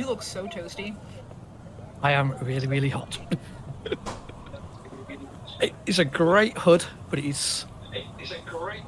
[0.00, 0.96] You look so toasty.
[2.00, 3.18] I am really, really hot.
[5.84, 7.66] It's a great hood, but it's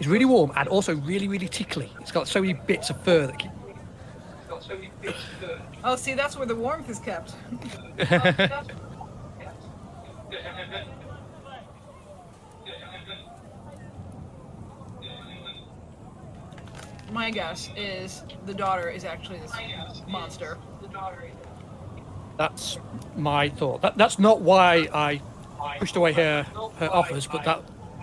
[0.00, 1.92] it's really warm and also really, really tickly.
[2.00, 3.50] It's got so many bits of fur that keep.
[5.84, 7.34] Oh, see, that's where the warmth is kept.
[17.12, 19.52] My guess is the daughter is actually this
[20.08, 20.56] monster.
[22.36, 22.78] That's
[23.16, 23.82] my thought.
[23.82, 25.20] That, that's not why I
[25.78, 26.44] pushed away her
[26.76, 27.62] her offers, but that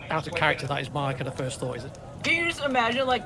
[0.10, 1.78] out of character, that is my kind of first thought.
[1.78, 1.98] Is it?
[2.24, 3.24] Can you just imagine, like,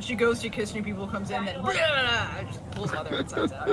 [0.00, 3.68] she goes to kiss new people, comes in, then just pulls other insides out.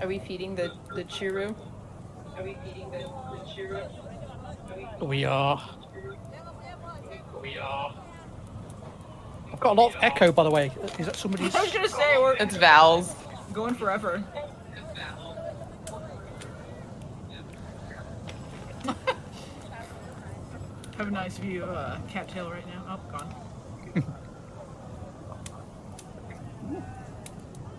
[0.00, 1.54] Are we feeding the the Chiru?
[2.36, 3.86] Are we feeding the the chiro?
[5.06, 5.62] We are.
[7.42, 7.94] We are.
[9.52, 10.70] I've got a lot of echo, by the way.
[10.98, 11.54] Is that somebody's?
[11.54, 13.14] I was gonna say we're It's Val's.
[13.52, 14.22] going forever.
[20.96, 22.84] Have a nice view of uh, cattail right now.
[22.88, 23.34] Oh, gone.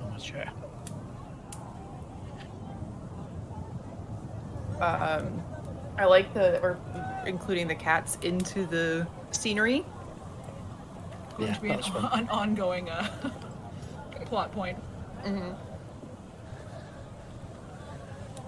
[0.03, 0.09] I'm
[4.79, 5.17] not.
[5.21, 5.43] Um,
[5.97, 6.79] I like the or
[7.27, 9.85] including the cats into the scenery.
[11.41, 12.09] Going Yeah, to be an, that's fun.
[12.19, 13.07] an ongoing uh,
[14.25, 14.77] plot point.
[15.25, 15.51] Mm-hmm.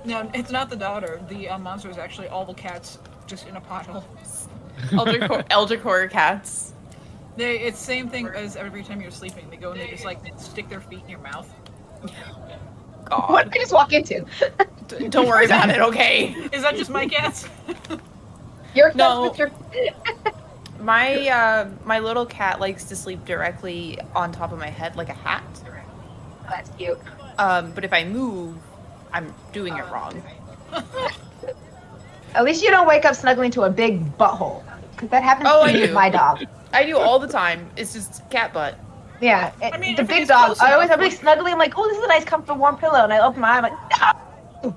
[0.05, 1.21] No, it's not the daughter.
[1.29, 4.03] The uh, monster is actually all the cats just in a pothole.
[4.91, 6.73] Elder Cor- Elder Core cats.
[7.37, 9.49] They, it's same thing as every time you're sleeping.
[9.49, 11.49] They go and they just like stick their feet in your mouth.
[13.05, 13.29] God.
[13.31, 14.25] What did I just walk into?
[14.87, 15.79] D- Don't worry about it.
[15.79, 16.27] Okay.
[16.51, 17.47] Is that just my cats?
[18.75, 19.29] Your No.
[19.29, 19.49] with your
[20.84, 25.10] My uh, my little cat likes to sleep directly on top of my head like
[25.10, 25.43] a hat.
[26.49, 26.99] That's cute.
[27.39, 28.57] Um, but if I move,
[29.14, 30.22] I'm doing it wrong.
[32.35, 34.64] At least you don't wake up snuggling to a big butthole.
[34.91, 35.95] Because that happens Oh, to I me with do.
[35.95, 36.43] my dog.
[36.73, 37.69] I do all the time.
[37.77, 38.77] It's just cat butt.
[39.22, 40.57] Yeah, it- I mean, the big is dog.
[40.60, 41.53] I always, enough, I'm like snuggling.
[41.53, 43.57] I'm like, oh, this is a nice, comfortable, warm pillow, and I open my eye.
[43.57, 44.76] I'm like,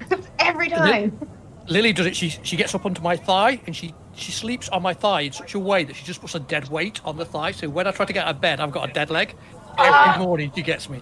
[0.10, 0.18] no.
[0.38, 1.18] Every time.
[1.70, 2.16] Lily does it.
[2.16, 5.32] She she gets up onto my thigh and she she sleeps on my thigh in
[5.32, 7.52] such a way that she just puts a dead weight on the thigh.
[7.52, 9.34] So when I try to get out of bed, I've got a dead leg.
[9.78, 10.14] Ah.
[10.14, 11.00] Every morning she gets me.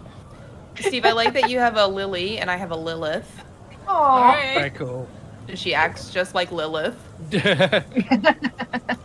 [0.78, 3.44] Steve, I like that you have a Lily and I have a Lilith.
[3.86, 3.88] Aww.
[3.88, 4.54] Alright.
[4.58, 5.08] Very cool.
[5.54, 6.96] She acts just like Lilith.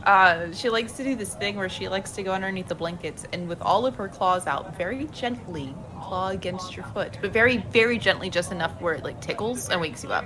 [0.06, 3.26] Uh, she likes to do this thing where she likes to go underneath the blankets
[3.32, 7.58] and with all of her claws out, very gently claw against your foot, but very,
[7.72, 10.26] very gently, just enough where it like tickles and wakes you up.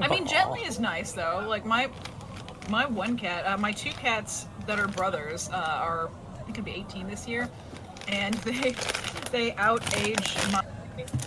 [0.00, 1.44] I mean, gently is nice though.
[1.48, 1.88] Like my
[2.68, 6.64] my one cat, uh, my two cats that are brothers uh, are I think could
[6.64, 7.48] be 18 this year,
[8.08, 8.74] and they
[9.30, 10.62] they outage my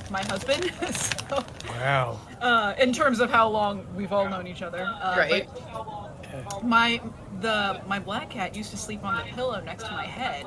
[0.10, 0.72] my husband.
[0.96, 2.20] so, wow.
[2.42, 5.50] uh, in terms of how long we've all known each other, uh, Right.
[6.64, 7.02] My
[7.42, 10.46] the my black cat used to sleep on the pillow next to my head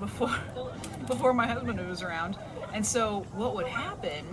[0.00, 0.34] before
[1.06, 2.36] before my husband was around.
[2.74, 4.24] And so what would happen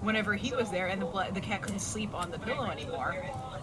[0.00, 3.16] whenever he was there and the bla- the cat couldn't sleep on the pillow anymore,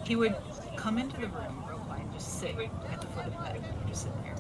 [0.03, 0.36] he would
[0.76, 2.53] come into the room real quiet and just sit
[2.91, 4.36] at the foot of the bed, just sitting there,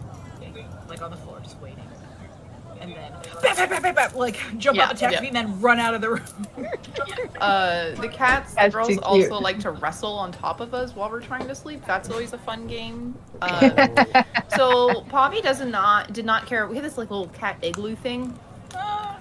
[0.89, 1.83] like on the floor, just waiting.
[2.81, 5.21] And then bap, bap, bap, bap, bap, like jump Yeah, out, attack yeah.
[5.21, 6.23] me, and then run out of the room.
[7.41, 11.09] Uh, the cats, the That's girls also like to wrestle on top of us while
[11.09, 11.83] we're trying to sleep.
[11.85, 13.15] That's always a fun game.
[13.41, 16.65] Uh, so Poppy does not did not care.
[16.67, 18.39] We had this like little cat igloo thing.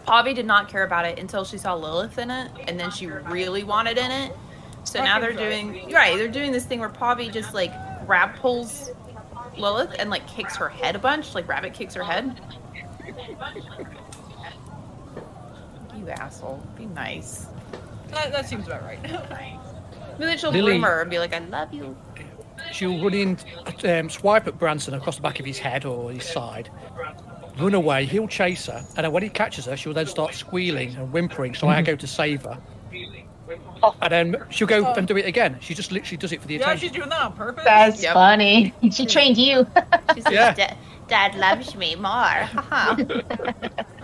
[0.04, 3.06] Poppy did not care about it until she saw Lilith in it, and then she
[3.06, 4.36] really wanted in it.
[4.84, 6.16] So now they're doing right.
[6.16, 7.72] They're doing this thing where Poppy just like
[8.06, 8.90] grab pulls
[9.56, 12.38] Lilith and like kicks her head a bunch, like rabbit kicks her head.
[15.96, 16.62] You asshole!
[16.76, 17.46] Be nice.
[18.10, 19.00] that, that seems about right.
[20.16, 21.96] But then she'll Lily- her and be like, "I love you."
[22.72, 23.38] She'll run in,
[23.84, 26.70] um, swipe at Branson across the back of his head or his side,
[27.58, 28.04] run away.
[28.06, 31.54] He'll chase her, and then when he catches her, she'll then start squealing and whimpering.
[31.54, 32.58] So I go to save her,
[34.02, 35.58] and then she'll go and do it again.
[35.60, 36.88] She just literally does it for the yeah, attention.
[36.88, 37.64] she's doing that on purpose.
[37.64, 38.14] That's Yep.
[38.14, 38.74] funny.
[38.92, 39.66] She trained you.
[40.14, 40.54] She says, Yeah.
[40.54, 40.74] "Da-
[41.08, 42.94] "Dad loves me more." Haha.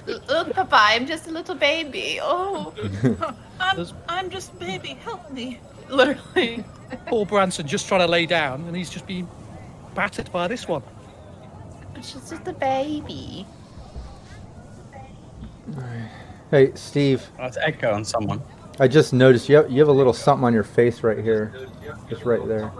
[0.06, 2.18] Look, Papa, I'm just a little baby.
[2.20, 2.74] Oh,
[3.60, 4.98] I'm, I'm just a baby.
[5.04, 5.60] Help me.
[5.88, 6.64] literally.
[7.06, 9.28] Poor Branson just trying to lay down, and he's just being
[9.94, 10.82] battered by this one.
[12.02, 13.46] She's just a baby.
[16.50, 18.42] Hey, Steve, oh, Let's echo on someone.
[18.80, 21.68] I just noticed you have, you have a little something on your face right here.
[22.08, 22.72] Just right there.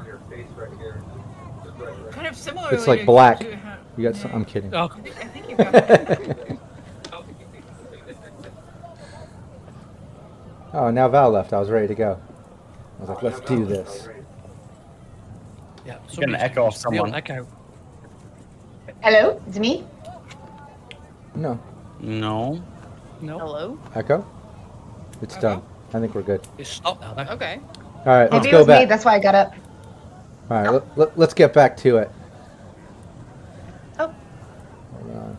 [2.11, 2.73] Kind of similar.
[2.73, 3.43] It's like black.
[3.43, 3.59] You
[3.97, 4.33] You got some?
[4.33, 4.75] I'm kidding.
[4.75, 6.59] Oh, I think you got.
[10.73, 11.53] Oh, now Val left.
[11.53, 12.21] I was ready to go.
[12.99, 14.09] I was like, let's do this.
[15.85, 15.95] yeah.
[15.95, 17.15] Get an somebody's echo off used to be on someone.
[17.17, 17.47] Echo.
[19.03, 19.85] Hello, it's me.
[21.35, 21.59] No.
[22.01, 22.63] No.
[23.21, 23.79] No, Hello?
[23.95, 24.27] Echo?
[25.23, 25.63] It's done.
[25.93, 26.41] I think we're good.
[26.59, 27.33] it's stopped now.
[27.35, 27.61] Okay.
[27.75, 28.75] All right, let's Maybe it go was me.
[28.75, 28.89] back.
[28.89, 29.55] That's why I got up.
[30.51, 32.11] All right, let, let, let's get back to it.
[33.99, 34.15] Oh.
[34.95, 35.37] Hold on.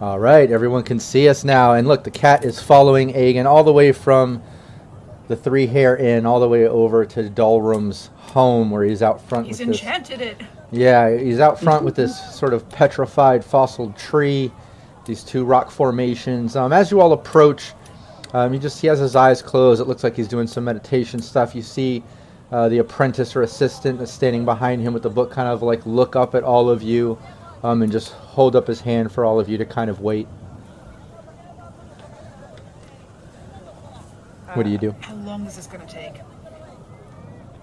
[0.00, 1.74] All right, everyone can see us now.
[1.74, 4.42] And look, the cat is following Aegon all the way from
[5.28, 9.46] the Three Hare Inn all the way over to Dalrum's home where he's out front
[9.46, 9.80] He's with this.
[9.82, 10.40] enchanted it.
[10.72, 14.50] Yeah, he's out front with this sort of petrified fossil tree,
[15.04, 16.56] these two rock formations.
[16.56, 17.74] Um, as you all approach,
[18.32, 19.82] um, you just he has his eyes closed.
[19.82, 21.54] It looks like he's doing some meditation stuff.
[21.54, 22.02] You see
[22.50, 25.84] uh, the apprentice or assistant that's standing behind him with the book, kind of like
[25.84, 27.18] look up at all of you,
[27.62, 30.26] um, and just hold up his hand for all of you to kind of wait.
[34.54, 34.94] What do you do?
[35.00, 36.22] How long is this gonna take?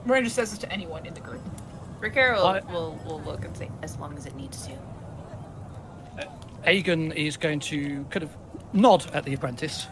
[0.05, 1.41] Miranda says this to anyone in the group.
[1.99, 4.73] Ricaro will, I- will, will look and say, as long as it needs to.
[6.65, 8.29] Aegon is going to kind of
[8.73, 9.87] nod at the apprentice,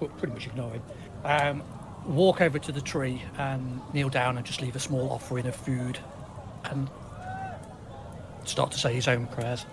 [0.00, 0.82] but pretty much ignore him,
[1.24, 1.62] um,
[2.06, 5.56] walk over to the tree and kneel down and just leave a small offering of
[5.56, 5.98] food
[6.64, 6.88] and
[8.44, 9.66] start to say his own prayers.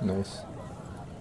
[0.00, 0.38] Nice.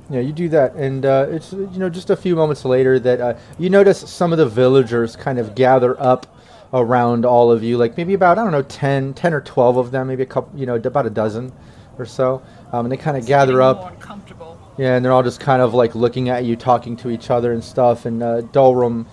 [0.09, 3.21] Yeah, you do that, and uh, it's you know just a few moments later that
[3.21, 6.30] uh, you notice some of the villagers kind of gather up
[6.73, 9.91] around all of you, like maybe about I don't know 10, 10 or twelve of
[9.91, 11.51] them, maybe a couple, you know, about a dozen
[11.97, 12.41] or so,
[12.71, 13.77] um, and they kind of gather up.
[13.77, 14.57] More.
[14.77, 17.51] Yeah, and they're all just kind of like looking at you, talking to each other
[17.51, 18.05] and stuff.
[18.05, 19.05] And uh, Dalrum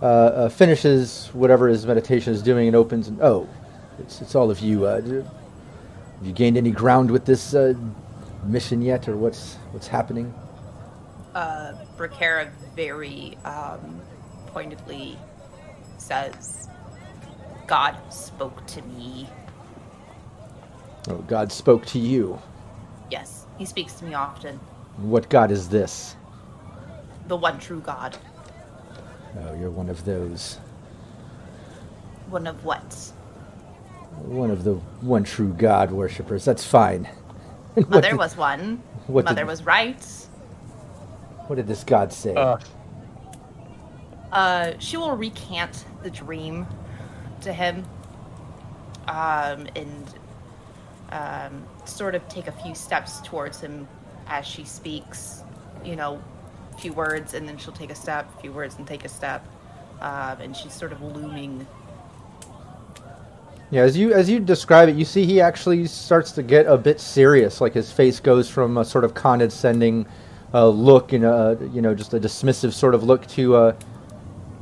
[0.00, 3.08] uh, uh, finishes whatever his meditation is doing and opens.
[3.08, 3.48] And oh,
[3.98, 4.86] it's it's all of you.
[4.86, 7.74] Uh, d- have you gained any ground with this uh,
[8.44, 10.32] mission yet, or what's what's happening?
[11.34, 14.00] Uh, Bracara very um,
[14.48, 15.18] pointedly
[15.98, 16.61] says,
[17.72, 19.26] God spoke to me.
[21.08, 22.38] Oh, God spoke to you.
[23.10, 24.60] Yes, he speaks to me often.
[24.98, 26.14] What God is this?
[27.28, 28.18] The one true God.
[29.40, 30.58] Oh, you're one of those.
[32.28, 32.92] One of what?
[34.18, 36.44] One of the one true God worshippers.
[36.44, 37.08] That's fine.
[37.88, 38.82] Mother did- was one.
[39.06, 40.04] what Mother did- was right.
[41.46, 42.34] What did this God say?
[42.34, 42.58] Uh,
[44.30, 46.66] Uh, she will recant the dream
[47.42, 47.84] to him,
[49.08, 50.14] um, and
[51.10, 53.86] um, sort of take a few steps towards him
[54.26, 55.42] as she speaks.
[55.84, 56.22] You know,
[56.72, 59.08] a few words, and then she'll take a step, a few words, and take a
[59.08, 59.46] step.
[60.00, 61.66] Um, and she's sort of looming.
[63.70, 66.76] Yeah, as you as you describe it, you see he actually starts to get a
[66.76, 67.60] bit serious.
[67.60, 70.06] Like his face goes from a sort of condescending
[70.52, 73.76] uh, look and a you know just a dismissive sort of look to uh,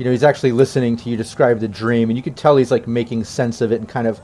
[0.00, 2.70] you know he's actually listening to you describe the dream, and you can tell he's
[2.70, 4.18] like making sense of it and kind of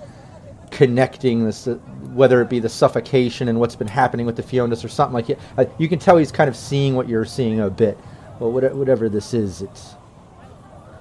[0.71, 1.75] connecting this, uh,
[2.15, 5.29] whether it be the suffocation and what's been happening with the Feondas or something like
[5.29, 5.39] it.
[5.59, 7.99] Uh, you can tell he's kind of seeing what you're seeing a bit.
[8.41, 9.97] Well, what, whatever this is, it's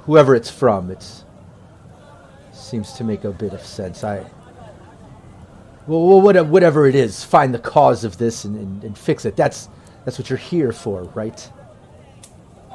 [0.01, 0.91] whoever it's from.
[0.91, 1.23] It
[2.51, 4.03] seems to make a bit of sense.
[4.03, 4.29] I
[5.87, 9.37] well, what, whatever it is, find the cause of this and, and, and fix it.
[9.37, 9.69] That's
[10.03, 11.49] that's what you're here for, right?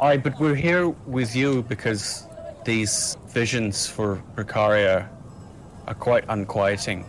[0.01, 2.27] I, but we're here with you because
[2.65, 5.07] these visions for Precaria
[5.87, 7.05] are quite unquieting.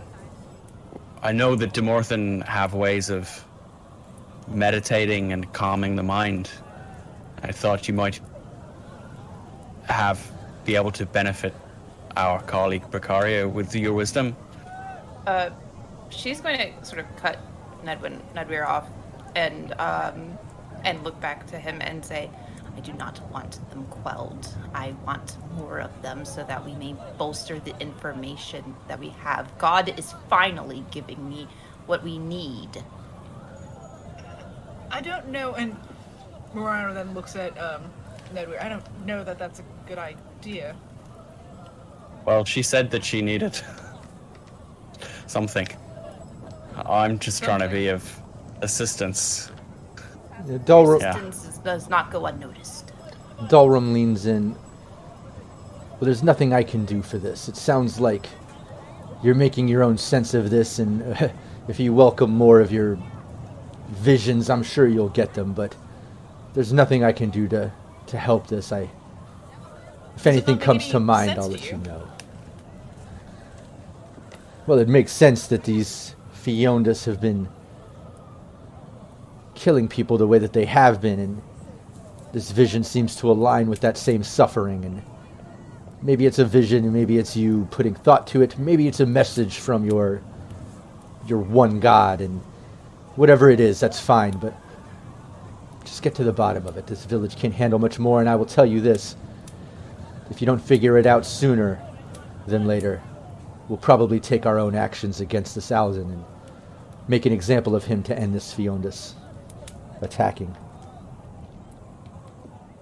[1.21, 3.45] I know that Demorthèn have ways of
[4.49, 6.49] meditating and calming the mind.
[7.43, 8.19] I thought you might
[9.87, 10.19] have
[10.65, 11.55] be able to benefit
[12.17, 14.35] our colleague Precaria with your wisdom.
[15.25, 15.49] Uh,
[16.09, 17.39] she's going to sort of cut
[17.85, 18.89] Nedwin Nedweir off
[19.35, 20.37] and um,
[20.83, 22.29] and look back to him and say,
[22.75, 24.47] "I do not want them quelled.
[24.73, 29.57] I want more of them so that we may bolster the information that we have.
[29.57, 31.47] God is finally giving me
[31.85, 32.83] what we need."
[34.91, 35.75] I don't know, and
[36.53, 37.83] Morano then looks at um,
[38.33, 38.61] Nedweir.
[38.61, 40.75] I don't know that that's a good idea.
[42.25, 43.59] Well, she said that she needed
[45.27, 45.67] something.
[46.85, 48.21] I'm just trying to be of
[48.61, 49.51] assistance.
[50.45, 51.17] Dalrum, Yeah.
[51.17, 52.91] Assistance does not go unnoticed.
[53.47, 54.53] Dalrum leans in.
[54.53, 57.47] Well, there's nothing I can do for this.
[57.47, 58.27] It sounds like
[59.23, 61.29] you're making your own sense of this, and uh,
[61.67, 62.97] if you welcome more of your
[63.89, 65.53] visions, I'm sure you'll get them.
[65.53, 65.75] But
[66.53, 67.71] there's nothing I can do to
[68.07, 68.71] to help this.
[68.71, 68.89] I,
[70.15, 71.83] if anything comes any to mind, I'll let you you?
[71.83, 72.07] know.
[74.67, 77.49] Well, it makes sense that these Feondas have been
[79.55, 81.41] killing people the way that they have been, and
[82.33, 84.85] this vision seems to align with that same suffering.
[84.85, 85.01] And
[86.01, 88.57] maybe it's a vision, maybe it's you putting thought to it.
[88.57, 90.21] Maybe it's a message from your
[91.27, 92.41] your one God, and
[93.15, 94.31] whatever it is, that's fine.
[94.37, 94.55] But
[95.83, 96.87] just get to the bottom of it.
[96.87, 99.15] This village can't handle much more, and I will tell you this:
[100.29, 101.79] if you don't figure it out sooner
[102.47, 103.01] than later,
[103.67, 106.25] we'll probably take our own actions against this Alzin and
[107.07, 109.13] make an example of him to end this Feondas
[110.01, 110.55] attacking.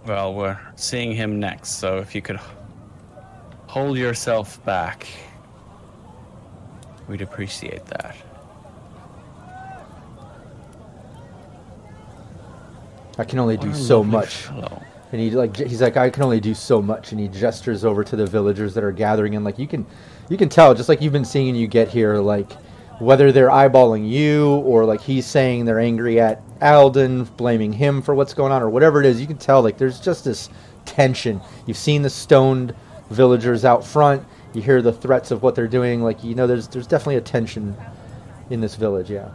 [0.10, 2.40] Well, we're seeing him next, so if you could
[3.68, 5.06] hold yourself back,
[7.08, 8.18] we'd appreciate that.
[13.20, 14.34] I can only do What a so much.
[14.38, 14.82] fellow.
[15.12, 18.04] And he like he's like I can only do so much, and he gestures over
[18.04, 19.86] to the villagers that are gathering, and like you can,
[20.28, 22.50] you can tell just like you've been seeing you get here, like
[23.00, 28.14] whether they're eyeballing you or like he's saying they're angry at Alden, blaming him for
[28.14, 30.50] what's going on, or whatever it is, you can tell like there's just this
[30.86, 31.42] tension.
[31.66, 32.76] You've seen the stoned
[33.10, 34.26] villagers out front.
[34.54, 36.04] You hear the threats of what they're doing.
[36.04, 37.76] Like you know, there's there's definitely a tension
[38.50, 39.10] in this village.
[39.10, 39.30] Yeah.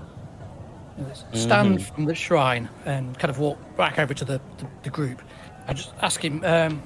[1.32, 5.22] stand from the shrine and kind of walk back over to the, the, the group.
[5.66, 6.82] I just ask him, um,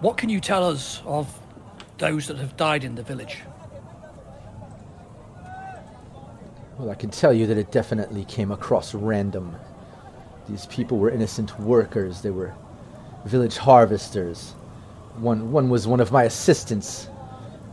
[0.00, 1.32] what can you tell us of
[1.98, 3.38] those that have died in the village?
[6.78, 9.54] Well, I can tell you that it definitely came across random.
[10.48, 12.20] These people were innocent workers.
[12.20, 12.52] They were
[13.24, 14.52] village harvesters.
[15.16, 17.08] One, one was one of my assistants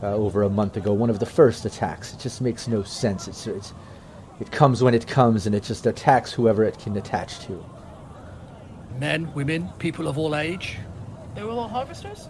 [0.02, 0.92] uh, over a month ago.
[0.92, 2.14] One of the first attacks.
[2.14, 3.26] It just makes no sense.
[3.26, 3.72] It's, it's,
[4.40, 7.64] it comes when it comes, and it just attacks whoever it can attach to.
[9.00, 10.78] Men, women, people of all age?
[11.34, 12.28] They were all harvesters?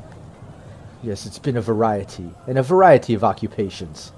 [1.03, 4.13] Yes, it's been a variety, and a variety of occupations.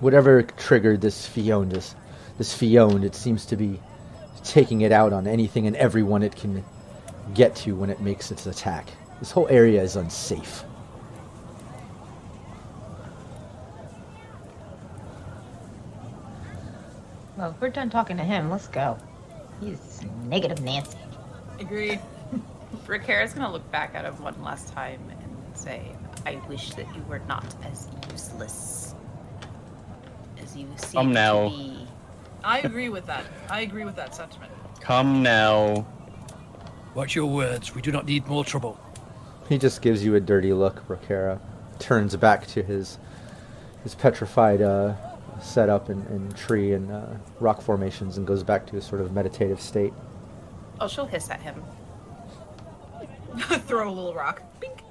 [0.00, 1.94] Whatever triggered this Feond, this,
[2.38, 3.80] this Feond, it seems to be
[4.42, 6.64] taking it out on anything and everyone it can
[7.34, 8.86] get to when it makes its attack.
[9.18, 10.64] This whole area is unsafe.
[17.36, 18.98] Well, if we're done talking to him, let's go.
[19.60, 20.98] He's negative Nancy.
[21.58, 21.98] Agree.
[22.86, 25.82] Ricara's gonna look back at him one last time and say,
[26.26, 28.79] I wish that you were not as useless as
[30.60, 31.48] you seem Come now.
[31.48, 31.86] to be.
[32.42, 33.24] I agree with that.
[33.48, 34.52] I agree with that sentiment.
[34.80, 35.86] Come now.
[36.94, 37.74] Watch your words.
[37.74, 38.80] We do not need more trouble.
[39.48, 41.40] He just gives you a dirty look, Rokara.
[41.78, 42.98] Turns back to his
[43.82, 44.94] his petrified uh,
[45.40, 47.06] setup and, and tree and uh,
[47.40, 49.92] rock formations and goes back to a sort of meditative state.
[50.80, 51.62] Oh, she'll hiss at him.
[53.38, 54.42] Throw a little rock.
[54.60, 54.82] Bink.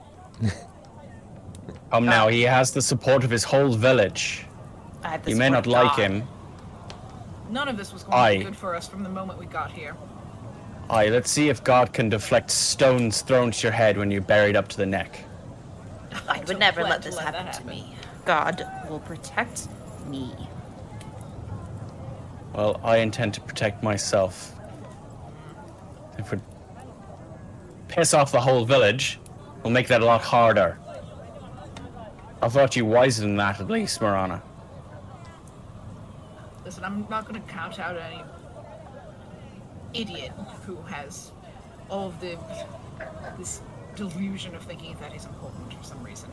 [1.91, 2.27] Come now.
[2.27, 4.45] He has the support of his whole village.
[5.03, 5.99] I had this You may one not like dog.
[5.99, 6.27] him.
[7.49, 9.71] None of this was going to be good for us from the moment we got
[9.71, 9.95] here.
[10.89, 14.55] Aye, let's see if God can deflect stones thrown to your head when you're buried
[14.55, 15.23] up to the neck.
[16.27, 17.95] I don't would never let this let that happen to me.
[18.25, 19.67] God will protect
[20.07, 20.31] me.
[22.53, 24.53] Well, I intend to protect myself.
[26.17, 26.39] If we
[27.87, 29.19] piss off the whole village,
[29.63, 30.77] we'll make that a lot harder.
[32.41, 34.41] I thought you wiser than that, at least, Marana.
[36.69, 38.21] Listen, I'm not going to count out any
[39.95, 40.31] idiot
[40.67, 41.31] who has
[41.89, 42.37] all of the
[43.39, 43.61] this
[43.95, 46.29] delusion of thinking that he's important for some reason.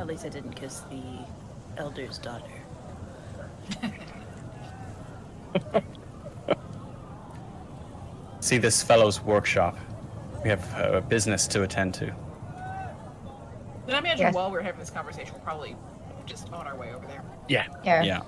[0.00, 1.00] At least I didn't kiss the
[1.76, 2.50] elder's daughter.
[8.40, 9.78] See this fellow's workshop.
[10.42, 12.06] We have uh, business to attend to.
[13.86, 14.34] Then I imagine Yes.
[14.34, 15.76] while we're having this conversation, we're probably
[16.28, 17.22] just on our way over there.
[17.48, 17.66] Yeah.
[17.84, 18.02] Yeah.
[18.02, 18.20] Yeah.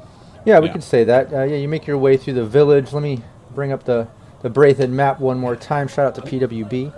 [0.46, 0.72] Yeah, we Yeah.
[0.72, 1.32] can say that.
[1.32, 2.92] Uh, yeah, you make your way through the village.
[2.92, 3.22] Let me
[3.54, 4.08] bring up the
[4.42, 5.86] the Braithen map one more time.
[5.86, 6.92] Shout out to PWB.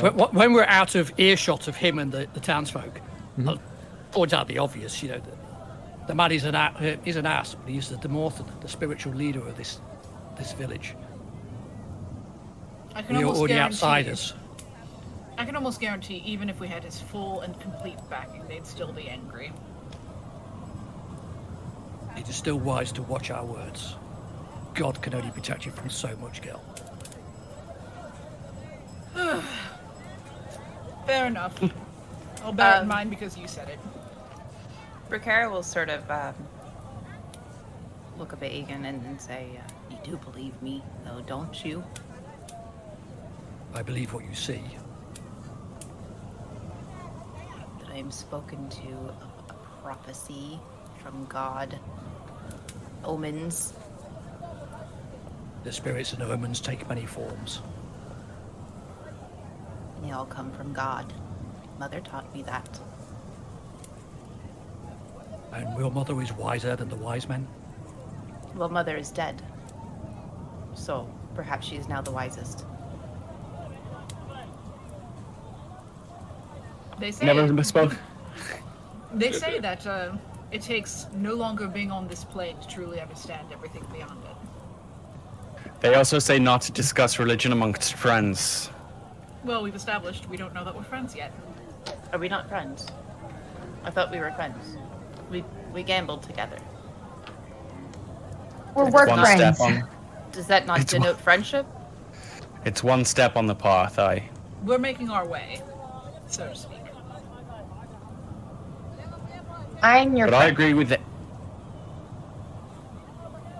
[0.00, 3.00] When, when we're out of earshot of him and the, the townsfolk,
[3.46, 3.58] I'll
[4.12, 5.02] point out the obvious.
[5.02, 8.46] You know, the, the man is an uh, is an ass, but he's the Demorthèn,
[8.60, 9.80] the spiritual leader of this
[10.38, 10.94] this village.
[12.94, 13.74] I can We are almost already guarantee.
[13.74, 14.34] outsiders.
[15.36, 18.92] I can almost guarantee, even if we had his full and complete backing, they'd still
[18.92, 19.52] be angry.
[22.16, 23.96] It is still wise to watch our words.
[24.74, 26.62] God can only protect you from so much, girl.
[31.06, 31.54] Fair enough.
[32.44, 33.78] I'll bear it in Um, mind because you said it.
[35.10, 36.34] Riccara will sort of um,
[38.18, 41.84] look up at Egan and, and say, uh, You do believe me, though, don't you?
[43.74, 44.62] I believe what you see.
[47.80, 50.60] That I am spoken to of a prophecy
[51.02, 51.78] from God.
[53.04, 53.74] Omens.
[55.64, 57.60] The spirits and omens take many forms.
[60.02, 61.12] They all come from God.
[61.78, 62.78] Mother taught me that.
[65.52, 67.46] And your mother is wiser than the wise men.
[68.54, 69.40] Well, Mother is dead.
[70.74, 72.64] So perhaps she is now the wisest.
[76.98, 77.96] They say Never spoke.
[79.14, 80.12] they say that uh,
[80.50, 84.36] it takes no longer being on this plane to truly understand everything beyond it.
[85.80, 88.70] They also say not to discuss religion amongst friends.
[89.44, 91.32] Well, we've established we don't know that we're friends yet.
[92.12, 92.86] Are we not friends?
[93.84, 94.76] I thought we were friends.
[95.30, 96.56] We we gambled together.
[98.74, 99.56] We're work friends.
[99.56, 99.88] step on.
[100.32, 101.66] Does that not It's denote friendship?
[102.64, 103.98] It's one step on the path.
[103.98, 104.28] I.
[104.64, 105.60] We're making our way,
[106.26, 106.73] so to speak.
[109.84, 111.00] I'm your But I agree with it.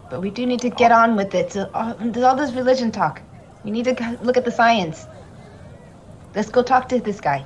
[0.08, 1.52] but we do need to get on with it.
[1.52, 1.68] So,
[2.00, 3.20] there's all this religion talk.
[3.64, 5.06] We need to look at the science.
[6.34, 7.44] Let's go talk to this guy.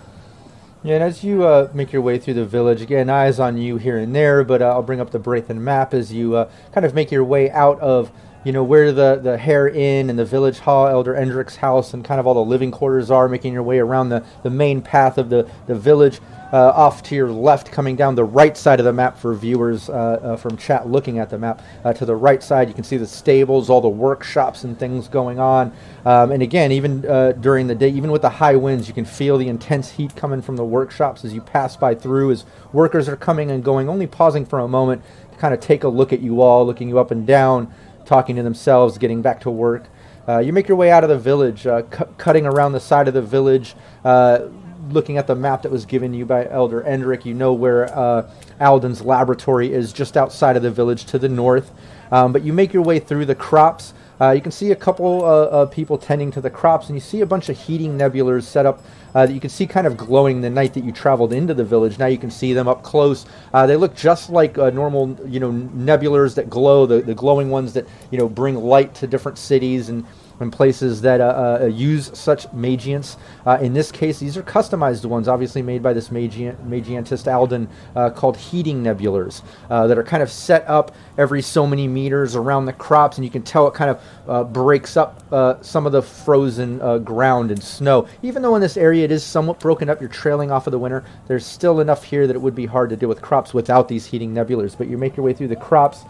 [0.85, 3.79] Yeah, and as you uh, make your way through the village, again, eyes on you
[3.79, 6.87] here and there, but uh, I'll bring up the Braithen map as you uh, kind
[6.87, 8.13] of make your way out of,
[8.45, 12.05] you know, where the, the Hare Inn and the village hall, Elder Endrick's house, and
[12.05, 15.19] kind of all the living quarters are, making your way around the, the main path
[15.19, 16.21] of the, the village.
[16.51, 19.91] Uh, off to your left, coming down the right side of the map for viewers
[19.91, 21.61] uh, uh, from chat looking at the map.
[21.85, 25.09] Uh, to the right side, you can see the stables, all the workshops and things
[25.09, 25.71] going on.
[26.07, 29.05] Um, and again, even uh, during the day, even with the high winds, you can
[29.05, 33.11] feel the intense heat coming from the workshops as you pass by through, as workers
[33.11, 35.03] are coming and going, only pausing for a moment
[35.33, 37.71] to kind of take a look at you all, looking you up and down,
[38.09, 39.85] talking to themselves, getting back to work.
[40.27, 43.07] Uh, you make your way out of the village, uh, cu- cutting around the side
[43.07, 43.75] of the village,
[44.05, 44.41] uh,
[44.89, 47.25] looking at the map that was given you by Elder Endrick.
[47.25, 48.31] You know where uh,
[48.61, 51.71] Alden's laboratory is, just outside of the village to the north.
[52.11, 53.93] Um, but you make your way through the crops.
[54.21, 57.01] Uh, you can see a couple uh, uh, people tending to the crops, and you
[57.01, 58.83] see a bunch of heating nebulars set up
[59.15, 61.65] uh, that you can see kind of glowing the night that you traveled into the
[61.65, 61.99] village.
[61.99, 63.27] Now you can see them up close.
[63.55, 67.73] Uh, they look just like normal, you know, nebulars that glow, the, the glowing ones
[67.75, 70.05] that you know bring light to different cities and
[70.41, 73.17] and places that uh, uh, use such magience.
[73.47, 77.69] Uh, in this case, these are customized ones, obviously made by this magiant, magientist Alden,
[77.97, 82.37] uh, called heating nebulars, uh, that are kind of set up every so many meters
[82.37, 85.23] around the crops, and you can tell it kind of uh, breaks up
[85.63, 88.07] some of the frozen ground and snow.
[88.23, 90.79] Even though in this area it is somewhat broken up, you're trailing off of the
[90.79, 93.89] winter, there's still enough here that it would be hard to deal with crops without
[93.89, 94.77] these heating nebulars.
[94.77, 96.05] But you make your way through the crops,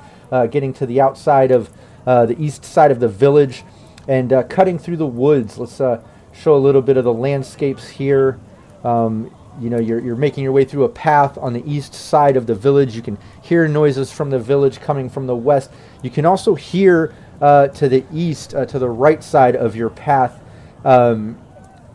[0.50, 1.70] getting to the outside of
[2.04, 3.64] the east side of the village
[4.08, 5.58] and uh, cutting through the woods.
[5.58, 6.02] Let's uh,
[6.32, 8.40] show a little bit of the landscapes here.
[8.82, 9.30] Um,
[9.60, 12.46] you know, you're, you're making your way through a path on the east side of
[12.46, 12.96] the village.
[12.96, 15.70] You can hear noises from the village coming from the west.
[16.02, 19.90] You can also hear uh, to the east, uh, to the right side of your
[19.90, 20.40] path.
[20.84, 21.38] Um,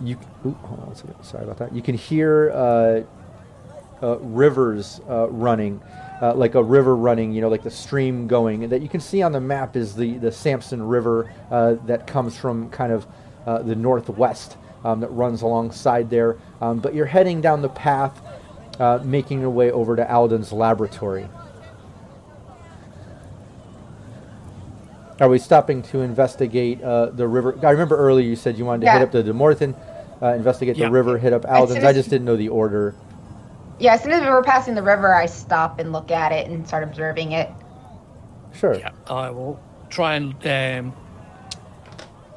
[0.02, 1.24] you ooh, on.
[1.24, 1.74] Sorry about that.
[1.74, 3.04] You can hear uh,
[4.02, 5.82] uh, rivers running,
[6.22, 8.64] uh, like a river running, you know, like the stream going.
[8.64, 12.08] And that you can see on the map is the, the Sampson River uh, that
[12.08, 13.06] comes from kind of
[13.46, 16.38] uh, the northwest um, that runs alongside there.
[16.62, 18.22] Um, but you're heading down the path,
[18.80, 21.28] uh, making your way over to Alden's laboratory.
[25.20, 27.58] Are we stopping to investigate uh, the river?
[27.64, 29.04] I remember earlier you said you wanted to hit Yeah.
[29.04, 29.76] up the Demorthèn,
[30.22, 30.88] uh, investigate Yeah.
[30.88, 31.80] the river, hit up Alden's.
[31.80, 32.96] soon I just didn't know the order.
[33.84, 36.48] Yeah, as soon as we were passing the river, I stop and look at it
[36.48, 37.52] and start observing it.
[38.54, 38.76] Sure.
[38.76, 40.94] Yeah, I will try and um,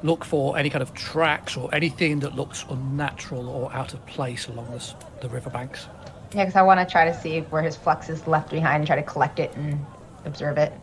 [0.03, 4.49] look for any kind of tracks or anything that looks unnatural or out of place
[4.49, 5.87] along this, the riverbanks.
[6.35, 8.85] Yeah, because I want to try to see where his flux is left behind and
[8.85, 9.85] try to collect it and
[10.25, 10.73] observe it.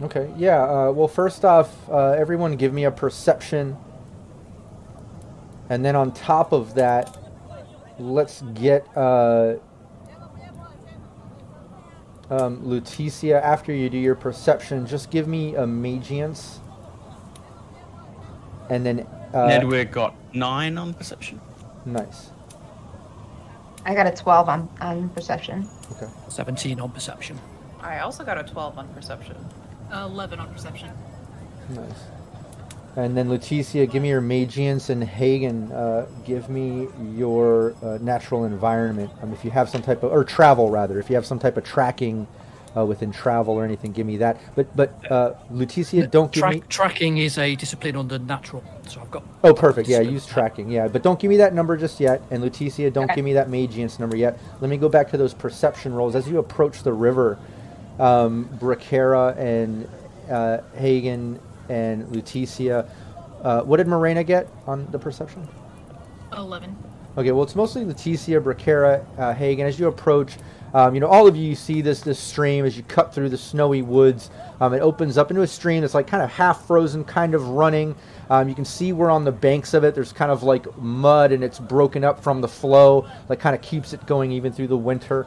[0.00, 0.32] Okay.
[0.38, 0.62] Yeah.
[0.62, 3.76] Uh, well, first off, uh, everyone give me a perception.
[5.68, 7.14] And then on top of that,
[7.98, 9.56] let's get uh,
[12.30, 13.40] um, Lutetia.
[13.40, 16.60] After you do your perception, just give me a magience.
[18.70, 19.06] And then.
[19.32, 21.40] Uh, Nedwig got nine on perception.
[21.84, 22.30] Nice.
[23.84, 25.68] I got a 12 on, on perception.
[25.92, 26.08] Okay.
[26.28, 27.38] 17 on perception.
[27.80, 29.36] I also got a 12 on perception.
[29.92, 30.90] Eleven on perception.
[31.70, 32.02] Nice.
[32.96, 38.44] And then Lutetia, give me your Magience, and Hagen, uh, give me your uh, natural
[38.46, 39.10] environment.
[39.20, 41.58] Um, if you have some type of, or travel rather, if you have some type
[41.58, 42.26] of tracking
[42.74, 44.40] uh, within travel or anything, give me that.
[44.54, 46.62] But but uh, Lutetia, don't give Track, me.
[46.70, 49.24] Tracking is a discipline under natural, so I've got.
[49.44, 49.88] Oh, perfect.
[49.90, 50.70] Yeah, use tracking.
[50.70, 52.22] Yeah, but don't give me that number just yet.
[52.30, 53.16] And Lutetia, don't Okay.
[53.16, 54.38] give me that Magience number yet.
[54.62, 56.14] Let me go back to those perception rolls.
[56.14, 57.38] As you approach the river,
[57.98, 59.86] um, Bracara and
[60.30, 62.88] uh, Hagen and Lutetia,
[63.42, 65.46] uh, what did Morena get on the perception?
[66.32, 66.76] Eleven.
[67.16, 69.66] Okay, well, it's mostly Leticia, Bracara, uh, Hagen.
[69.66, 70.36] As you approach,
[70.74, 73.30] um, you know, all of you you see this this stream as you cut through
[73.30, 74.28] the snowy woods.
[74.60, 77.48] Um, it opens up into a stream that's like kind of half frozen, kind of
[77.48, 77.94] running.
[78.28, 79.94] Um, you can see we're on the banks of it.
[79.94, 83.62] There's kind of like mud, and it's broken up from the flow, that kind of
[83.62, 85.26] keeps it going even through the winter.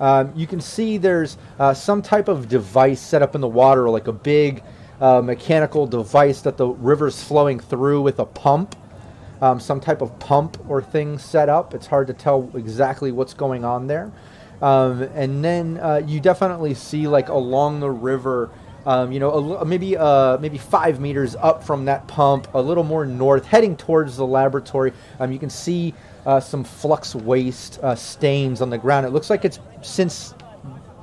[0.00, 3.90] Um, you can see there's uh, some type of device set up in the water,
[3.90, 4.62] like a big
[5.00, 8.76] uh, mechanical device that the river's flowing through with a pump
[9.40, 11.74] um, some type of pump or thing set up.
[11.74, 14.10] It's hard to tell exactly what's going on there.
[14.62, 18.50] Um, and then uh, you definitely see like along the river,
[18.86, 22.84] um, you know, a, maybe uh, maybe five meters up from that pump, a little
[22.84, 24.92] more north, heading towards the laboratory.
[25.20, 25.92] Um, you can see
[26.24, 29.04] uh, some flux waste uh, stains on the ground.
[29.04, 30.32] It looks like it's since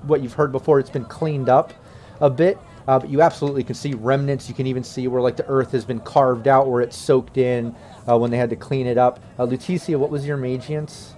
[0.03, 0.79] what you've heard before.
[0.79, 1.73] It's been cleaned up
[2.21, 2.57] a bit,
[2.87, 4.49] uh, but you absolutely can see remnants.
[4.49, 7.37] You can even see where like the earth has been carved out, where it's soaked
[7.37, 7.75] in
[8.07, 9.19] uh, when they had to clean it up.
[9.37, 11.15] Uh, Lutetia, what was your magience?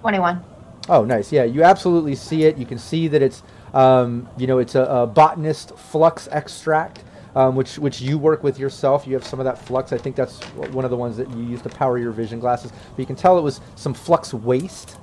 [0.00, 0.44] 21.
[0.88, 1.30] Oh, nice.
[1.30, 2.58] Yeah, you absolutely see it.
[2.58, 3.42] You can see that it's,
[3.72, 7.04] um, you know, it's a, a botanist flux extract,
[7.36, 9.06] um, which which you work with yourself.
[9.06, 9.92] You have some of that flux.
[9.92, 10.40] I think that's
[10.72, 12.72] one of the ones that you use to power your vision glasses.
[12.72, 14.98] But you can tell it was some flux waste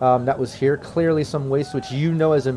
[0.00, 0.76] um, that was here.
[0.76, 2.52] Clearly, some waste which you know as a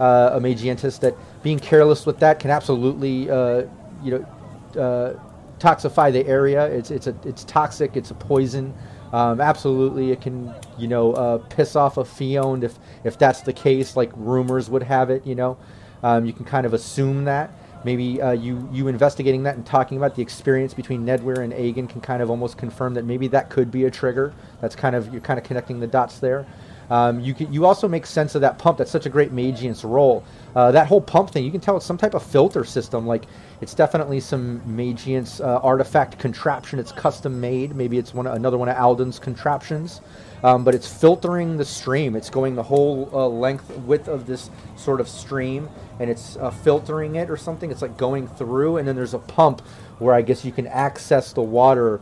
[0.00, 3.64] uh, a magientist, that being careless with that can absolutely, uh,
[4.02, 5.18] you know, uh,
[5.58, 6.66] toxify the area.
[6.66, 7.96] It's it's a it's toxic.
[7.96, 8.74] It's a poison.
[9.12, 13.52] Um, absolutely, it can you know uh, piss off a fiend if if that's the
[13.52, 15.26] case, like rumors would have it.
[15.26, 15.58] You know,
[16.02, 17.50] um, you can kind of assume that.
[17.84, 21.88] Maybe uh, you you investigating that and talking about the experience between Nedwir and Aegon
[21.88, 24.34] can kind of almost confirm that maybe that could be a trigger.
[24.60, 26.46] That's kind of you're kind of connecting the dots there.
[26.90, 28.78] Um, you can, you also make sense of that pump.
[28.78, 30.24] That's such a great Magience roll.
[30.54, 33.06] Uh, that whole pump thing, you can tell it's some type of filter system.
[33.06, 33.24] Like
[33.60, 36.78] it's definitely some Magience uh, artifact contraption.
[36.78, 37.74] It's custom made.
[37.74, 40.00] Maybe it's one another one of Alden's contraptions.
[40.44, 42.14] Um, but it's filtering the stream.
[42.14, 45.68] It's going the whole uh, length width of this sort of stream,
[45.98, 47.70] and it's uh, filtering it or something.
[47.70, 49.62] It's like going through, and then there's a pump
[49.98, 52.00] where I guess you can access the water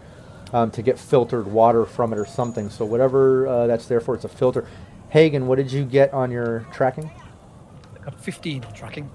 [0.55, 2.71] um, to get filtered water from it or something.
[2.71, 4.67] So whatever uh, that's there for, it's a filter.
[5.11, 7.11] Hagen, what did you get on your tracking?
[8.01, 9.11] I got 15 tracking.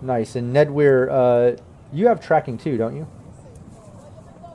[0.00, 0.36] Nice.
[0.36, 1.60] And Nedweir, uh,
[1.92, 3.06] you have tracking too, don't you?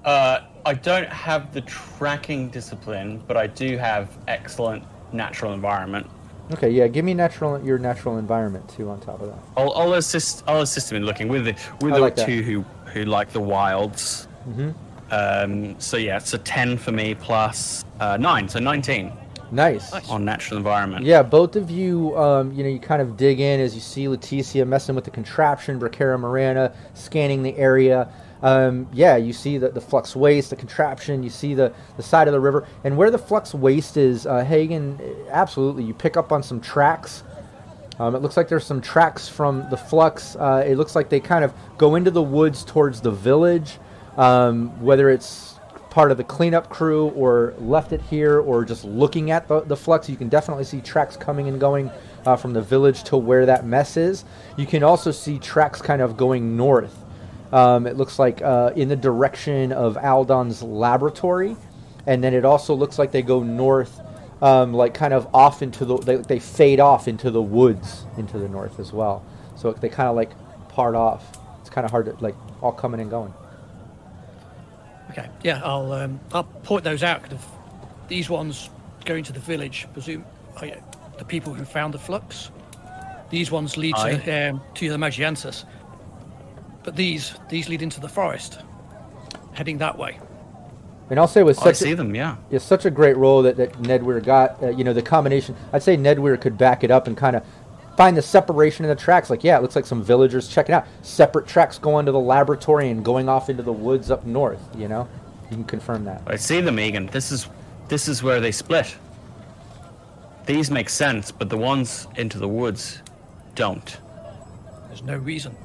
[0.05, 6.09] Uh, I don't have the tracking discipline, but I do have excellent natural environment.
[6.53, 6.87] Okay, yeah.
[6.87, 8.89] Give me natural your natural environment too.
[8.89, 9.39] On top of that.
[9.55, 10.43] I'll, I'll assist.
[10.47, 12.25] I'll assist him in looking with the with I the like that.
[12.25, 14.27] two who who like the wilds.
[14.49, 14.73] Mhm.
[15.11, 19.11] Um, so yeah, it's a ten for me plus uh, nine, so nineteen
[19.51, 19.91] Nice.
[19.91, 20.09] Nice.
[20.09, 21.05] on natural environment.
[21.05, 24.05] Yeah, both of you, um, you know, you kind of dig in as you see
[24.05, 28.11] Leticia messing with the contraption, Bracara Morana scanning the area.
[28.41, 32.27] Um, yeah, you see the, the flux waste, the contraption, you see the, the side
[32.27, 32.65] of the river.
[32.85, 37.23] And where the flux waste is, uh, Hagen, absolutely, you pick up on some tracks.
[37.99, 40.35] Um, it looks like there's some tracks from the flux.
[40.37, 43.77] Uh, it looks like they kind of go into the woods towards the village,
[44.17, 45.59] um, whether it's
[45.91, 49.75] part of the cleanup crew or left it here or just looking at the, the
[49.75, 50.09] flux.
[50.09, 51.91] You can definitely see tracks coming and going
[52.25, 54.23] uh, from the village to where that mess is.
[54.57, 56.97] You can also see tracks kind of going north.
[57.51, 61.57] Um, it looks like uh, in the direction of Alden's laboratory,
[62.07, 63.99] and then it also looks like they go north,
[64.41, 65.97] um, like kind of off into the.
[65.97, 69.25] They, they fade off into the woods into the north as well.
[69.57, 70.31] So they kind of like
[70.69, 71.37] part off.
[71.59, 73.33] It's kind of hard to like all coming and going.
[75.11, 77.23] Okay, yeah, I'll um, I'll point those out.
[77.23, 77.45] 'cause if
[78.07, 78.69] these ones
[79.05, 80.25] going to the village, presume
[80.57, 80.83] are you-
[81.17, 82.49] the people who found the flux.
[83.29, 85.65] These ones lead to um, to the Magientus,
[86.83, 88.59] but these these lead into the forest,
[89.53, 90.19] heading that way.
[91.09, 92.15] And I'll say with I such see a, them.
[92.15, 92.37] Yeah.
[92.49, 94.63] it's such a great roll that, that Ned Weir got.
[94.63, 95.55] Uh, you know, the combination.
[95.73, 97.43] I'd say Ned Weir could back it up and kind of
[97.97, 99.29] find the separation in the tracks.
[99.29, 102.89] Like, yeah, it looks like some villagers checking out separate tracks going to the laboratory
[102.89, 104.61] and going off into the woods up north.
[104.77, 105.07] You know,
[105.49, 106.21] you can confirm that.
[106.27, 107.07] I see them, Egan.
[107.07, 107.47] This is
[107.87, 108.95] this is where they split.
[110.45, 113.01] These make sense, but the ones into the woods
[113.55, 113.97] don't.
[114.87, 115.55] There's no reason.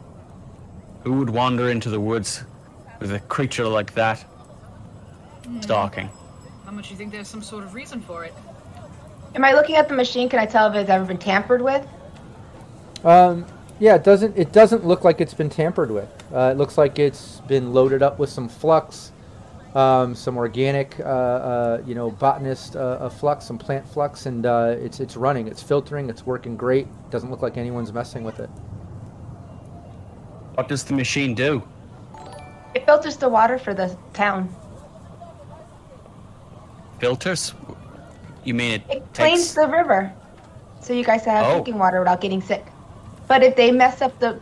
[1.03, 2.45] Who would wander into the woods
[3.01, 4.21] with a creature like that
[5.45, 5.61] hmm.
[5.61, 6.11] stalking?
[6.65, 8.35] How much do you think there's some sort of reason for it?
[9.35, 10.29] Am I looking at the machine?
[10.29, 11.87] Can I tell if it's ever been tampered with?
[13.07, 13.47] Um,
[13.79, 16.09] yeah, it doesn't it doesn't look like it's been tampered with.
[16.35, 19.13] Uh, it looks like it's been loaded up with some flux,
[19.75, 24.45] um, some organic, uh, uh, you know, botanist uh, uh, flux, some plant flux, and
[24.45, 25.47] uh, it's it's running.
[25.47, 26.11] It's filtering.
[26.11, 26.89] It's working great.
[27.11, 28.51] Doesn't look like anyone's messing with it.
[30.55, 31.63] What does the machine do?
[32.75, 34.53] It filters the water for the town.
[36.99, 37.55] Filters?
[38.43, 39.55] You mean it, It cleans takes?
[39.55, 40.13] the river,
[40.81, 41.53] so you guys can have Oh.
[41.53, 42.65] drinking water without getting sick.
[43.29, 44.41] But if they mess up the,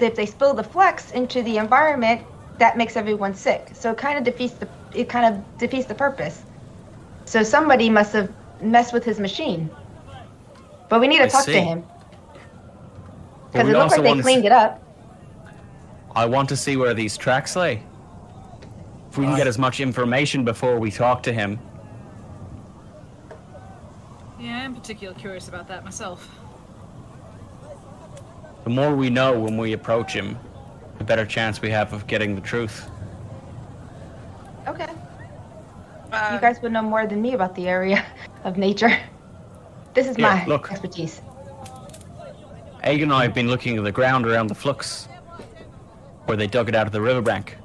[0.00, 2.22] if they spill the flux into the environment,
[2.58, 3.70] that makes everyone sick.
[3.74, 6.42] So it kind of defeats the, it kind of defeats the purpose.
[7.24, 9.70] So somebody must have messed with his machine.
[10.88, 11.52] But we need to I talk see.
[11.52, 11.84] to him
[13.52, 14.82] because we it looks like they want to cleaned s- it up.
[16.14, 17.82] I want to see where these tracks lay.
[19.10, 21.58] If we can get as much information before we talk to him.
[24.38, 26.28] Yeah, I'm particularly curious about that myself.
[28.66, 30.36] The more we know when we approach him,
[30.98, 32.90] the better chance we have of getting the truth.
[34.66, 34.88] Okay.
[36.10, 38.04] Uh, you guys would know more than me about the area
[38.42, 38.90] of nature.
[39.94, 40.72] This is Yeah, my look.
[40.72, 41.22] expertise.
[42.82, 45.04] Egg and I have been looking at the ground around the flux,
[46.24, 47.56] where they dug it out of the riverbank.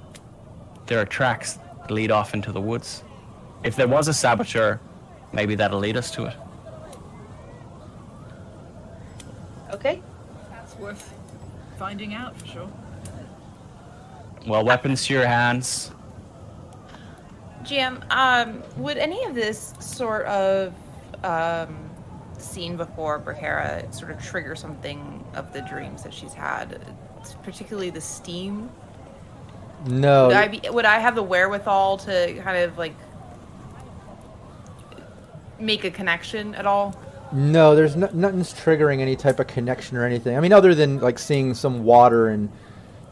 [0.85, 3.03] There are tracks that lead off into the woods.
[3.63, 4.79] If there was a saboteur,
[5.33, 6.35] maybe that'll lead us to it.
[9.73, 9.99] Okay.
[10.81, 11.13] That's worth
[11.77, 12.71] finding out for sure.
[14.47, 15.91] Well, weapons to your hands.
[17.63, 20.73] GM, um, would any of this sort of
[21.23, 21.89] um,
[22.39, 26.81] scene before Brahera sort of trigger something of the dreams that she's had,
[27.43, 28.69] particularly the steam?
[29.85, 30.61] No, Would I be?
[30.69, 32.95] Would I have the wherewithal to kind of like
[35.59, 36.95] make a connection at all?
[37.33, 37.75] No.
[37.75, 40.37] There's no, nothing's triggering any type of connection or anything.
[40.37, 42.49] I mean, other than like seeing some water and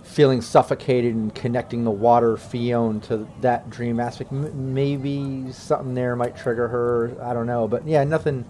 [0.09, 4.31] feeling suffocated and connecting the water Feond to that dream aspect.
[4.31, 7.15] M- maybe something there might trigger her.
[7.21, 8.45] I don't know, but yeah, nothing.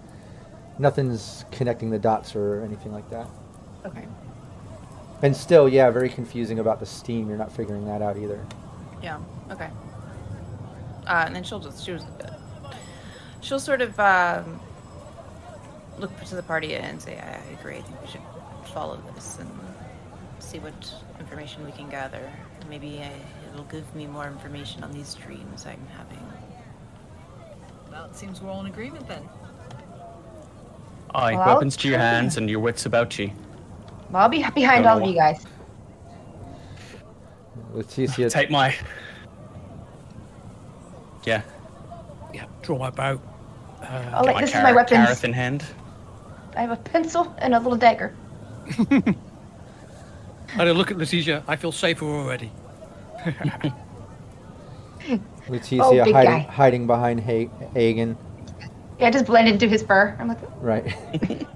[0.78, 3.28] Nothing's connecting the dots or anything like that.
[3.84, 4.06] Okay.
[5.20, 7.28] And still, yeah, very confusing about the steam.
[7.28, 8.42] You're not figuring that out either.
[9.02, 9.18] Yeah.
[9.50, 9.68] Okay.
[11.06, 12.04] Uh, and then she'll just she was,
[13.42, 14.58] she'll sort of um,
[16.00, 17.76] look to the party and say, "I I agree.
[17.76, 18.22] I think we should
[18.74, 19.50] follow this and
[20.38, 22.30] see what information we can gather.
[22.68, 23.12] Maybe I,
[23.52, 26.24] it'll give me more information on these dreams I'm having."
[27.90, 29.28] Well, it seems we're all in agreement then.
[31.12, 33.32] Aye, Well, weapons to your hands and your wits about you.
[34.10, 35.44] Well, I'll be behind all of you guys.
[37.74, 38.74] Leticia, Take my.
[41.24, 41.42] Yeah,
[42.32, 43.20] Yeah, draw my bow.
[43.82, 44.96] Uh, Oh, get like, this car- is my weapon.
[44.98, 45.64] Careth in hand.
[46.56, 48.14] I have a pencil and a little dagger.
[48.90, 49.14] and
[50.58, 51.44] I look at Letitia.
[51.46, 52.50] I feel safer already.
[55.48, 58.16] Leticia Oh, hiding, hiding behind ha- Hagen.
[58.98, 60.16] Yeah, I just blend into his fur.
[60.18, 60.94] I'm like, Right.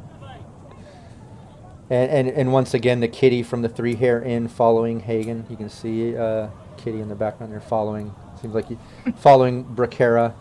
[1.90, 5.46] and, and and once again, the kitty from the Three Hare Inn following Hagen.
[5.50, 8.14] You can see uh, Kitty in the background there following.
[8.40, 8.78] Seems like he,
[9.16, 10.34] following Bracara.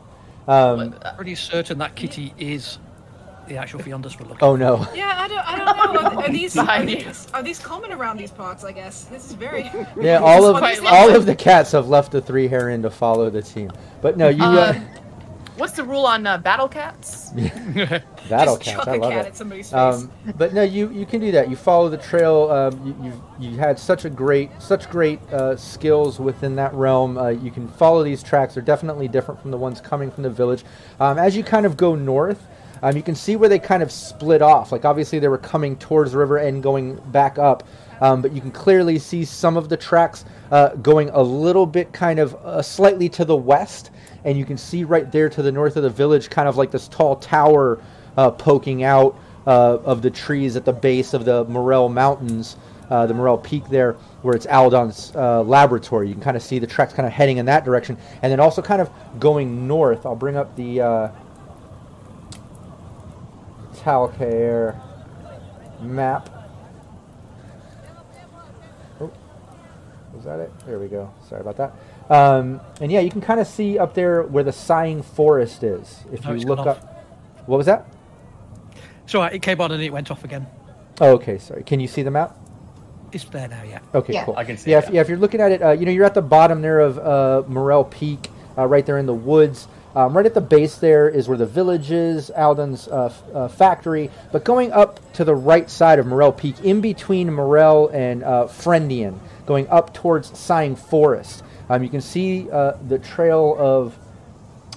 [0.47, 2.80] Um, Pretty certain that kitty is
[3.48, 4.44] the actual Feondas we're looking.
[4.44, 4.88] oh no.
[4.95, 6.10] Yeah, I don't, I don't know.
[6.22, 8.64] Are, are these are these, are these common around these parts?
[8.64, 9.70] I guess this is very.
[9.99, 11.15] Yeah, all of all lovely.
[11.15, 13.72] of the cats have left the Three Hare Inn to follow the team.
[14.02, 14.44] But no, you.
[14.44, 14.80] Uh, Uh,
[15.56, 17.30] What's the rule on uh, battle cats?
[18.28, 18.86] that'll just count.
[18.86, 19.28] chuck I a love cat it.
[19.30, 19.74] at somebody's face.
[19.76, 21.48] Um, but no, you, you can do that.
[21.48, 22.49] You follow the trail.
[22.49, 27.20] Um, you, you you had such a great such great uh, skills within that realm.
[27.20, 28.56] Uh, you can follow these tracks.
[28.56, 30.64] They're definitely different from the ones coming from the village.
[30.99, 32.48] Um, as you kind of go north,
[32.84, 34.72] um, you can see where they kind of split off.
[34.73, 37.64] Like obviously they were coming towards the river and going back up.
[38.01, 41.93] Um, but you can clearly see some of the tracks uh, going a little bit
[41.93, 43.91] kind of uh, slightly to the west,
[44.26, 46.69] and you can see right there to the north of the village, kind of like
[46.69, 47.81] this tall tower
[48.18, 52.57] uh, poking out uh, of the trees at the base of the Morel Mountains,
[52.89, 56.10] uh, the Morel Peak there, where it's Alden's uh, laboratory.
[56.10, 58.41] You can kind of see the tracks kind of heading in that direction, and then
[58.41, 58.89] also kind of
[59.19, 60.05] going north.
[60.05, 61.07] I'll bring up the uh,
[63.84, 64.80] Taol-Kaer
[65.81, 66.30] map.
[69.01, 69.11] Oh,
[70.14, 70.51] was that it?
[70.65, 71.11] There we go.
[71.27, 71.73] Sorry about that.
[72.10, 76.03] Um, and yeah, you can kind of see up there where the Sighing Forest is.
[76.11, 76.84] If Oh, you look gone off.
[76.84, 77.05] up,
[77.47, 77.85] what was that?
[79.05, 80.47] So uh, it came on and it went off again.
[81.01, 81.38] Oh, okay.
[81.38, 81.64] Sorry.
[81.64, 82.38] Can you see the map?
[83.11, 83.80] It's there now, yeah.
[83.93, 84.26] Okay, Yeah.
[84.26, 84.35] cool.
[84.38, 84.95] I can see Yeah, it, if, yeah.
[84.95, 85.01] yeah.
[85.01, 87.43] If you're looking at it, uh, you know, you're at the bottom there of uh,
[87.47, 89.68] Morel Peak, uh, right there in the woods.
[89.95, 93.48] Um, right at the base there is where the village is, Alden's uh, f- uh,
[93.48, 94.10] factory.
[94.32, 98.48] But going up to the right side of Morel Peak, in between Morel and uh,
[98.48, 103.98] Friendian, going up towards Sighing Forest, um, you can see uh, the trail of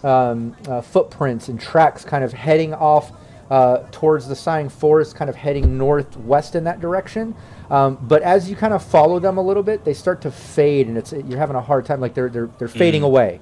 [0.04, 3.10] um, uh, footprints and tracks kind of heading off
[3.50, 7.34] uh, towards the Sighing Forest, kind of heading northwest in that direction.
[7.70, 10.88] Um, but as you kind of follow them a little bit, they start to fade,
[10.88, 12.00] and it's you're having a hard time.
[12.00, 13.40] Like they're they're they're fading away.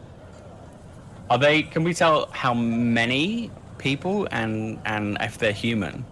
[1.31, 1.63] Are they?
[1.63, 6.05] Can we tell how many people and and if they're human?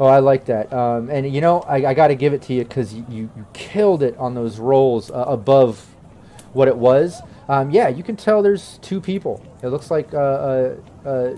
[0.00, 0.72] Oh, I like that.
[0.72, 3.46] Um, and you know, I, I got to give it to you because you, you,
[3.52, 5.86] killed it on those rolls uh, above
[6.52, 7.20] what it was.
[7.48, 9.44] Um, yeah, you can tell there's two people.
[9.62, 11.36] It looks like uh, uh, uh,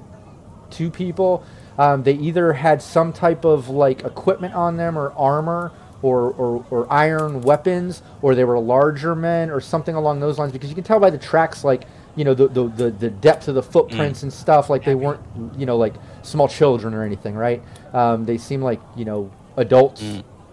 [0.71, 1.45] two people.
[1.79, 5.73] Um, they either had some type of like equipment on them or armor
[6.03, 10.53] or, or, or iron weapons, or they were larger men or something along those lines.
[10.53, 11.85] Because you can tell by the tracks, like
[12.16, 14.70] you know, the the, the, the depth of the footprints and stuff.
[14.70, 15.20] Like they weren't,
[15.57, 17.62] you know, like small children or anything, right?
[17.93, 20.03] Um, they seem like you know adults,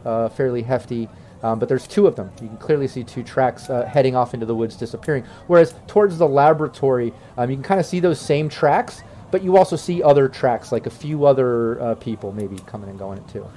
[0.06, 1.10] uh, fairly hefty.
[1.44, 2.32] Um, but there's two of them.
[2.40, 5.24] You can clearly see two tracks uh, heading off into the woods, disappearing.
[5.48, 9.02] Whereas towards the laboratory, um, you can kind of see those same tracks,
[9.32, 13.00] but you also see other tracks, like a few other uh, people maybe coming and
[13.00, 13.48] going too.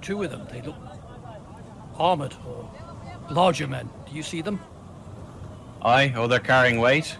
[0.00, 0.46] Two of them.
[0.50, 0.76] They look
[1.98, 2.70] armored or
[3.30, 3.88] larger men.
[4.08, 4.60] Do you see them?
[5.82, 7.16] Aye, or they're carrying weight.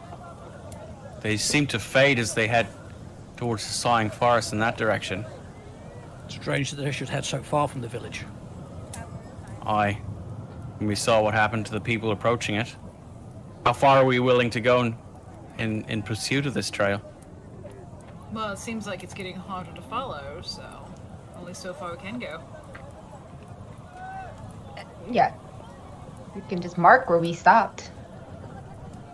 [1.20, 2.66] They seem to fade as they head
[3.36, 5.24] towards the sighing forest in that direction.
[6.28, 8.24] Strange that they should head so far from the village.
[9.62, 9.98] Aye.
[10.78, 12.74] And we saw what happened to the people approaching it.
[13.64, 14.96] How far are we willing to go in,
[15.58, 17.02] in, in pursuit of this trail?
[18.32, 20.64] Well, it seems like it's getting harder to follow, so
[21.36, 22.40] only so far we can go.
[24.76, 25.34] Uh, yeah.
[26.34, 27.90] We can just mark where we stopped.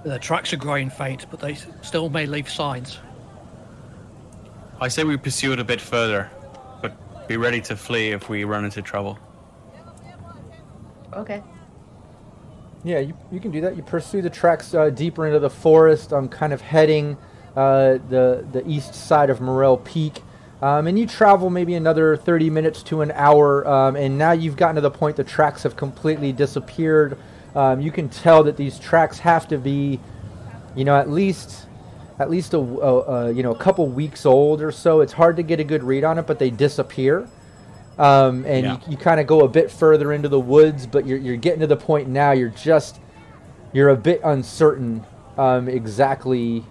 [0.05, 2.99] The tracks are growing faint, but they still may leave signs.
[4.81, 6.31] I say we pursue it a bit further,
[6.83, 9.19] but be ready to flee if we run into trouble.
[11.15, 11.43] Okay.
[12.85, 13.77] Yeah, you, you can do that.
[13.77, 16.13] You pursue the tracks uh, deeper into the forest.
[16.13, 17.17] I'm kind of heading
[17.57, 20.23] uh, the the east side of Morel Peak,
[20.61, 24.57] um, and you travel maybe another 30 minutes to an hour, um, and now you've
[24.57, 27.19] gotten to the point the tracks have completely disappeared.
[27.57, 29.99] Um, you can tell that these tracks have to be,
[30.77, 31.63] you know, at least
[32.19, 35.01] at least a, a, a you know a couple weeks old or so.
[35.01, 37.29] It's hard to get a good read on it, but they disappear.
[37.99, 38.73] Um, and Yeah.
[38.75, 41.61] you, you kind of go a bit further into the woods, but you're, you're getting
[41.61, 42.33] to the point now.
[42.33, 43.01] You're just
[43.73, 45.05] you're a bit uncertain
[45.39, 46.63] um, exactly,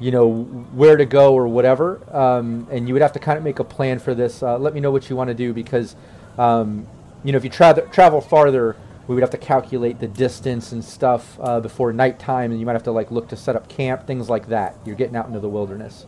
[0.00, 0.42] you know,
[0.72, 2.00] where to go or whatever.
[2.16, 4.40] Um, and you would have to kind of make a plan for this.
[4.42, 5.96] Uh, let me know what you want to do because,
[6.38, 6.86] um,
[7.24, 8.76] you know, if you tra- travel farther,
[9.06, 12.72] we would have to calculate the distance and stuff uh, before nighttime, and you might
[12.72, 14.76] have to like look to set up camp, things like that.
[14.84, 16.06] You're getting out into the wilderness.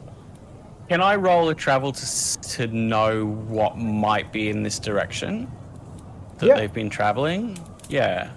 [0.89, 5.47] Can I roll a travel to s- to know what might be in this direction
[6.39, 6.55] that Yeah.
[6.57, 7.59] they've been traveling?
[7.91, 8.31] Yeah,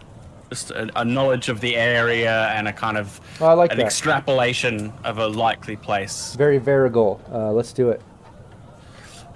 [0.50, 3.86] just a, a knowledge of the area and a kind of Oh, like an that.
[3.86, 6.36] extrapolation of a likely place.
[6.36, 7.20] Very Varigal.
[7.34, 8.02] Uh, let's do it.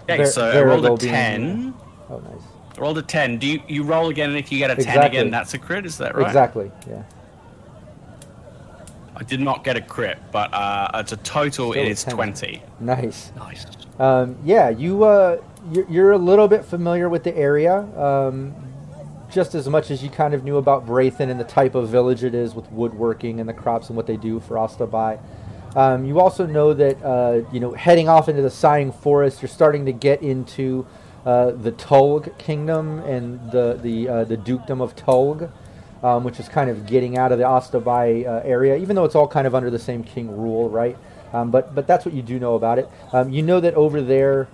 [0.03, 1.73] Okay, Ver- so I rolled a ten.
[2.09, 2.41] Oh, nice.
[2.77, 3.37] Rolled a ten.
[3.37, 5.85] Do you, you roll again, and if you get a ten again, that's a crit.
[5.85, 6.27] Is that right?
[6.27, 6.71] Exactly.
[6.89, 7.03] Yeah.
[9.17, 11.71] I did not get a crit, but uh, it's a total.
[11.71, 12.15] Still it is 10.
[12.15, 12.61] twenty.
[12.81, 13.31] Nice.
[13.37, 13.65] Nice.
[13.97, 15.41] Um, yeah, you uh,
[15.71, 18.53] you're, you're a little bit familiar with the area, um,
[19.31, 22.25] just as much as you kind of knew about Braithen and the type of village
[22.25, 25.19] it is with woodworking and the crops and what they do for Osta-Baille.
[25.77, 29.49] Um, you also know that uh, you know heading off into the Sighing Forest, you're
[29.49, 30.85] starting to get into
[31.25, 35.51] uh, the Tulg Kingdom and the the uh, the Dukedom of Tulg.
[36.03, 39.15] Um, which is kind of getting out of the Osta-Baille uh, area, even though it's
[39.15, 40.95] all kind of under the same king rule, right?
[41.33, 42.87] Um, but but that's what you do know about it.
[43.11, 44.47] Um, you know that over there.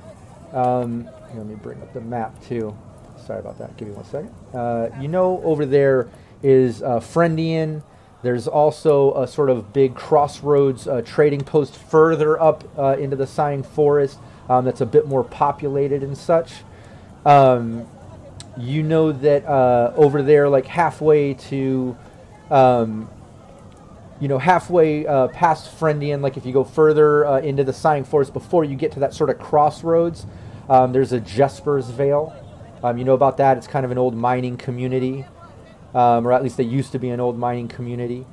[0.54, 2.78] Um, let me bring up the map too.
[3.26, 3.76] Sorry about that.
[3.76, 4.34] Give me one second.
[4.54, 6.10] Uh, you know over there
[6.42, 7.84] is uh, Friendian.
[8.24, 12.64] There's also a sort of big crossroads uh, trading post further up
[12.98, 14.20] into the Sighing Forest
[14.52, 16.52] um, that's a bit more populated and such.
[17.26, 17.88] Um,
[18.58, 21.96] you know that uh, over there, like halfway to,
[22.50, 23.10] um,
[24.20, 28.04] you know, halfway uh, past Friendian, like if you go further uh, into the Sighing
[28.04, 30.26] Forest before you get to that sort of crossroads,
[30.68, 32.36] um, there's a Jesper's Vale.
[32.84, 33.56] Um, you know about that?
[33.56, 35.24] It's kind of an old mining community,
[35.96, 38.26] um, or at least they used to be an old mining community.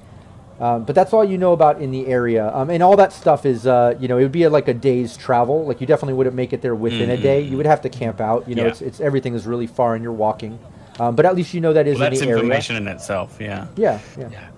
[0.61, 3.47] Um, but that's all you know about in the area, um, and all that stuff
[3.47, 5.65] is, uh, you know, it would be a, like a day's travel.
[5.65, 7.41] Like you definitely wouldn't make it there within a day.
[7.41, 8.49] You would have to camp out.
[8.49, 8.71] You know, Yeah.
[8.71, 10.59] it's, it's everything is really far, and you're walking.
[10.99, 12.35] Um, but at least you know that is Well, in the area.
[12.35, 13.37] That's information in itself.
[13.41, 13.69] Yeah.
[13.77, 14.49] Yeah, yeah.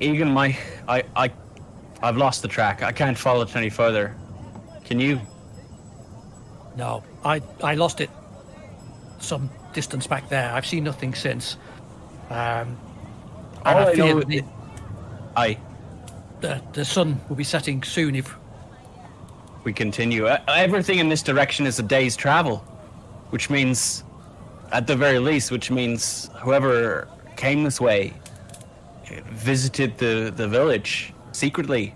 [0.00, 0.58] Egan, my,
[0.88, 1.30] I, I,
[2.02, 2.82] I've lost the track.
[2.82, 4.16] I can't follow it any further.
[4.84, 5.20] Can you?
[6.76, 8.10] No, I, I lost it
[9.20, 10.50] some distance back there.
[10.52, 11.56] I've seen nothing since.
[12.30, 12.76] Um,
[13.64, 14.44] and All I I fear know that
[15.34, 15.58] the, I,
[16.40, 18.34] the, the sun will be setting soon if
[19.64, 20.26] we continue.
[20.26, 22.58] Uh, Everything in this direction is a day's travel,
[23.30, 24.04] which means,
[24.72, 28.12] at the very least, which means whoever came this way
[29.10, 31.94] uh, visited the, the village secretly,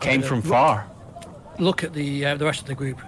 [0.00, 0.86] came the- from far.
[1.58, 3.00] look at the uh, the rest of the group.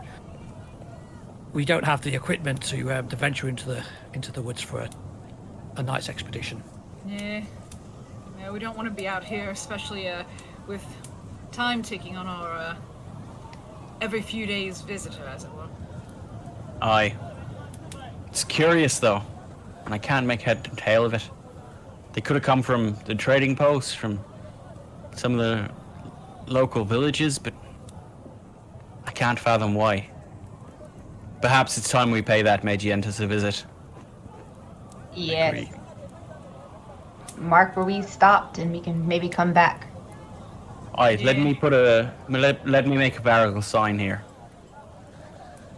[1.52, 4.80] We don't have the equipment to um, to venture into the into the woods for
[4.80, 4.90] a,
[5.76, 6.62] a night's expedition.
[7.06, 7.42] Yeah.
[8.44, 10.22] Yeah, we don't want to be out here, especially uh,
[10.66, 10.84] with
[11.50, 12.76] time ticking on our uh,
[14.02, 15.66] every few days visitor, as it were.
[16.82, 17.16] Aye.
[18.28, 19.22] It's curious though,
[19.86, 21.26] and I can't make head and tail of it.
[22.12, 24.20] They could have come from the trading posts, from
[25.16, 25.70] some of the
[26.46, 27.54] local villages, but
[29.06, 30.10] I can't fathom why.
[31.40, 33.64] Perhaps it's time we pay that Magientus a visit.
[35.14, 35.68] Yes.
[37.34, 37.46] Agree.
[37.46, 39.86] Mark where we stopped, and we can maybe come back.
[40.94, 44.22] Alright, let me put a let, let me make a Varigal sign here.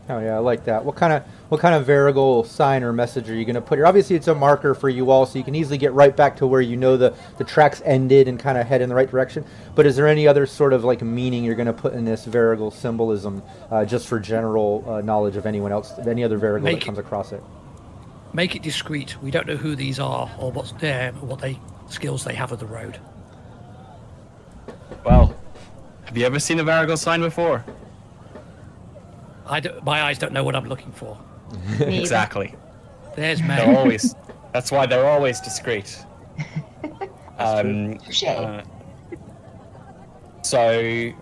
[0.09, 0.85] Oh yeah, I like that.
[0.85, 3.79] What kind of what kind of Varigal sign or message are you going to put
[3.79, 3.87] here?
[3.87, 6.47] Obviously, it's a marker for you all, so you can easily get right back to
[6.47, 9.45] where you know the the tracks ended and kind of head in the right direction.
[9.75, 12.27] But is there any other sort of like meaning you're going to put in this
[12.27, 16.63] Varigal symbolism, uh, just for general uh, knowledge of anyone else, of any other Varigal
[16.63, 17.43] Make that comes across it?
[18.37, 19.17] Make it discreet.
[19.23, 21.59] We don't know who these are or what's there, what they
[21.89, 23.01] skills they have of the road.
[25.07, 25.35] Well,
[26.05, 27.65] have you ever seen a Varigal sign before?
[29.47, 31.19] I don't, my eyes don't know what I'm looking for.
[31.81, 32.55] Exactly.
[33.15, 34.15] There's They're always.
[34.53, 36.05] that's why they're always discreet.
[37.39, 38.25] Um, Touche.
[38.25, 38.63] uh,
[40.43, 41.13] so,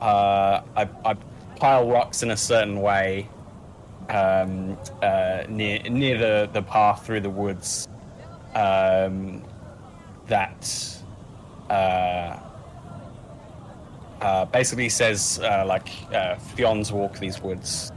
[0.00, 1.14] uh, I, I
[1.56, 3.28] pile rocks in a certain way
[4.08, 7.88] um, uh, near near the, the path through the woods.
[8.54, 9.42] Um,
[10.28, 10.98] that
[11.70, 12.36] uh,
[14.20, 17.92] uh, basically says uh, like uh, Feonds walk these woods.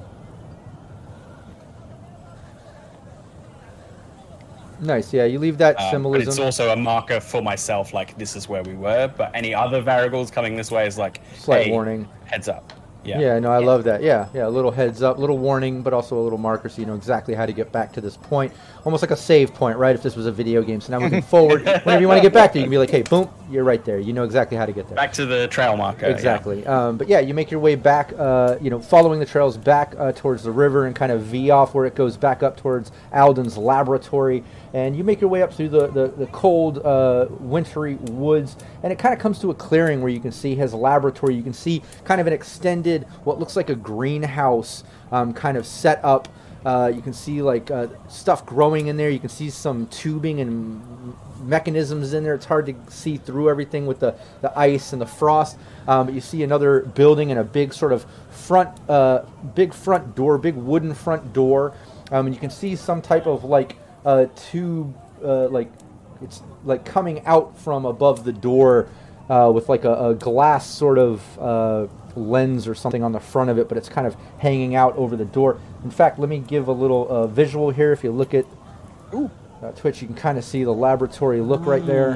[4.81, 5.13] Nice.
[5.13, 6.29] Yeah, you leave that Um, but symbolism.
[6.29, 9.11] it's also a marker for myself, like this is where we were.
[9.15, 12.07] But any other Varigals coming this way is like Slight hey, warning.
[12.25, 12.71] heads up.
[13.03, 13.19] Yeah.
[13.19, 14.03] Yeah, no, I love that.
[14.03, 16.85] Yeah, yeah, a little heads up, little warning, but also a little marker so you
[16.85, 18.51] know exactly how to get back to this point.
[18.85, 19.95] Almost like a save point, right?
[19.95, 20.79] If this was a video game.
[20.79, 22.89] So now moving forward, whenever you want to get back there, you can be like,
[22.89, 23.99] hey, boom, you're right there.
[23.99, 24.95] You know exactly how to get there.
[24.95, 26.05] Back to the trail marker.
[26.05, 26.13] yeah.
[26.13, 26.65] Exactly.
[26.65, 29.95] Um, but yeah, you make your way back, uh, you know, following the trails back
[29.97, 32.91] uh, towards the river and kind of V off where it goes back up towards
[33.11, 34.43] Alden's laboratory.
[34.73, 38.55] And you make your way up through the, the, the cold, uh, wintry woods.
[38.83, 41.35] And it kind of comes to a clearing where you can see his laboratory.
[41.35, 45.65] You can see kind of an extended, what looks like a greenhouse um, kind of
[45.65, 46.29] set up.
[46.65, 49.09] Uh, you can see like uh, stuff growing in there.
[49.09, 52.35] You can see some tubing and mechanisms in there.
[52.35, 55.57] It's hard to see through everything with the, the ice and the frost.
[55.87, 59.23] Um, but you see another building and a big sort of front, uh,
[59.55, 61.73] big front door, big wooden front door.
[62.11, 65.71] Um, and you can see some type of like uh, tube, uh, like
[66.21, 68.89] it's like coming out from above the door
[69.29, 73.57] uh, with like a, a glass sort of lens or something on the front of
[73.57, 75.59] it, but it's kind of hanging out over the door.
[75.83, 77.91] In fact, let me give a little uh, visual here.
[77.91, 78.45] If you look at
[79.13, 82.11] uh, Twitch, you can kind of see the laboratory look right there.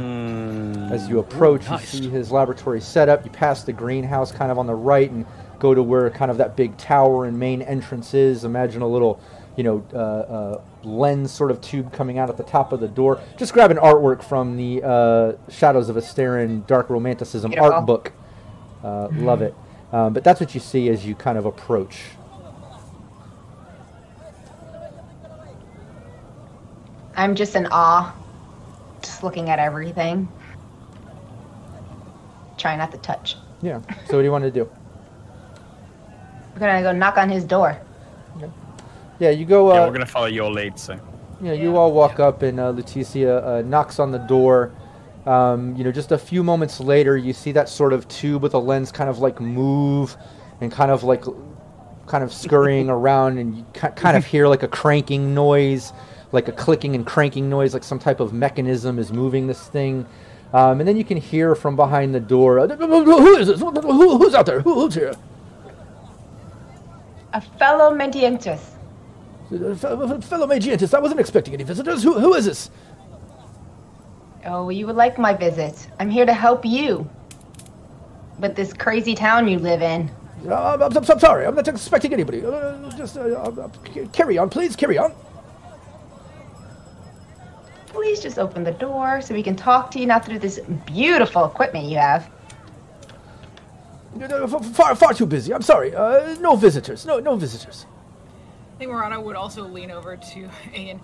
[0.91, 1.93] As you approach, nice.
[1.93, 3.25] you see his laboratory setup.
[3.25, 5.25] You pass the greenhouse kind of on the right and
[5.59, 8.43] go to where kind of that big tower and main entrance is.
[8.43, 9.19] Imagine a little,
[9.55, 12.87] you know, uh, uh, lens sort of tube coming out at the top of the
[12.87, 13.21] door.
[13.37, 17.73] Just grab an artwork from the uh, Shadows of Esteren Dark Romanticism Beautiful.
[17.73, 18.13] art book.
[18.83, 19.55] Uh, love it.
[19.93, 22.01] Um, but that's what you see as you kind of approach.
[27.15, 28.11] I'm just in awe,
[29.03, 30.27] just looking at everything.
[32.57, 33.37] Try not to touch.
[33.61, 33.81] Yeah.
[34.07, 34.67] So what do you want to do?
[36.53, 37.79] We're gonna go knock on his door.
[39.19, 39.71] Yeah, you go.
[39.71, 40.79] Uh, Yeah, we're gonna follow your lead.
[40.79, 40.99] So.
[41.39, 44.71] Yeah, you all walk up, and uh, Leticia uh, knocks on the door.
[45.25, 48.53] Um, you know, just a few moments later, you see that sort of tube with
[48.53, 50.17] a lens kind of like move
[50.59, 51.23] and kind of like
[52.07, 55.93] kind of scurrying around, and you ki- kind of hear like a cranking noise,
[56.33, 60.05] like a clicking and cranking noise, like some type of mechanism is moving this thing.
[60.51, 63.59] Um, and then you can hear from behind the door, uh, "Who is this?
[63.59, 64.59] Who- who- Who's out there?
[64.61, 65.13] Who- Who's here?"
[67.33, 68.59] A fellow Mentientus.
[69.49, 72.01] Fe- Fellow Magientus, I wasn't expecting any visitors.
[72.03, 72.69] Who, who is this?
[74.45, 75.87] Oh, you would like my visit.
[75.99, 77.09] I'm here to help you
[78.39, 80.11] with this crazy town you live in.
[80.47, 81.45] Uh, I'm, I'm, I'm sorry.
[81.45, 82.45] I'm not expecting anybody.
[82.45, 83.69] Uh, just uh, uh,
[84.11, 84.75] carry on, please.
[84.75, 85.13] Carry on.
[87.87, 91.45] Please just open the door so we can talk to you, not through this beautiful
[91.45, 92.29] equipment you have.
[94.21, 95.53] Uh, Far, far too busy.
[95.53, 95.95] I'm sorry.
[95.95, 97.05] Uh, no visitors.
[97.05, 97.85] No, no visitors.
[98.75, 100.99] I think Morana would also lean over to Ian.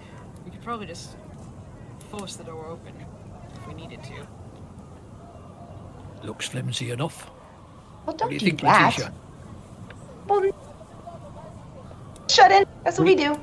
[0.45, 1.15] We could probably just
[2.09, 3.08] force the door open if we
[3.79, 4.27] needed to.
[6.25, 7.29] Looks flimsy enough.
[8.05, 8.97] Well, don't do you do think, that.
[8.97, 9.13] Letitia?
[10.27, 10.51] Well,
[12.29, 12.65] shut in.
[12.83, 13.39] That's what we, do.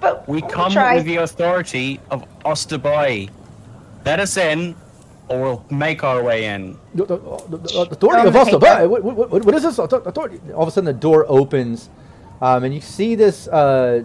[0.00, 0.96] But We we'll come try.
[0.96, 3.28] with the authority of Osta-Baille.
[4.04, 4.74] Let us in,
[5.28, 6.76] or we'll make our way in.
[6.94, 7.16] The, the,
[7.48, 8.78] the, the authority of Osta.
[8.78, 9.78] hey, What, what, what, what is this?
[9.78, 10.40] Author- Authority.
[10.54, 11.88] All of a sudden, the door opens,
[12.40, 13.46] um, and you see this.
[13.48, 14.02] Uh,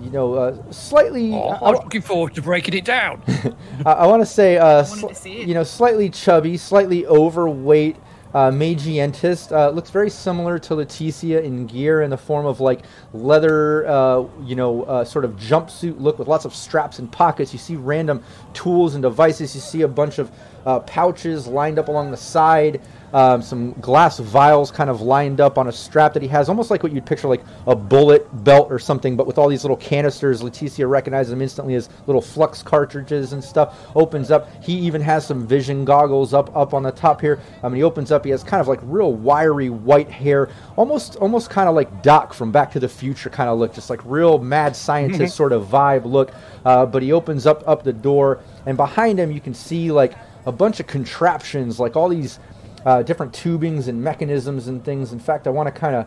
[0.00, 1.32] you know, uh, slightly.
[1.34, 3.22] Oh, I- I'm I- looking forward to breaking it down.
[3.86, 7.96] I, I want to say, uh, wanted to see you know, slightly chubby, slightly overweight,
[8.32, 9.52] uh, Magientist.
[9.52, 12.80] Uh, looks very similar to Leticia in gear in the form of like
[13.12, 17.52] leather, uh, you know, uh, sort of jumpsuit look with lots of straps and pockets.
[17.52, 18.22] You see random
[18.54, 19.54] tools and devices.
[19.54, 20.30] You see a bunch of
[20.66, 22.80] uh, pouches lined up along the side.
[23.12, 26.70] Um, some glass vials kind of lined up on a strap that he has, almost
[26.70, 29.76] like what you'd picture like a bullet belt or something, but with all these little
[29.76, 30.42] canisters.
[30.42, 33.76] Leticia recognizes them instantly as little flux cartridges and stuff.
[33.96, 34.48] Opens up.
[34.62, 37.40] He even has some vision goggles up up on the top here.
[37.62, 38.24] Um, and he opens up.
[38.24, 42.32] He has kind of like real wiry white hair, almost almost kind of like Doc
[42.32, 45.66] from Back to the Future kind of look, just like real mad scientist sort of
[45.66, 46.32] vibe look.
[46.64, 50.14] Uh, but he opens up up the door, and behind him you can see like
[50.46, 52.38] a bunch of contraptions, like all these
[52.84, 55.12] uh, different tubings and mechanisms and things.
[55.12, 56.06] In fact, I want to kind of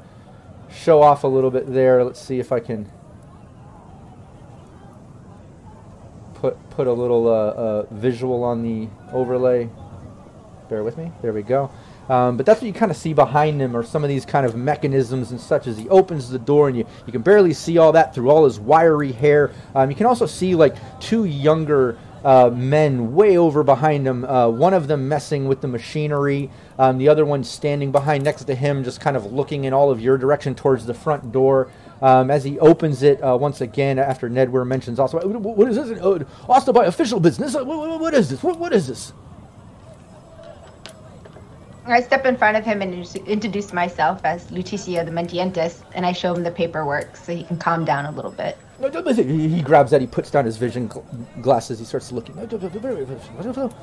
[0.74, 2.04] show off a little bit there.
[2.04, 2.90] Let's see if I can
[6.36, 9.70] put put a little uh, uh, visual on the overlay.
[10.70, 11.12] Bear with me.
[11.22, 11.70] There we go.
[12.10, 14.46] Um, but that's what you kind of see behind him, are some of these kind
[14.46, 15.68] of mechanisms and such.
[15.68, 18.44] As he opens the door, and you you can barely see all that through all
[18.44, 19.52] his wiry hair.
[19.76, 24.24] Um, you can also see like two younger uh, men way over behind him.
[24.26, 28.46] Uh, one of them messing with the machinery, um, the other one standing behind next
[28.46, 31.70] to him, just kind of looking in all of your direction towards the front door.
[32.02, 36.00] Um, as he opens it uh, once again, after Nedware mentions also, "What- is this?
[36.02, 36.20] Uh,
[36.50, 37.56] Osta-Baille official business?
[37.56, 38.44] Uh, what- what- what is this?
[38.44, 39.14] What, what is this?
[41.86, 42.94] I step in front of him and
[43.26, 47.58] introduce- myself as Lutetia the Magientist, and I show him the paperwork so he can
[47.58, 48.58] calm down a little bit.
[48.80, 50.02] No, He grabs that.
[50.02, 51.80] He puts down his vision gl- glasses.
[51.80, 52.36] He starts looking.
[52.36, 53.74] Very official.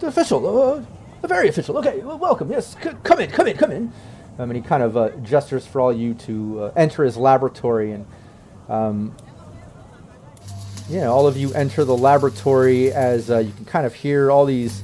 [0.00, 0.82] The official.
[1.22, 1.76] Uh, very official.
[1.78, 2.50] Okay, well, welcome.
[2.50, 3.30] Yes, c- come in.
[3.30, 3.56] Come in.
[3.56, 3.92] Come in.
[4.38, 7.92] Um, and he kind of uh, gestures for all you to uh, enter his laboratory,
[7.92, 8.06] and
[8.68, 9.16] um,
[10.90, 14.44] yeah, all of you enter the laboratory as uh, you can kind of hear all
[14.44, 14.82] these,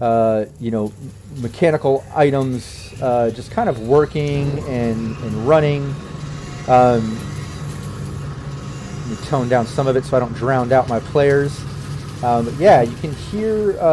[0.00, 0.92] uh, you know,
[1.38, 5.94] mechanical items uh, just kind of working and and running.
[6.68, 7.18] Um,
[9.26, 11.56] tone down some of it so I don't drown out my players.
[12.24, 13.84] Um, yeah, you can hear uh,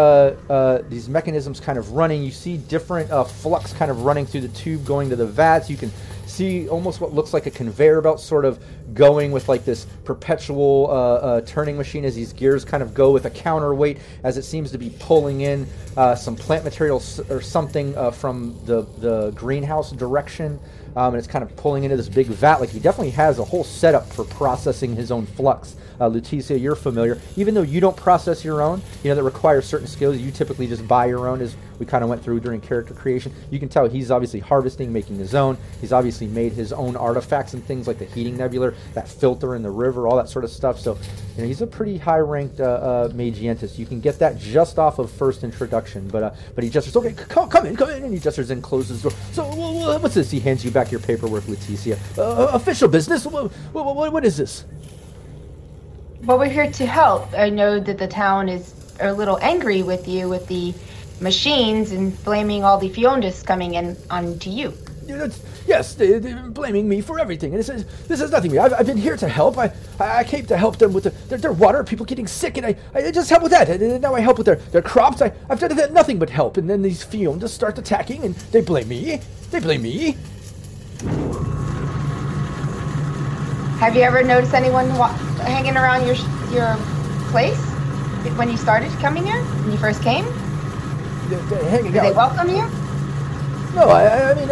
[0.49, 2.23] uh, these mechanisms kind of running.
[2.23, 5.69] You see different uh, flux kind of running through the tube going to the vats.
[5.69, 5.91] You can
[6.25, 8.63] see almost what looks like a conveyor belt sort of
[8.93, 13.11] going with like this perpetual uh, uh, turning machine as these gears kind of go
[13.11, 15.67] with a counterweight as it seems to be pulling in
[15.97, 20.59] uh, some plant material s- or something from the, the greenhouse direction.
[20.95, 22.59] Um, and it's kind of pulling into this big vat.
[22.59, 25.75] Like he definitely has a whole setup for processing his own flux.
[25.99, 27.19] Uh, Leticia, you're familiar.
[27.35, 30.17] Even though you don't process your own, you know that requires certain skills.
[30.17, 33.33] You typically just buy your own, as we kind of went through during character creation.
[33.51, 35.57] You can tell he's obviously harvesting, making his own.
[35.81, 39.63] He's obviously made his own artifacts and things like the heating nebula, that filter in
[39.63, 40.79] the river, all that sort of stuff.
[40.79, 40.97] So,
[41.35, 43.09] you know, he's a pretty high-ranked uh, uh.
[43.13, 46.07] You can get that just off of first introduction.
[46.07, 48.63] But uh, but he gestures, okay, come, come in, come in, and he gestures and
[48.63, 49.19] closes the door.
[49.33, 50.31] So wha- wha- what's this?
[50.31, 51.97] He hands you back your paperwork, Leticia.
[52.17, 53.25] Uh, official business.
[53.25, 54.63] What, what, what is this?
[56.23, 57.33] Well, we're here to help.
[57.33, 60.73] I know that the town is a little angry with you with the
[61.23, 64.73] machines and blaming all the Feondas coming in onto you.
[65.65, 68.59] Yes, they, they're blaming me for everything, and this is this is nothing to me.
[68.59, 69.57] I've, I've been here to help.
[69.57, 72.57] I, I I came to help them with the, their, their water, people getting sick,
[72.57, 73.69] and I, I just help with that.
[73.69, 75.21] And now I help with their, their crops.
[75.21, 76.57] I, I've done that nothing but help.
[76.57, 79.19] And then these Feondas start attacking, and they blame me.
[79.51, 80.17] They blame me.
[83.79, 85.13] Have you ever noticed anyone wa-
[85.43, 86.15] hanging around your
[86.51, 86.75] your
[87.31, 87.59] place
[88.37, 89.41] when you started coming here?
[89.43, 90.25] When you first came?
[91.29, 92.15] Hanging they out.
[92.15, 92.63] welcome you?
[93.75, 94.49] No, I, I mean,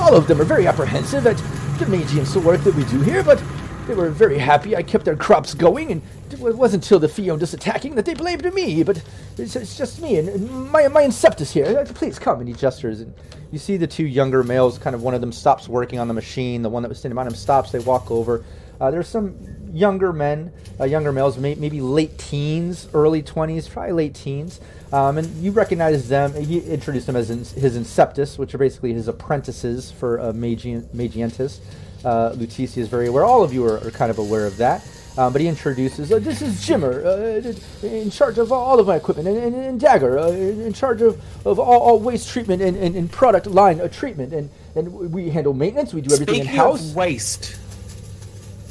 [0.00, 1.36] all of them are very apprehensive at
[1.78, 3.42] the the work that we do here, but
[3.86, 4.76] they were very happy.
[4.76, 8.44] I kept their crops going, and it wasn't until the Feondas attacking that they blamed
[8.52, 8.82] me.
[8.82, 9.02] But
[9.38, 11.78] it's, it's just me and, and my my Inceptus here.
[11.78, 12.40] Uh, Please come.
[12.40, 13.14] And he gestures, and
[13.50, 14.78] you see the two younger males.
[14.78, 16.62] Kind of one of them stops working on the machine.
[16.62, 17.72] The one that was standing behind him stops.
[17.72, 18.44] They walk over.
[18.80, 19.36] Uh, there's some
[19.72, 20.50] younger men,
[20.80, 24.58] uh, younger males, may, maybe late teens, early 20s, probably late teens.
[24.92, 26.34] Um, and you recognize them.
[26.34, 30.82] He introduced them as his, his Inceptus, which are basically his apprentices for uh, Magi-
[30.94, 31.60] Magientus.
[32.04, 33.24] Uh, Lutetia is very aware.
[33.24, 34.86] All of you are, are kind of aware of that.
[35.18, 38.96] Um, but he introduces, uh, this is Jimmer, uh, in charge of all of my
[38.96, 42.76] equipment, and, and, and Dagger, uh, in charge of, of all, all waste treatment and,
[42.76, 44.32] and, and product line uh, treatment.
[44.32, 46.94] And, and we handle maintenance, we do everything Speaking in house.
[46.94, 47.56] waste,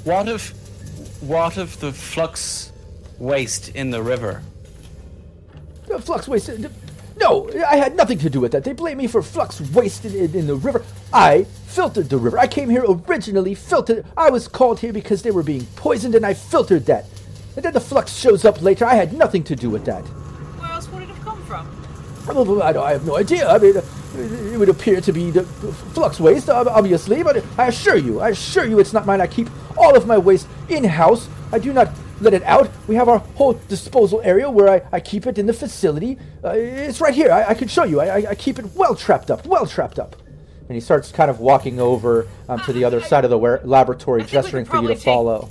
[0.05, 0.53] what of
[1.21, 2.71] what of the flux
[3.19, 4.41] waste in the river?
[5.97, 6.49] Flux waste.
[6.49, 6.69] uh,
[7.19, 8.63] No, I had nothing to do with that.
[8.63, 10.83] They blame me for flux wasted in, in, the river.
[11.11, 12.37] I filtered the river.
[12.37, 14.05] I came here originally filtered.
[14.15, 17.05] I was called here because they were being poisoned, and I filtered that.
[17.55, 18.85] And then the flux shows up later.
[18.85, 20.03] I had nothing to do with that.
[20.03, 21.67] Where else would it have come from?
[22.29, 23.49] I, don't- I have no idea.
[23.49, 25.43] I mean, it would appear to be the
[25.93, 29.19] flux waste, obviously, but I assure you, I assure you it's not mine.
[29.19, 31.27] I keep all of my waste in house.
[31.51, 31.89] I do not
[32.21, 32.69] let it out.
[32.87, 36.17] We have our whole disposal area where I, I keep it in the facility.
[36.43, 37.31] Uh, it's right here.
[37.31, 37.99] I, I can show you.
[38.01, 40.15] I, I, I keep it well trapped up, well trapped up.
[40.67, 43.61] And he starts kind of walking over um, to the other side of the ware-
[43.63, 45.49] laboratory, I think we gesturing for you to take- follow.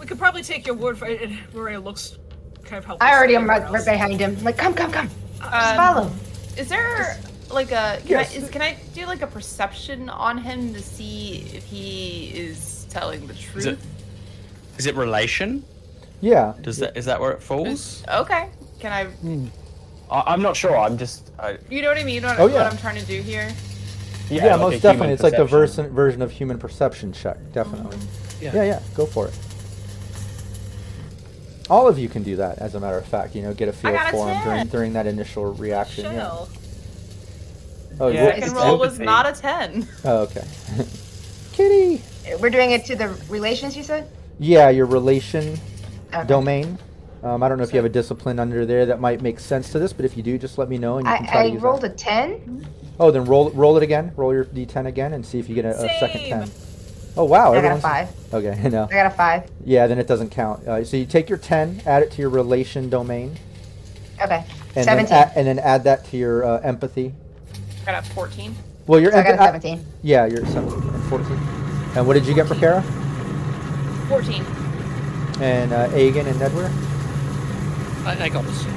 [0.00, 1.20] We could probably take your word for it.
[1.20, 2.16] it Maria looks
[2.64, 3.10] kind of helpless.
[3.10, 4.42] I already am right, right behind him.
[4.42, 5.08] Like, come, come, come.
[5.38, 6.10] Just Um, follow.
[6.56, 7.18] Is there
[7.50, 8.34] like a can, Yes.
[8.34, 12.86] I, is, can I do like a perception on him to see if he is
[12.90, 13.58] telling the truth?
[13.58, 13.78] Is it
[14.78, 15.64] is it relation?
[16.20, 16.54] Yeah.
[16.60, 18.02] Does that is that where it falls?
[18.08, 18.48] Okay.
[18.80, 19.04] Can I?
[19.04, 19.46] Hmm.
[20.10, 20.76] I, I'm not sure.
[20.76, 22.22] I'm just I, You know what I mean?
[22.22, 22.66] What, Oh, what.
[22.66, 23.48] I'm trying to do here.
[24.30, 25.14] yeah, Yeah, like most definitely.
[25.14, 25.84] It's like the perception.
[25.84, 27.36] version version of human perception check.
[27.52, 27.96] Definitely.
[27.96, 28.44] Mm-hmm.
[28.44, 28.54] Yeah.
[28.54, 28.80] Yeah, yeah.
[28.94, 29.38] Go for it.
[31.70, 33.34] All of you can do that, as a matter of fact.
[33.34, 36.04] You know, get a feel for him during during that initial reaction.
[36.04, 36.30] Yeah.
[38.00, 39.86] Oh, Yeah, Second it's roll was not a ten.
[40.04, 40.46] oh, okay.
[41.52, 42.02] Kitty.
[42.40, 44.08] We're doing it to the relations, you said?
[44.38, 45.58] Yeah, your relation
[46.14, 46.26] Okay.
[46.26, 46.78] domain.
[47.22, 49.70] Um, I don't know if you have a discipline under there that might make sense
[49.72, 51.42] to this, but if you do, just let me know and you can try I,
[51.44, 51.92] to I use rolled that.
[51.92, 52.66] a 10.
[53.00, 54.12] Oh, then roll roll it again.
[54.16, 56.30] Roll your d10 again and see if you get a, a second Same.
[56.42, 56.50] 10.
[57.16, 58.34] Oh wow, I got a everyone's 5.
[58.34, 58.84] Okay, no.
[58.84, 59.50] I got a 5.
[59.64, 60.66] Yeah, then it doesn't count.
[60.66, 63.36] Uh, so you take your 10, add it to your relation domain,
[64.22, 64.44] Okay.
[64.76, 65.06] and 17.
[65.06, 67.14] then add, and then add that to your uh, empathy.
[67.84, 68.54] Got a fourteen.
[68.86, 69.86] Well, your so I got a empa- uh, 17.
[70.02, 71.32] yeah, you're 17 and 14.
[71.96, 72.82] And what did you get for Kara?
[74.08, 74.44] Fourteen.
[75.40, 76.70] And uh, Aegon and Nedware?
[78.06, 78.72] I, I got a six.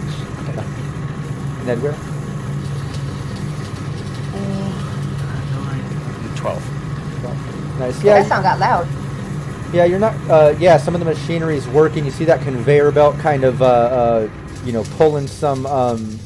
[1.65, 1.97] Nedware?
[6.35, 6.63] twelve.
[7.79, 8.03] Nice.
[8.03, 8.87] Yeah, Yeah, that sound got loud.
[9.73, 9.85] yeah.
[9.85, 10.15] You're not.
[10.29, 12.05] Uh, yeah, some of the machinery is working.
[12.05, 14.29] You see that conveyor belt kind of, uh, uh,
[14.65, 16.19] you know, pulling some, um,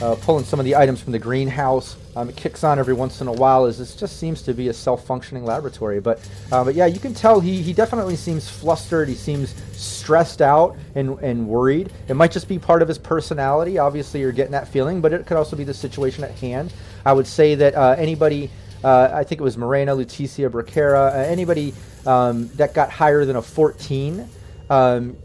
[0.00, 1.96] uh, pulling some of the items from the greenhouse.
[2.16, 4.68] Um, it kicks on every once in a while, as this just seems to be
[4.68, 6.00] a self-functioning laboratory.
[6.00, 6.20] But,
[6.52, 9.08] uh, but yeah, you can tell he, he definitely seems flustered.
[9.08, 11.92] He seems stressed out and, and worried.
[12.08, 13.78] It might just be part of his personality.
[13.78, 16.72] Obviously, you're getting that feeling, but it could also be the situation at hand.
[17.04, 18.50] I would say that uh, anybody,
[18.82, 21.74] uh, I think it was Morena, Lutetia, Bracara, uh, anybody
[22.06, 24.28] um, that got higher than a 14,
[24.70, 25.16] um,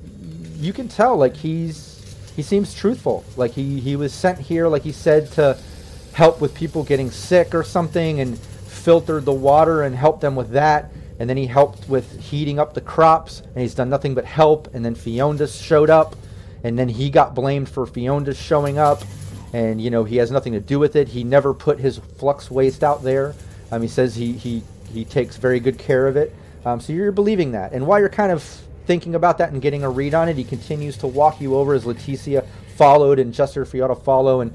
[0.57, 1.88] you can tell like he's
[2.39, 3.25] he seems truthful.
[3.35, 5.57] Like he he was sent here, like he said, to
[6.13, 10.51] help with people getting sick or something, and filtered the water and helped them with
[10.51, 10.89] that.
[11.19, 14.73] And then he helped with heating up the crops, and he's done nothing but help.
[14.73, 16.15] And then Feondas showed up,
[16.63, 19.01] and then he got blamed for Feondas showing up,
[19.51, 21.09] and you know he has nothing to do with it.
[21.09, 23.35] He never put his flux waste out there.
[23.69, 24.63] Um, he says he he
[24.93, 26.33] he takes very good care of it.
[26.63, 29.83] Um, so you're believing that, and while you're kind of thinking about that and getting
[29.83, 32.45] a read on it, he continues to walk you over as Leticia
[32.75, 34.41] followed and you to follow.
[34.41, 34.53] And,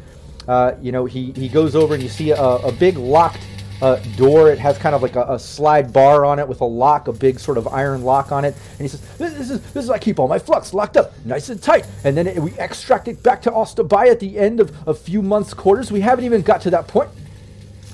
[0.49, 3.47] uh, you know, he, he goes over and you see a, a big locked
[3.83, 4.51] uh, door.
[4.51, 7.13] It has kind of like a, a slide bar on it with a lock, a
[7.13, 8.55] big sort of iron lock on it.
[8.73, 11.13] And he says, This, this is this is I keep all my flux locked up,
[11.25, 11.87] nice and tight.
[12.05, 15.23] And then it, we extract it back to Osta-Baille at the end of a few
[15.23, 15.93] months' quarters.
[15.93, 17.11] We haven't even got to that point.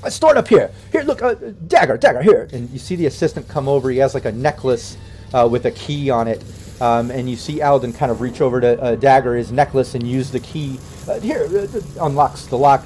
[0.03, 0.71] Let's start up here.
[0.91, 1.35] Here, look, uh,
[1.67, 2.49] dagger, dagger, here.
[2.53, 3.89] And you see the assistant come over.
[3.91, 4.97] He has like a necklace
[5.33, 6.43] uh, with a key on it.
[6.81, 10.05] Um, and you see Alden kind of reach over to uh, dagger his necklace and
[10.07, 10.79] use the key.
[11.07, 12.85] Uh, here, uh, uh, unlocks the lock.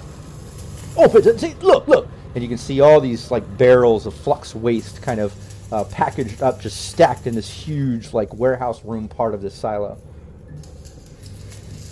[0.98, 1.40] Opens it.
[1.40, 2.08] See, look, look.
[2.34, 5.34] And you can see all these like barrels of flux waste kind of
[5.72, 9.98] uh, packaged up, just stacked in this huge like warehouse room part of this silo.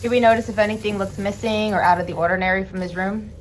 [0.01, 3.31] Do we notice if anything looks missing or out of the ordinary from his room?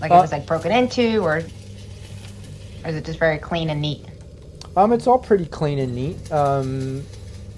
[0.00, 3.82] Like Uh, it was like broken into, or, or is it just very clean and
[3.82, 4.06] neat?
[4.76, 6.30] Um, it's all pretty clean and neat.
[6.30, 7.02] Um,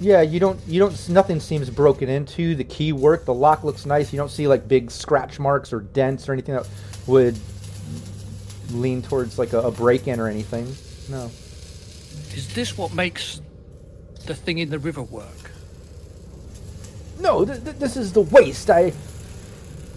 [0.00, 2.54] yeah, you don't, you don't, nothing seems broken into.
[2.54, 4.12] The key work, the lock looks nice.
[4.12, 6.68] You don't see like big scratch marks or dents or anything that
[7.08, 7.36] would
[8.70, 10.66] lean towards like a, a break-in or anything.
[11.10, 11.24] No.
[12.36, 13.40] Is this what makes
[14.26, 15.50] the thing in the river work?
[17.18, 18.70] No, th- th- this is the waste.
[18.70, 18.92] I,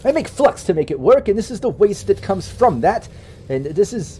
[0.03, 2.81] I make flux to make it work, and this is the waste that comes from
[2.81, 3.07] that.
[3.47, 4.19] And this is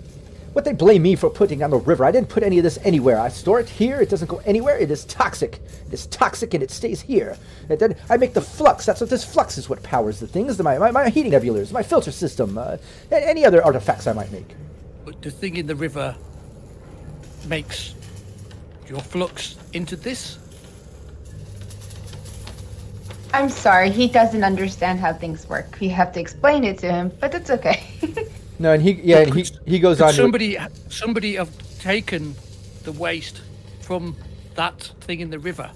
[0.53, 2.03] what they blame me for putting on the river.
[2.03, 3.19] I didn't put any of this anywhere.
[3.19, 4.01] I store it here.
[4.01, 4.77] It doesn't go anywhere.
[4.77, 5.61] It is toxic.
[5.87, 7.37] It is toxic, and it stays here.
[7.69, 8.85] And then I make the flux.
[8.85, 9.69] That's what this flux is.
[9.69, 10.61] What powers the things.
[10.61, 12.77] My my, my heating nebulars, my filter system, uh,
[13.11, 14.55] any other artifacts I might make.
[15.05, 16.15] But the thing in the river
[17.47, 17.95] makes
[18.87, 20.37] your flux into this?
[23.33, 25.77] I'm sorry, he doesn't understand how things work.
[25.79, 27.81] We have to explain it to him, but it's okay.
[28.61, 30.09] No, and he yeah, and he he goes Could on.
[30.11, 30.57] to- somebody
[30.87, 32.35] somebody have taken
[32.83, 33.41] the waste
[33.81, 34.15] from
[34.53, 35.71] that thing in the river?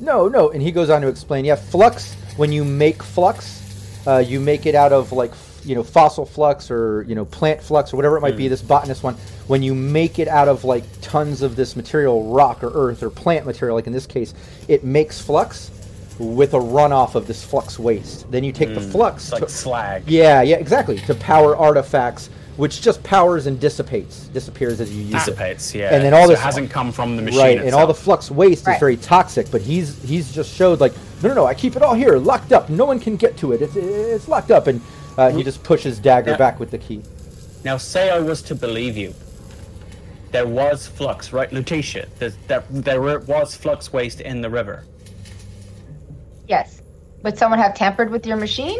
[0.00, 1.46] No, no, and he goes on to explain.
[1.46, 2.14] Yeah, flux.
[2.36, 5.32] When you make flux, uh, you make it out of like
[5.64, 8.48] you know fossil flux or you know plant flux or whatever it might be.
[8.48, 9.14] This botanist one.
[9.46, 13.08] When you make it out of like tons of this material, rock or earth or
[13.08, 14.34] plant material, like in this case,
[14.68, 15.70] it makes flux
[16.18, 18.30] with a runoff of this flux waste.
[18.30, 19.24] Then you take the flux.
[19.24, 20.04] It's like to- slag.
[20.06, 20.98] yeah, yeah, exactly.
[21.00, 25.18] To power artifacts, which just powers and dissipates, disappears as you use it.
[25.18, 25.92] Dissipates, yeah.
[25.92, 27.94] And then all So this it hasn't come from the machine right, and all the
[27.94, 29.50] flux waste is very toxic.
[29.50, 30.92] But he's he's just showed like
[31.22, 31.46] no, no, no.
[31.46, 32.68] I keep it all here, locked up.
[32.70, 33.62] No one can get to it.
[33.62, 34.80] It's it's locked up, and
[35.18, 36.36] uh, he just pushes dagger Yeah.
[36.36, 37.02] back with the key.
[37.64, 39.14] Now, say I was to believe you.
[40.32, 42.08] There was flux, right, Lutetia?
[42.18, 44.84] There's, there, there was flux waste in the river.
[46.48, 46.80] Yes.
[47.22, 48.78] Would someone have tampered with your machine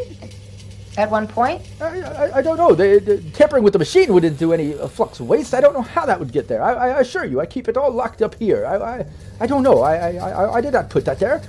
[0.98, 1.62] at one point?
[1.80, 2.74] I, I, I don't know.
[2.74, 5.54] They, they- tampering with the machine wouldn't do any uh, flux waste.
[5.54, 6.62] I don't know how that would get there.
[6.62, 8.66] I, I assure you, I keep it all locked up here.
[8.66, 9.06] I I,
[9.40, 9.80] I don't know.
[9.82, 11.42] I, I I I did not put that there.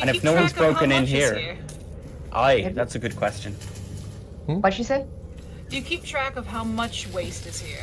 [0.00, 1.58] And if no one's track of how broken in much is here-
[2.32, 3.54] Aye, that's a good question.
[4.46, 5.04] What'd you say?
[5.68, 7.82] Do you keep track of how much waste is here?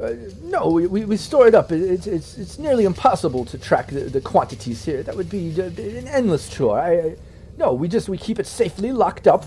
[0.00, 0.12] Uh,
[0.42, 1.70] no, we, we, store it up.
[1.70, 5.02] It, it's, it's, it's nearly impossible to track the, the quantities here.
[5.04, 6.78] That would be an endless chore.
[6.80, 7.16] I, I,
[7.56, 9.44] no, we just we keep it safely locked up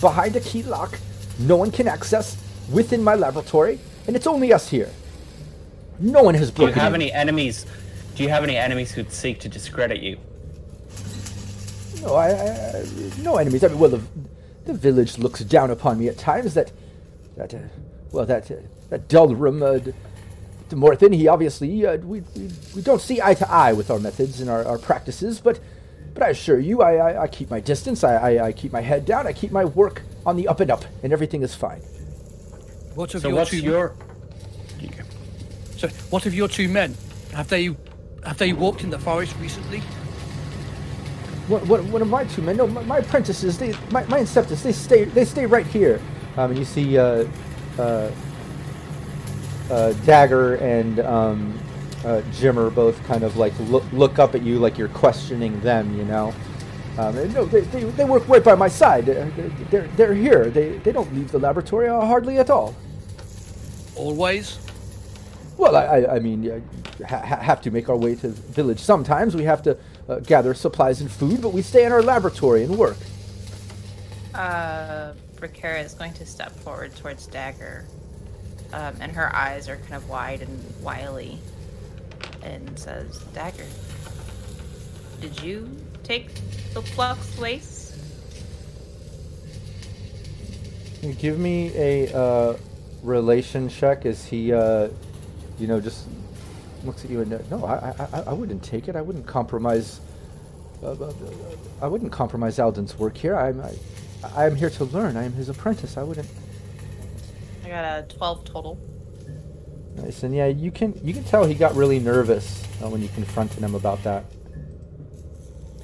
[0.00, 0.98] behind a key lock.
[1.38, 2.36] No one can access
[2.72, 4.90] within my laboratory, and it's only us here.
[6.00, 7.00] No one has Do you have in.
[7.02, 7.64] any enemies?
[8.16, 10.18] Do you have any enemies who'd seek to discredit you?
[12.02, 12.86] No, I, I, I-
[13.22, 13.62] no enemies.
[13.62, 14.02] I mean, well, the,
[14.64, 16.54] the village looks down upon me at times.
[16.54, 16.72] That,
[17.36, 17.58] that, uh,
[18.14, 18.54] well, that, uh,
[18.90, 19.92] that Dulrum, uh, D-
[20.70, 24.40] Demorthèn, he obviously, uh, we, we, we don't see eye to eye with our methods
[24.40, 25.60] and our, our practices, but,
[26.14, 28.04] but I assure you, I, I, I keep my distance.
[28.04, 29.26] I, I, I keep my head down.
[29.26, 31.80] I keep my work on the up and up, and everything is fine.
[32.94, 33.58] What of So your what's two?
[33.58, 33.94] your...
[35.76, 36.96] So, what of your two men?
[37.32, 37.74] Have they
[38.24, 39.80] have they walked in the forest recently?
[41.48, 44.62] One, one, one of my two men, no, my, my apprentices, they, my, my inceptors,
[44.62, 46.00] they stay, they stay right here.
[46.38, 47.26] Um, and you see, uh,
[47.78, 48.10] uh,
[49.70, 51.58] uh, Dagger and um,
[52.04, 55.58] uh, Jim are both kind of like look, look up at you like you're questioning
[55.60, 56.34] them, you know.
[56.98, 59.06] Um, no, they, they, they work right by my side.
[59.06, 59.28] They're,
[59.70, 60.50] they're, they're here.
[60.50, 62.74] They, they don't leave the laboratory uh, hardly at all.
[63.96, 64.58] Always.
[65.56, 68.52] Well, I, I, I mean, uh, ha- ha- have to make our way to the
[68.52, 68.78] village.
[68.78, 69.76] Sometimes we have to
[70.08, 72.96] uh, gather supplies and food, but we stay in our laboratory and work.
[74.32, 75.14] Uh,
[75.44, 77.84] Rakara is going to step forward towards Dagger,
[78.72, 81.38] um, and her eyes are kind of wide and wily,
[82.42, 83.66] and says, "Dagger,
[85.20, 85.68] did you
[86.02, 86.34] take
[86.72, 87.94] the flux waste?"
[91.00, 92.56] Can you Give me a uh,
[93.02, 94.88] relation check Is he, uh,
[95.58, 96.06] you know, just
[96.82, 98.96] looks at you and no, I, I, I- I wouldn't take it.
[98.96, 100.00] I wouldn't compromise.
[100.82, 101.12] Uh, uh, uh,
[101.82, 103.36] I wouldn't compromise Alden's work here.
[103.36, 103.74] I'm, I,
[104.34, 105.16] I am here to learn.
[105.16, 105.96] I am his apprentice.
[105.96, 106.28] I wouldn't.
[107.64, 108.78] I got a twelve total.
[109.96, 113.08] Nice, and yeah, you can you can tell he got really nervous uh, when you
[113.08, 114.24] confronted him about that.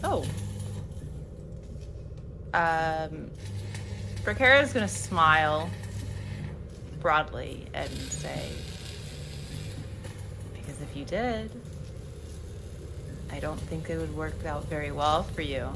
[0.02, 0.24] Oh.
[2.52, 3.30] Um,
[4.26, 5.70] is going to smile
[7.00, 8.50] broadly and say,
[10.52, 11.50] Because if you did,
[13.30, 15.68] I don't think it would work out very well for you.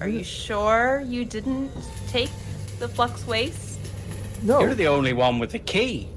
[0.00, 1.70] Are you sure you didn't
[2.08, 2.30] take
[2.78, 3.78] the flux waste?
[4.42, 6.08] No, You're the only one with the key.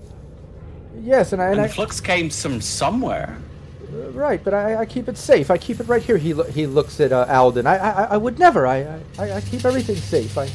[1.02, 3.38] yes, and I, and And I flux came from somewhere.
[3.84, 5.50] Uh, Right, but I, I keep it safe.
[5.52, 6.18] I keep it right here.
[6.18, 7.66] He lo- he looks at uh, Alden.
[7.68, 8.68] I, I I would never.
[8.68, 10.38] I, I I keep everything safe.
[10.38, 10.50] I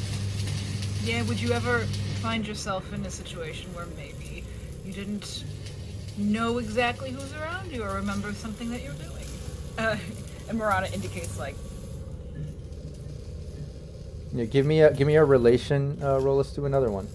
[1.05, 1.81] Yeah, would you ever
[2.21, 4.45] find yourself in a situation where maybe
[4.85, 5.45] You didn't
[6.19, 9.27] know exactly who's around you or remember something that you're doing.
[9.79, 9.97] Uh,
[10.49, 11.57] and Marana indicates like,
[14.35, 16.37] Yeah, give me a give me a relation uh, roll.
[16.39, 17.07] Let's do another one.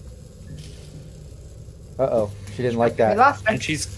[1.98, 3.16] Uh oh, she didn't like We that.
[3.16, 3.52] lost her.
[3.52, 3.88] And she's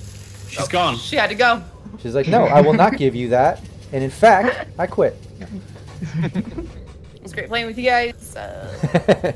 [0.48, 0.96] she's gone.
[0.96, 1.62] She had to go.
[2.00, 3.60] She's like, no, I will not give you that.
[3.92, 5.16] And in fact, I quit.
[6.22, 8.34] It was great playing with you guys.
[8.34, 9.32] Uh,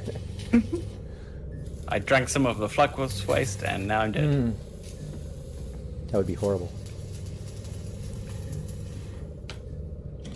[1.88, 4.24] I drank some of the flux waste, and now I'm dead.
[4.24, 4.54] Mm.
[6.10, 6.72] That would be horrible.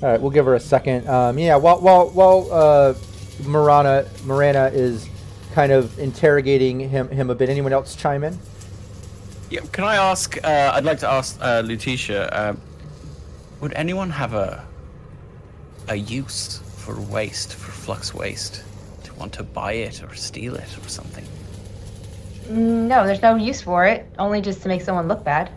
[0.03, 1.09] All right, we'll give her a second.
[1.09, 2.95] Um, yeah, while while while uh,
[3.45, 5.09] Marana Marana is
[5.53, 7.49] kind of interrogating him him a bit.
[7.49, 8.39] Anyone else chime in?
[9.51, 10.37] Yeah, can I ask?
[10.45, 12.29] Uh, I'd like to ask uh, Lutetia.
[12.33, 12.55] Uh,
[13.61, 14.65] would anyone have a
[15.89, 18.63] a use for waste, for flux waste,
[19.05, 21.25] to want to buy it or steal it or something?
[22.49, 24.07] No, there's no use for it.
[24.19, 25.51] Only just to make someone look bad.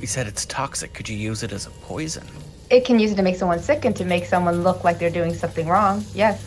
[0.00, 0.92] You said it's toxic.
[0.92, 2.26] Could you use it as a poison?
[2.72, 5.10] It can use it to make someone sick and to make someone look like they're
[5.10, 6.04] doing something wrong.
[6.14, 6.42] Yes.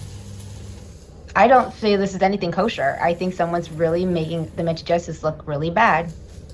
[1.36, 2.98] I don't feel this is anything kosher.
[3.00, 6.12] I think someone's really making the Mental Justice look really bad.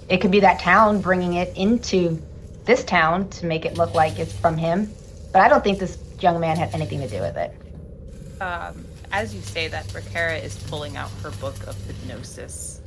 [0.10, 2.22] It could be that town bringing it into
[2.66, 4.92] this town to make it look like it's from him.
[5.32, 8.42] But I don't think this young man had anything to do with it.
[8.42, 12.82] um, as you say that, Rakara is pulling out her book of hypnosis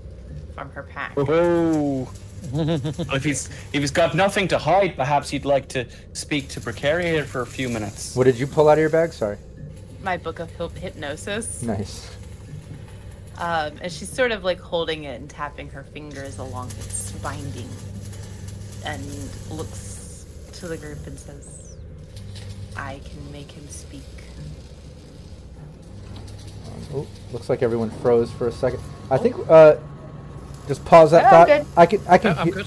[0.55, 1.15] from her pack.
[3.15, 7.25] If he's if he's got nothing to hide, perhaps you'd like to speak to Precaria
[7.25, 8.15] for a few minutes.
[8.17, 9.13] What did you pull out of your bag?
[9.13, 9.39] Sorry.
[10.03, 11.63] My book of hypnosis.
[11.63, 12.11] Nice.
[13.39, 17.69] Um, and she's sort of like holding it and tapping her fingers along its binding
[18.85, 19.03] and
[19.51, 21.77] looks to the group and says,
[22.77, 24.03] I can make him speak.
[26.93, 28.81] Oh, looks like everyone froze for a second.
[29.11, 29.37] I think.
[29.49, 29.77] Uh,
[30.67, 31.47] just pause that Yeah, I'm thought.
[31.47, 31.67] good.
[31.77, 32.01] I can.
[32.09, 32.35] I can.
[32.35, 32.67] Yeah, I'm he- good.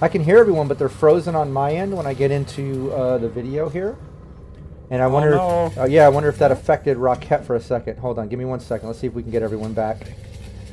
[0.00, 3.18] I can hear everyone, but they're frozen on my end when I get into uh,
[3.18, 3.96] the video here.
[4.90, 5.66] And I wonder, no.
[5.66, 7.98] if, uh, yeah, I wonder if that affected Rocket for a second.
[7.98, 8.88] Hold on, give me one second.
[8.88, 10.12] Let's see if we can get everyone back.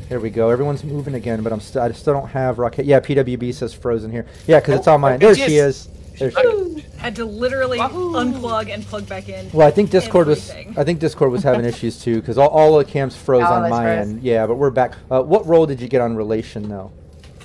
[0.10, 0.50] There we go.
[0.50, 2.86] Everyone's moving again, but I'm st- I still don't have Rocket.
[2.86, 4.26] Yeah, PWB says frozen here.
[4.48, 5.16] Yeah, because it's on my.
[5.18, 5.88] There she is.
[6.18, 9.50] There she had to literally unplug and plug back in.
[9.52, 12.78] Well, I think Discord was I think Discord was having issues too, because all, all
[12.78, 14.08] the cams froze All on my froze.
[14.10, 14.24] end.
[14.24, 14.96] Yeah, but we're back.
[15.10, 16.92] Uh, what role did you get on relation though?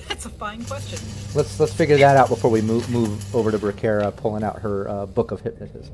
[0.07, 0.99] That's a fine question.
[1.33, 4.87] Let's let's figure that out before we move move over to Bricara pulling out her
[4.89, 5.93] uh, book of hypnotism.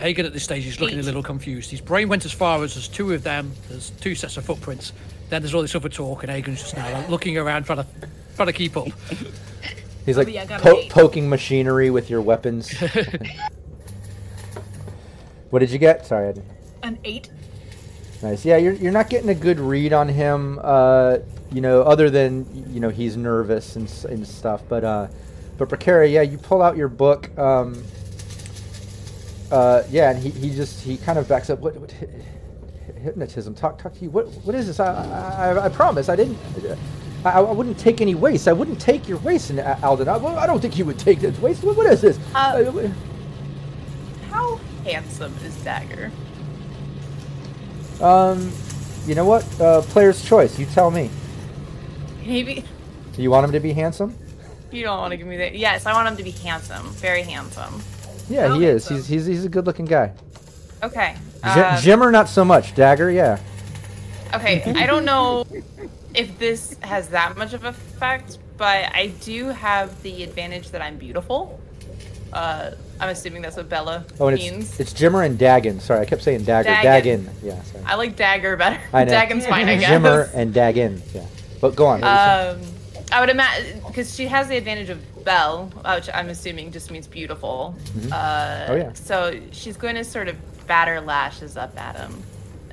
[0.00, 1.70] Hagen at this stage is looking a little confused.
[1.70, 4.92] His brain went as far as there's two of them, there's two sets of footprints.
[5.28, 7.86] Then there's all this other talk, and Hagen's just now like, looking around trying to
[8.34, 8.88] trying to keep up.
[10.04, 12.72] He's Oh, like yeah, I got an po- poking machinery with your weapons.
[15.50, 16.04] what did you get?
[16.06, 16.50] Sorry, I didn't.
[16.82, 17.30] An eight.
[18.22, 18.44] Nice.
[18.44, 20.58] Yeah, you're, you're not getting a good read on him.
[20.62, 21.18] Uh,
[21.52, 24.62] you know, other than you know he's nervous and and stuff.
[24.68, 25.08] But uh,
[25.58, 27.36] but Precari, yeah, you pull out your book.
[27.38, 27.84] Um,
[29.50, 31.58] uh, yeah, and he, he just he kind of backs up.
[31.60, 31.92] What, what
[33.02, 33.54] hypnotism?
[33.54, 34.10] Talk talk to you.
[34.10, 34.80] What what is this?
[34.80, 36.38] I I, I promise I didn't.
[37.24, 38.48] I, I wouldn't take any waste.
[38.48, 40.08] I wouldn't take your waste, in Alden.
[40.08, 41.62] I, I don't think you would take this waste.
[41.62, 42.18] What, is this?
[42.34, 42.88] Uh, Uh,
[44.30, 46.10] How handsome is Dagger?
[48.00, 48.50] um,
[49.06, 49.44] you know what?
[49.60, 50.58] Uh, player's choice.
[50.58, 51.10] You tell me.
[52.26, 52.64] Maybe
[53.14, 54.16] Do you want him to be handsome?
[54.70, 55.54] you don't want to give me that.
[55.54, 57.82] Yes, I want him to be handsome, very handsome.
[58.30, 58.88] Yeah, How he is.
[58.88, 60.12] He's he's he's a good-looking guy.
[60.82, 61.14] Okay.
[61.44, 62.74] J- um, Jimmer, not so much.
[62.74, 63.38] Dagger, yeah.
[64.34, 65.44] Okay, I don't know
[66.14, 70.96] if this has that much of effect, but I do have the advantage that I'm
[70.96, 71.60] beautiful.
[72.32, 74.78] Uh, I'm assuming that's what Bella Oh, and means.
[74.80, 75.80] it's it's Jimmer and Dagon.
[75.80, 76.68] Sorry, I kept saying Dagger.
[76.70, 77.24] Dagon.
[77.24, 77.36] Dagon.
[77.42, 77.84] Yeah, sorry.
[77.84, 78.80] I like Dagger better.
[78.92, 79.10] I know.
[79.10, 79.90] Dagon's fine, I guess.
[79.90, 81.02] Jimmer and Dagon.
[81.14, 81.26] Yeah.
[81.60, 82.00] But go on.
[82.00, 82.64] what were you saying?
[83.02, 86.90] Um, I would imagine because she has the advantage of Belle, which I'm assuming just
[86.90, 87.76] means beautiful.
[88.10, 88.92] Uh, Oh, yeah.
[88.94, 92.22] So she's going to sort of batter lashes up at him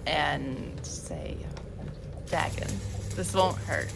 [0.07, 1.35] and say,
[2.29, 2.69] "Dagon,
[3.15, 3.91] this won't hurt.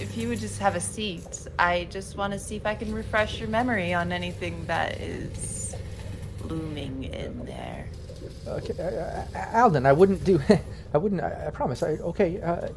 [0.00, 2.92] If you would just have a seat, I just want to see if I can
[2.92, 5.74] refresh your memory on anything that is
[6.44, 7.86] looming in there."
[8.46, 10.40] Okay, uh, uh, Alden, I wouldn't do.
[10.94, 11.20] I wouldn't.
[11.20, 11.82] I, I promise.
[11.82, 12.40] I, okay.
[12.40, 12.68] Uh,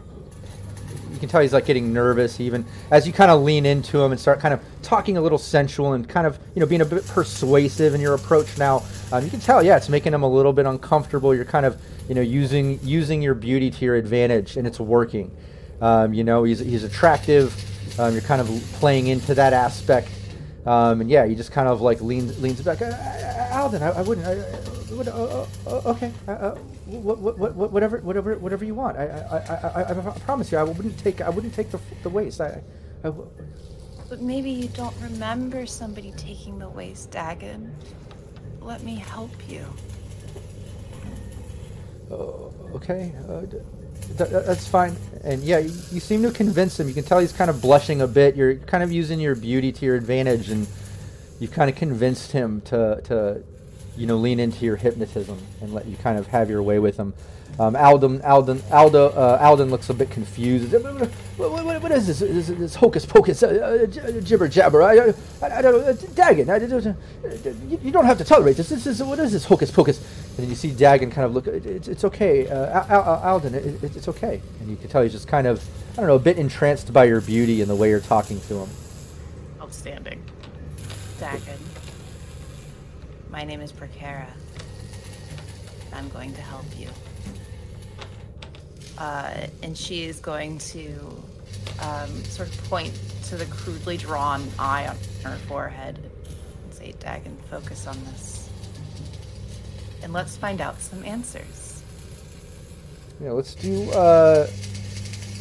[1.11, 4.11] you can tell he's like getting nervous, even as you kind of lean into him
[4.11, 6.85] and start kind of talking a little sensual and kind of you know being a
[6.85, 8.57] bit persuasive in your approach.
[8.57, 11.33] Now um, you can tell, yeah, it's making him a little bit uncomfortable.
[11.33, 15.35] You're kind of you know using using your beauty to your advantage, and it's working.
[15.81, 17.53] Um, you know, he's he's attractive.
[17.99, 20.09] Um, you're kind of playing into that aspect.
[20.65, 22.81] Um, and yeah, he just kind of like leans leans back.
[22.81, 24.25] Uh, uh, Alden, I, I wouldn't.
[24.27, 24.35] I,
[24.95, 26.11] what, uh, uh, uh, okay.
[26.27, 26.51] Uh,
[26.85, 28.97] what, what, what, what- whatever, whatever, whatever you want.
[28.97, 31.79] I, I, I, I, I, I promise you, I wouldn't take, I wouldn't take the,
[32.03, 32.39] the waste.
[32.39, 32.61] I,
[33.03, 33.27] I w-
[34.09, 37.73] But maybe you don't remember somebody taking the waste, Dagon.
[38.61, 39.65] Let me help you.
[42.75, 43.57] okay, uh, d-
[44.17, 44.95] th- th- that's fine.
[45.23, 46.87] And yeah, you, you seem to convince him.
[46.87, 48.35] You can tell he's kind of blushing a bit.
[48.35, 50.67] You're kind of using your beauty to your advantage, and
[51.39, 53.43] you've kind of convinced him to, to,
[53.97, 56.97] you know, lean into your hypnotism and let you kind of have your way with
[56.97, 57.13] him.
[57.57, 60.73] Um, Alden, Alden, Aldo, uh, Alden looks a bit confused.
[60.73, 62.19] What, what, what- is this?
[62.19, 64.81] This, this hocus pocus, uh, uh, jibber jabber.
[64.83, 65.87] I, I, I, don't know.
[65.87, 66.93] Uh, Dagon, I, uh,
[67.69, 68.67] you, you don't have to tolerate this.
[68.67, 69.99] This is what is this hocus pocus?
[69.99, 71.47] And then you see Dagon kind of look.
[71.47, 73.55] "It- It's, it's okay, uh, Al, Al, Alden.
[73.55, 74.41] It, it, it's okay.
[74.59, 77.05] And you can tell he's just kind of, I don't know, a bit entranced by
[77.05, 78.69] your beauty and the way you're talking to him.
[79.61, 80.21] Outstanding.
[81.21, 81.59] Dagon.
[83.29, 84.27] My name is Prakara.
[85.93, 86.89] I'm going to help you.
[88.97, 90.93] Uh, and she is going to
[91.81, 92.93] um, sort of point
[93.25, 95.97] to the crudely drawn eye on her forehead
[96.63, 98.49] and say, Dagon, focus on this.
[100.01, 101.81] And let's find out some answers.
[103.21, 103.89] Yeah, let's do.
[103.91, 104.47] Uh,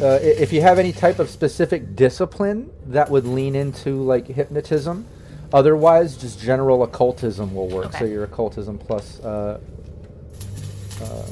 [0.01, 5.07] uh, if you have any type of specific discipline that would lean into like hypnotism,
[5.53, 7.93] otherwise, just general occultism will work.
[7.93, 9.21] So your occultism plus.
[9.21, 9.61] Uh,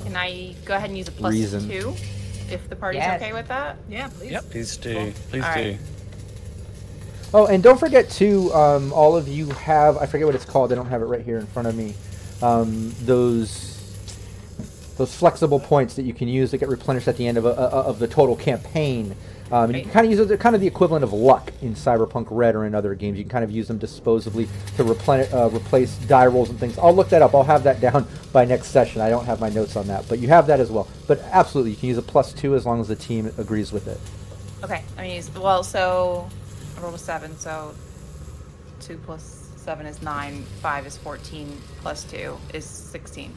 [0.04, 1.68] Can I go ahead and use a plus Reason.
[1.68, 1.94] two
[2.50, 3.20] if the party's Yes.
[3.20, 3.76] okay with that?
[3.88, 4.30] Yeah, please.
[4.32, 4.50] Yep.
[4.50, 5.12] Please do.
[5.30, 5.60] Please All do.
[5.60, 5.78] right.
[7.34, 8.52] oh, and don't forget too.
[8.52, 9.96] Um, all of you have.
[9.96, 10.72] I forget what it's called.
[10.72, 11.94] I don't have it right here in front of me.
[12.42, 13.70] Um, those.
[14.98, 17.48] Those flexible points that you can use that get replenished at the end of, a,
[17.48, 17.52] a-
[17.88, 19.16] of the total campaign.
[19.52, 21.74] Um, and you can kind of use it, kind of the equivalent of luck in
[21.74, 23.18] Cyberpunk Red or in other games.
[23.18, 26.78] You can kind of use them disposably to replenish, uh, replace die rolls and things.
[26.78, 27.34] I'll look that up.
[27.34, 29.02] I'll have that down by next session.
[29.02, 30.88] I don't have my notes on that, but you have that as well.
[31.06, 33.88] But absolutely, you can use a plus two as long as the team agrees with
[33.88, 34.00] it.
[34.64, 36.30] Okay, I mean, well, so
[36.78, 37.74] I rolled a seven, so
[38.80, 43.34] two plus seven is nine, five is 14, plus two is 16.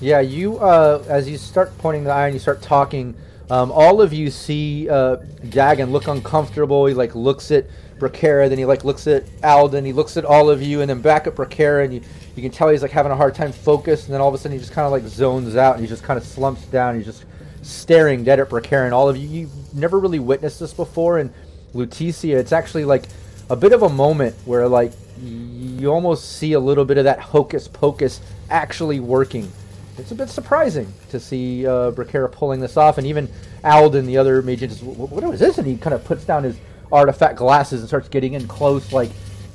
[0.00, 3.14] Yeah, you uh, as you start pointing the eye and you start talking,
[3.50, 5.16] um, all of you see uh,
[5.48, 6.86] Dagon look uncomfortable.
[6.86, 7.66] He like looks at
[7.98, 11.00] Bracara, then he like looks at Alden, he looks at all of you, and then
[11.00, 12.02] back at Bracara, and you
[12.36, 14.38] you can tell he's like having a hard time focus, and then all of a
[14.38, 16.96] sudden he just kind of like zones out and he just kind of slumps down.
[16.96, 17.24] He's just
[17.62, 21.32] staring dead at Bracara, and all of you you've never really witnessed this before, and
[21.74, 23.04] Lutetia, it's actually like
[23.50, 27.18] a bit of a moment where like you almost see a little bit of that
[27.18, 28.20] hocus pocus
[28.50, 29.50] actually working.
[29.98, 33.28] It's a bit surprising to see uh, Bracara pulling this off, and even
[33.64, 35.58] Alden, the other mage, just "Wh- what is this?
[35.58, 36.56] And he kind of puts down his
[36.92, 39.10] artifact glasses and starts getting in close, like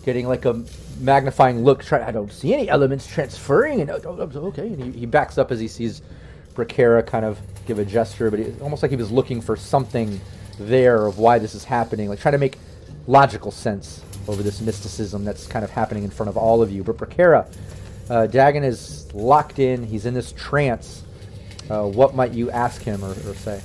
[0.06, 0.62] getting like a
[1.00, 1.84] magnifying look.
[1.84, 5.06] Try, I don't see any elements transferring, and oh, oh, oh, okay, and he, he
[5.06, 6.02] backs up as he sees
[6.56, 10.20] Bracara kind of give a gesture, but it's almost like he was looking for something
[10.60, 12.58] there of why this is happening, like trying to make
[13.08, 16.84] logical sense over this mysticism that's kind of happening in front of all of you.
[16.84, 17.52] But Bracara,
[18.10, 19.84] uh, Dagon is locked in.
[19.86, 21.04] He's in this trance.
[21.70, 23.62] Uh, what might you ask him or, or say?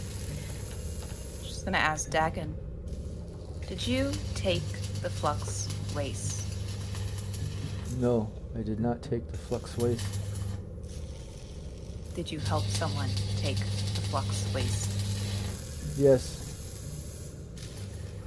[1.43, 2.55] Just gonna ask Dagon,
[3.67, 4.63] did you take
[5.03, 6.45] the flux race?
[7.99, 10.07] No, I did not take the flux waste.
[12.15, 14.91] Did you help someone take the flux waste?
[15.99, 16.45] Yes,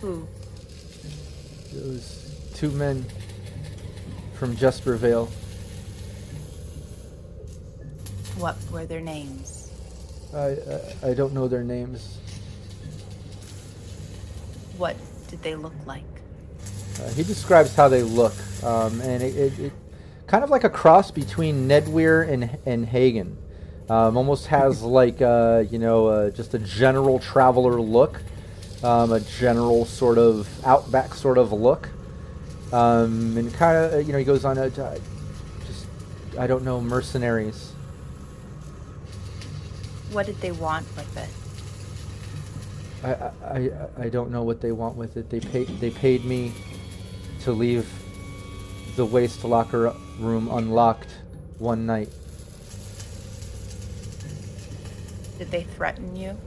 [0.01, 0.27] Who?
[1.73, 3.05] it was two men
[4.33, 5.29] from Jespervale.
[8.41, 9.69] What were their names?
[10.33, 10.57] I,
[11.03, 12.17] I I don't know their names.
[14.79, 14.97] What
[15.27, 16.01] did they look like?
[16.99, 19.73] Uh, he describes how they look, um, and it, it, it
[20.25, 23.37] kind of like a cross between Nedweir and and Hagen.
[23.91, 28.23] Um, almost has like uh, you know uh, just a general traveler look,
[28.83, 31.89] um, a general sort of outback sort of look,
[32.73, 34.97] um, and kind of you know he goes on a uh,
[35.67, 35.85] just
[36.39, 37.70] I don't know mercenaries.
[40.11, 41.29] What did they want with it?
[43.03, 45.29] I, I, I- don't know what they want with it.
[45.29, 46.53] They paid they paid me
[47.41, 47.89] to leave
[48.95, 51.09] the waste locker room unlocked
[51.57, 52.09] one night.
[55.39, 56.37] Did they threaten you?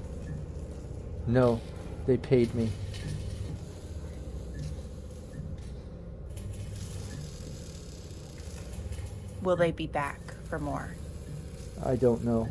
[1.27, 1.61] No,
[2.07, 2.71] they paid me.
[9.43, 10.95] Will they be back for more?
[11.85, 12.49] I don't know.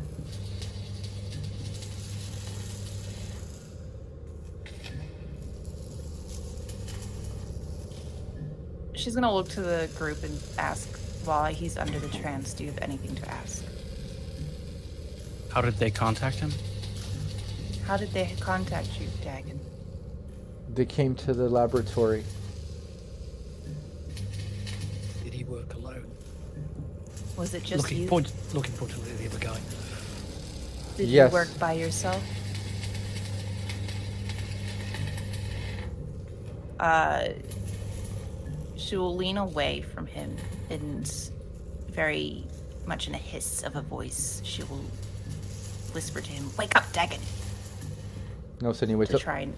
[8.94, 10.88] She's gonna look to the group and ask,
[11.24, 13.64] while he's under the trance, do you have anything to ask?
[15.50, 16.52] How did they contact him?
[17.86, 19.60] How did they contact you, Dagon?
[20.72, 22.24] They came to the laboratory.
[25.22, 26.10] Did he work alone?
[27.36, 28.08] Was it just looking you?
[28.08, 29.60] point, looking pointedly at the other guy.
[30.96, 31.30] Did Yes.
[31.30, 32.22] you work by yourself?
[36.78, 37.28] Uh,
[38.84, 40.36] she will lean away from him
[40.68, 41.10] and
[41.88, 42.44] very
[42.86, 44.84] much in a hiss of a voice, she will
[45.92, 47.20] whisper to him, Wake up, Dagon!
[48.60, 49.54] Oh, no, so he wakes To up try and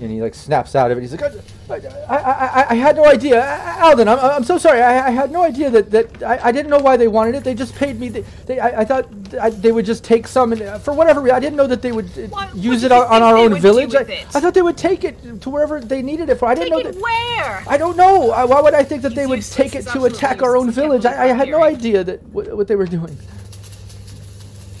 [0.00, 1.02] and he like snaps out of it.
[1.02, 1.22] He's like,
[1.70, 1.76] I,
[2.08, 3.40] I, I, I had no idea,
[3.80, 4.08] Alden.
[4.08, 4.82] I'm, I'm so sorry.
[4.82, 7.44] I, I had no idea that, that I, I didn't know why they wanted it.
[7.44, 8.08] They just paid me.
[8.08, 9.08] They, they I, I thought
[9.40, 11.82] I, they would just take some, and uh, for whatever reason, I didn't know that
[11.82, 13.94] they would uh, What- use what it on, on our own village.
[13.94, 14.00] I.
[14.34, 16.46] I thought they would take it to wherever they needed it for.
[16.46, 17.00] I didn't Take know that.
[17.00, 17.64] where?
[17.68, 18.32] I don't know.
[18.32, 20.78] Uh, Why would I think that they would take it to attack our own useless.
[20.78, 21.18] I can't village?
[21.18, 23.16] I, I had no idea that what, what they were doing.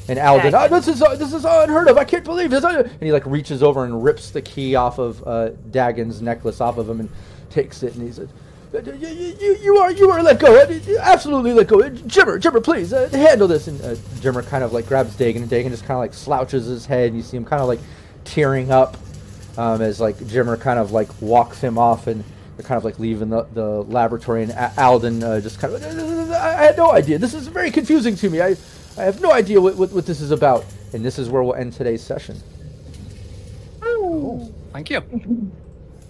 [0.08, 0.72] And Alden, Dagon.
[0.72, 1.96] oh, this is uh, this is unheard of.
[1.96, 2.64] I can't believe this.
[2.64, 6.60] Uh," And he like reaches over and rips the key off of uh, Dagon's necklace
[6.60, 7.08] off of him and
[7.50, 7.94] takes it.
[7.94, 8.28] And he says,
[8.74, 10.60] "Uh, "You, you, are you are let go.
[10.60, 11.80] Uh, Absolutely let go.
[11.82, 15.42] Uh, Jimmer, Jimmer, please uh, handle this." And uh, Jimmer kind of like grabs Dagon,
[15.42, 17.08] and Dagon just kind of like slouches his head.
[17.08, 17.80] And you see him kind of like
[18.24, 18.96] tearing up
[19.56, 22.24] um, as like Jimmer kind of like walks him off and.
[22.54, 25.82] They're kind of like leaving the, the laboratory, and Alden uh, just kind of.
[26.32, 27.18] I had no idea.
[27.18, 28.42] This is very confusing to me.
[28.42, 28.56] I,
[28.98, 30.64] I have no idea what, what, what this is about.
[30.92, 32.36] And this is where we'll end today's session.
[34.72, 35.00] Thank you.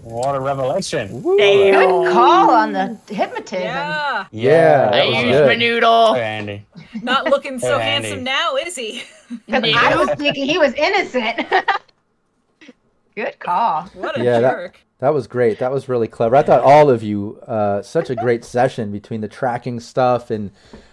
[0.03, 1.21] What a revelation!
[1.21, 3.63] Good call on the hypnotism.
[3.63, 4.25] Yeah.
[4.31, 5.59] Yeah, that was good.
[5.59, 6.15] noodle.
[6.15, 6.65] Andy.
[7.01, 8.07] Not looking so Andy.
[8.09, 9.03] handsome now, is he?
[9.45, 11.47] Because I was thinking he was innocent.
[13.15, 13.83] Good call.
[13.93, 15.59] What a Yeah, that- That was great.
[15.59, 16.35] That was really clever.
[16.35, 20.51] I thought all of you, uh, such a great session between the tracking stuff and,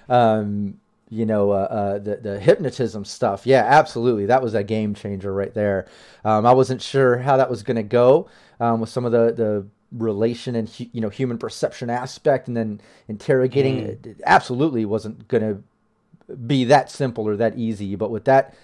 [0.09, 0.79] um,
[1.11, 3.45] you know, uh, uh, the the hypnotism stuff.
[3.45, 4.27] Yeah, absolutely.
[4.27, 5.87] That was a game changer right there.
[6.25, 8.29] Um, I wasn't sure how that was going to go
[8.61, 12.57] um, with some of the the relation and hu- you know human perception aspect, and
[12.57, 13.81] then interrogating.
[13.81, 17.97] It, it absolutely wasn't going to be that simple or that easy.
[17.97, 18.55] But with that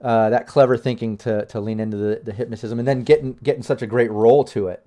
[0.00, 3.62] uh, that clever thinking to to lean into the, the hypnotism and then getting getting
[3.62, 4.84] such a great role to it.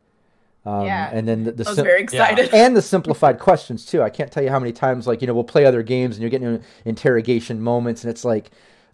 [0.68, 1.10] Um, Yeah.
[1.14, 2.54] And then the, the I was sim- very excited.
[2.54, 4.02] and the simplified questions too.
[4.04, 6.22] I can't tell you how many times like you know we'll play other games and
[6.22, 8.52] you're getting interrogation moments and it's like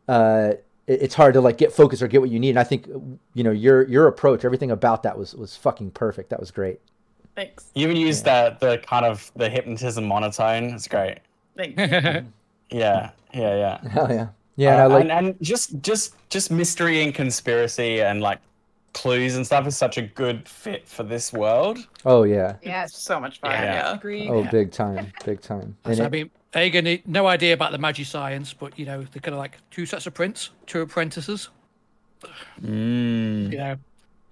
[0.08, 0.54] uh,
[0.88, 2.52] it- it's hard to like get focused or get what you need.
[2.52, 2.88] And I think
[3.34, 6.30] you know your your approach, everything about that was was fucking perfect.
[6.30, 6.80] That was great.
[7.36, 7.72] Thanks.
[7.74, 10.66] You even used that the kind of the hypnotism monotone.
[10.66, 11.20] It's great.
[11.58, 11.82] Thanks.
[12.70, 13.88] Yeah, yeah, yeah.
[13.90, 14.72] Hell yeah, yeah.
[14.74, 18.40] and I Uh, like and, and just just just mystery and conspiracy and like
[18.94, 21.80] clues and stuff is such a good fit for this world.
[22.06, 22.96] oh yeah, Yes.
[22.96, 23.52] so much fun.
[23.52, 23.64] Yeah.
[23.74, 23.94] Yeah.
[23.96, 24.30] Agree.
[24.30, 25.76] oh big time, big time.
[25.86, 29.02] And So, I it- mean, Aegon, no idea about the magic science, but you know,
[29.12, 31.50] they're kind of like two sets of prints, two apprentices.
[32.62, 33.52] Mm.
[33.52, 33.76] You know,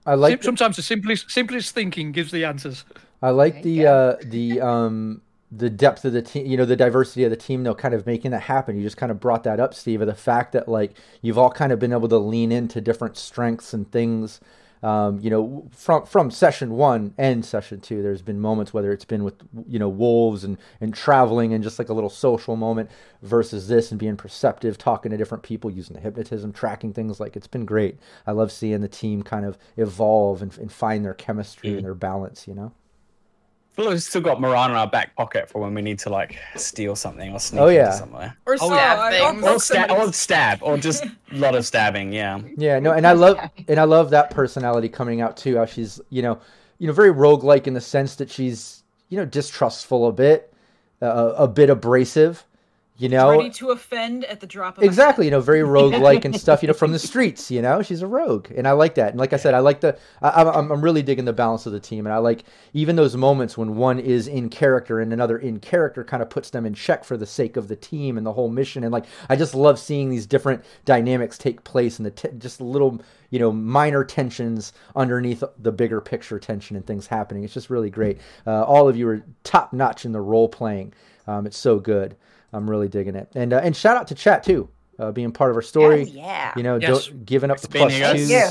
[0.06, 2.86] I like sometimes the simplest simplest thinking gives the answers.
[3.22, 7.26] I like the uh, the um the depth of the team, you know, the diversity
[7.26, 8.78] of the team, though, kind of making that happen.
[8.78, 11.52] You just kind of brought that up, Steve, of the fact that like you've all
[11.52, 14.40] kind of been able to lean into different strengths and things.
[14.84, 19.06] Um, you know, from from session one and session two, there's been moments whether it's
[19.06, 19.36] been with
[19.68, 22.90] you know wolves and and traveling and just like a little social moment
[23.22, 27.20] versus this and being perceptive, talking to different people, using the hypnotism, tracking things.
[27.20, 28.00] Like it's been great.
[28.26, 31.94] I love seeing the team kind of evolve and, and find their chemistry and their
[31.94, 32.48] balance.
[32.48, 32.74] You know.
[33.82, 36.38] Well, we've still got Moran in our back pocket for when we need to like
[36.56, 37.86] steal something or sneak Oh, yeah.
[37.88, 38.38] into somewhere.
[38.46, 39.32] Or Oh, stab yeah.
[39.32, 39.44] things.
[39.44, 42.14] Or Or, sta- or stab, or just a lot of stabbing.
[42.14, 42.42] Yeah.
[42.58, 45.58] Yeah, no, and I love and I love that personality coming out too.
[45.58, 46.40] How she's you know,
[46.78, 50.54] you know, very roguelike in the sense that she's you know distrustful a bit,
[51.02, 52.46] uh, a bit abrasive,
[53.02, 53.32] you know.
[53.32, 56.68] Ready to offend at the drop of Exactly, you know, very roguelike and stuff, you
[56.68, 59.10] know, from the streets, you know, she's a rogue, and I like that.
[59.10, 61.74] And like I said, I like the, I, I'm, I'm really digging the balance of
[61.74, 65.40] the team, and I like even those moments when one is in character and another
[65.40, 68.26] in character kind of puts them in check for the sake of the team and
[68.26, 68.84] the whole mission.
[68.84, 72.62] And like, I just love seeing these different dynamics take place and the t- just
[72.62, 77.44] little, you know, minor tensions underneath the bigger picture tension and things happening.
[77.44, 78.20] It's just really great.
[78.46, 80.94] Uh, all of you are top notch in the role playing.
[81.26, 82.16] Um, it's so good.
[82.54, 83.30] I'm really digging it.
[83.36, 86.04] And uh, and shout out to chat too, uh, being part of our story.
[86.04, 86.54] Yes, yeah.
[86.58, 87.08] You know, Yes.
[87.08, 88.20] don't, giving up the being plus here, guys.
[88.20, 88.30] twos.
[88.30, 88.50] Yeah.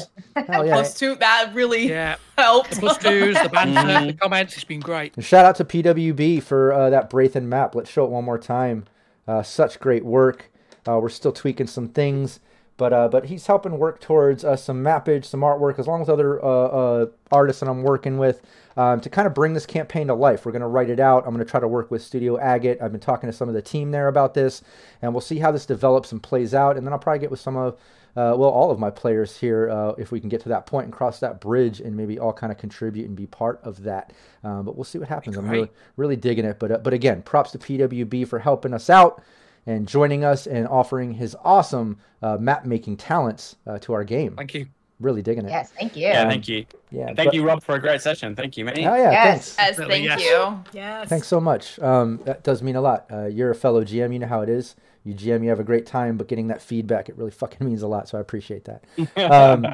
[0.49, 0.73] Hell yeah.
[0.75, 2.79] Plus two, that really Yeah, helped.
[2.81, 4.07] plus twos, the banter, Mhm.
[4.09, 4.55] the comments.
[4.55, 5.15] It's been great.
[5.17, 7.75] And shout out to PWB for uh, that Braithen map.
[7.75, 8.85] Let's show it one more time.
[9.29, 10.51] Uh, such great work.
[10.89, 12.41] Uh, we're still tweaking some things,
[12.81, 16.09] But uh, but he's helping work towards uh, some mappage, some artwork, as long as
[16.09, 18.41] other uh, uh, artists that I'm working with
[18.75, 20.47] um, to kind of bring this campaign to life.
[20.47, 21.25] We're going to write it out.
[21.27, 22.79] I'm going to try to work with Studio Agate.
[22.81, 24.63] I've been talking to some of the team there about this,
[25.03, 26.79] and we'll see how this develops and plays out.
[26.79, 27.75] And then I'll probably get with some of
[28.17, 30.87] uh, well, all of my players here, uh, if we can get to that point
[30.87, 34.15] and cross that bridge and maybe all kind of contribute and be part of that.
[34.43, 35.37] Um, but we'll see what happens.
[35.37, 36.59] I'm really, really digging it.
[36.59, 39.23] But, uh, but again, props to PWB for helping us out
[39.71, 44.35] and joining us and offering his awesome uh, map making talents uh, to our game.
[44.37, 44.67] Thank you.
[44.99, 45.51] Really digging it.
[45.51, 46.03] Yes, thank you.
[46.03, 46.67] Yeah, thank you.
[46.91, 47.07] Yeah.
[47.07, 48.37] And thank but- you, Rob, for a great session.
[48.37, 48.79] Thank you, mate.
[48.79, 49.11] Oh, yeah.
[49.11, 49.55] Yes.
[49.55, 49.79] Thanks.
[49.79, 50.21] Yes, thank yes.
[50.21, 50.65] you.
[50.73, 51.09] Yes.
[51.09, 51.79] Thanks so much.
[51.79, 53.07] Um, that does mean a lot.
[53.11, 54.13] Uh, you're a fellow GM.
[54.13, 54.77] You know how it is.
[55.05, 57.83] You GM, you have a great time, but getting that feedback, it really fucking means
[57.83, 58.09] a lot.
[58.09, 58.85] So I appreciate that.
[59.17, 59.67] Um,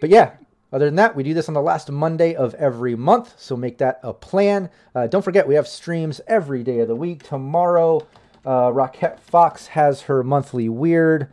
[0.00, 0.32] but yeah,
[0.72, 3.34] other than that, we do this on the last Monday of every month.
[3.38, 4.68] So make that a plan.
[4.94, 7.22] Uh, don't forget, we have streams every day of the week.
[7.22, 8.06] Tomorrow,
[8.46, 11.32] uh, Fox has her monthly weird.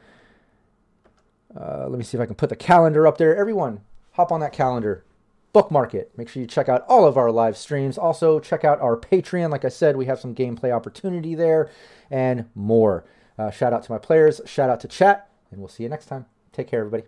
[1.55, 3.35] Uh, let me see if I can put the calendar up there.
[3.35, 3.81] Everyone,
[4.13, 5.05] hop on that calendar
[5.53, 6.11] bookmark it.
[6.17, 7.97] Make sure you check out all of our live streams.
[7.97, 9.51] Also, check out our Patreon.
[9.51, 11.69] Like I said, we have some gameplay opportunity there
[12.11, 13.05] and more.
[13.37, 16.07] Uh, shout out to my players, shout out to chat, and we'll see you next
[16.07, 16.25] time.
[16.51, 17.03] Take care, everybody.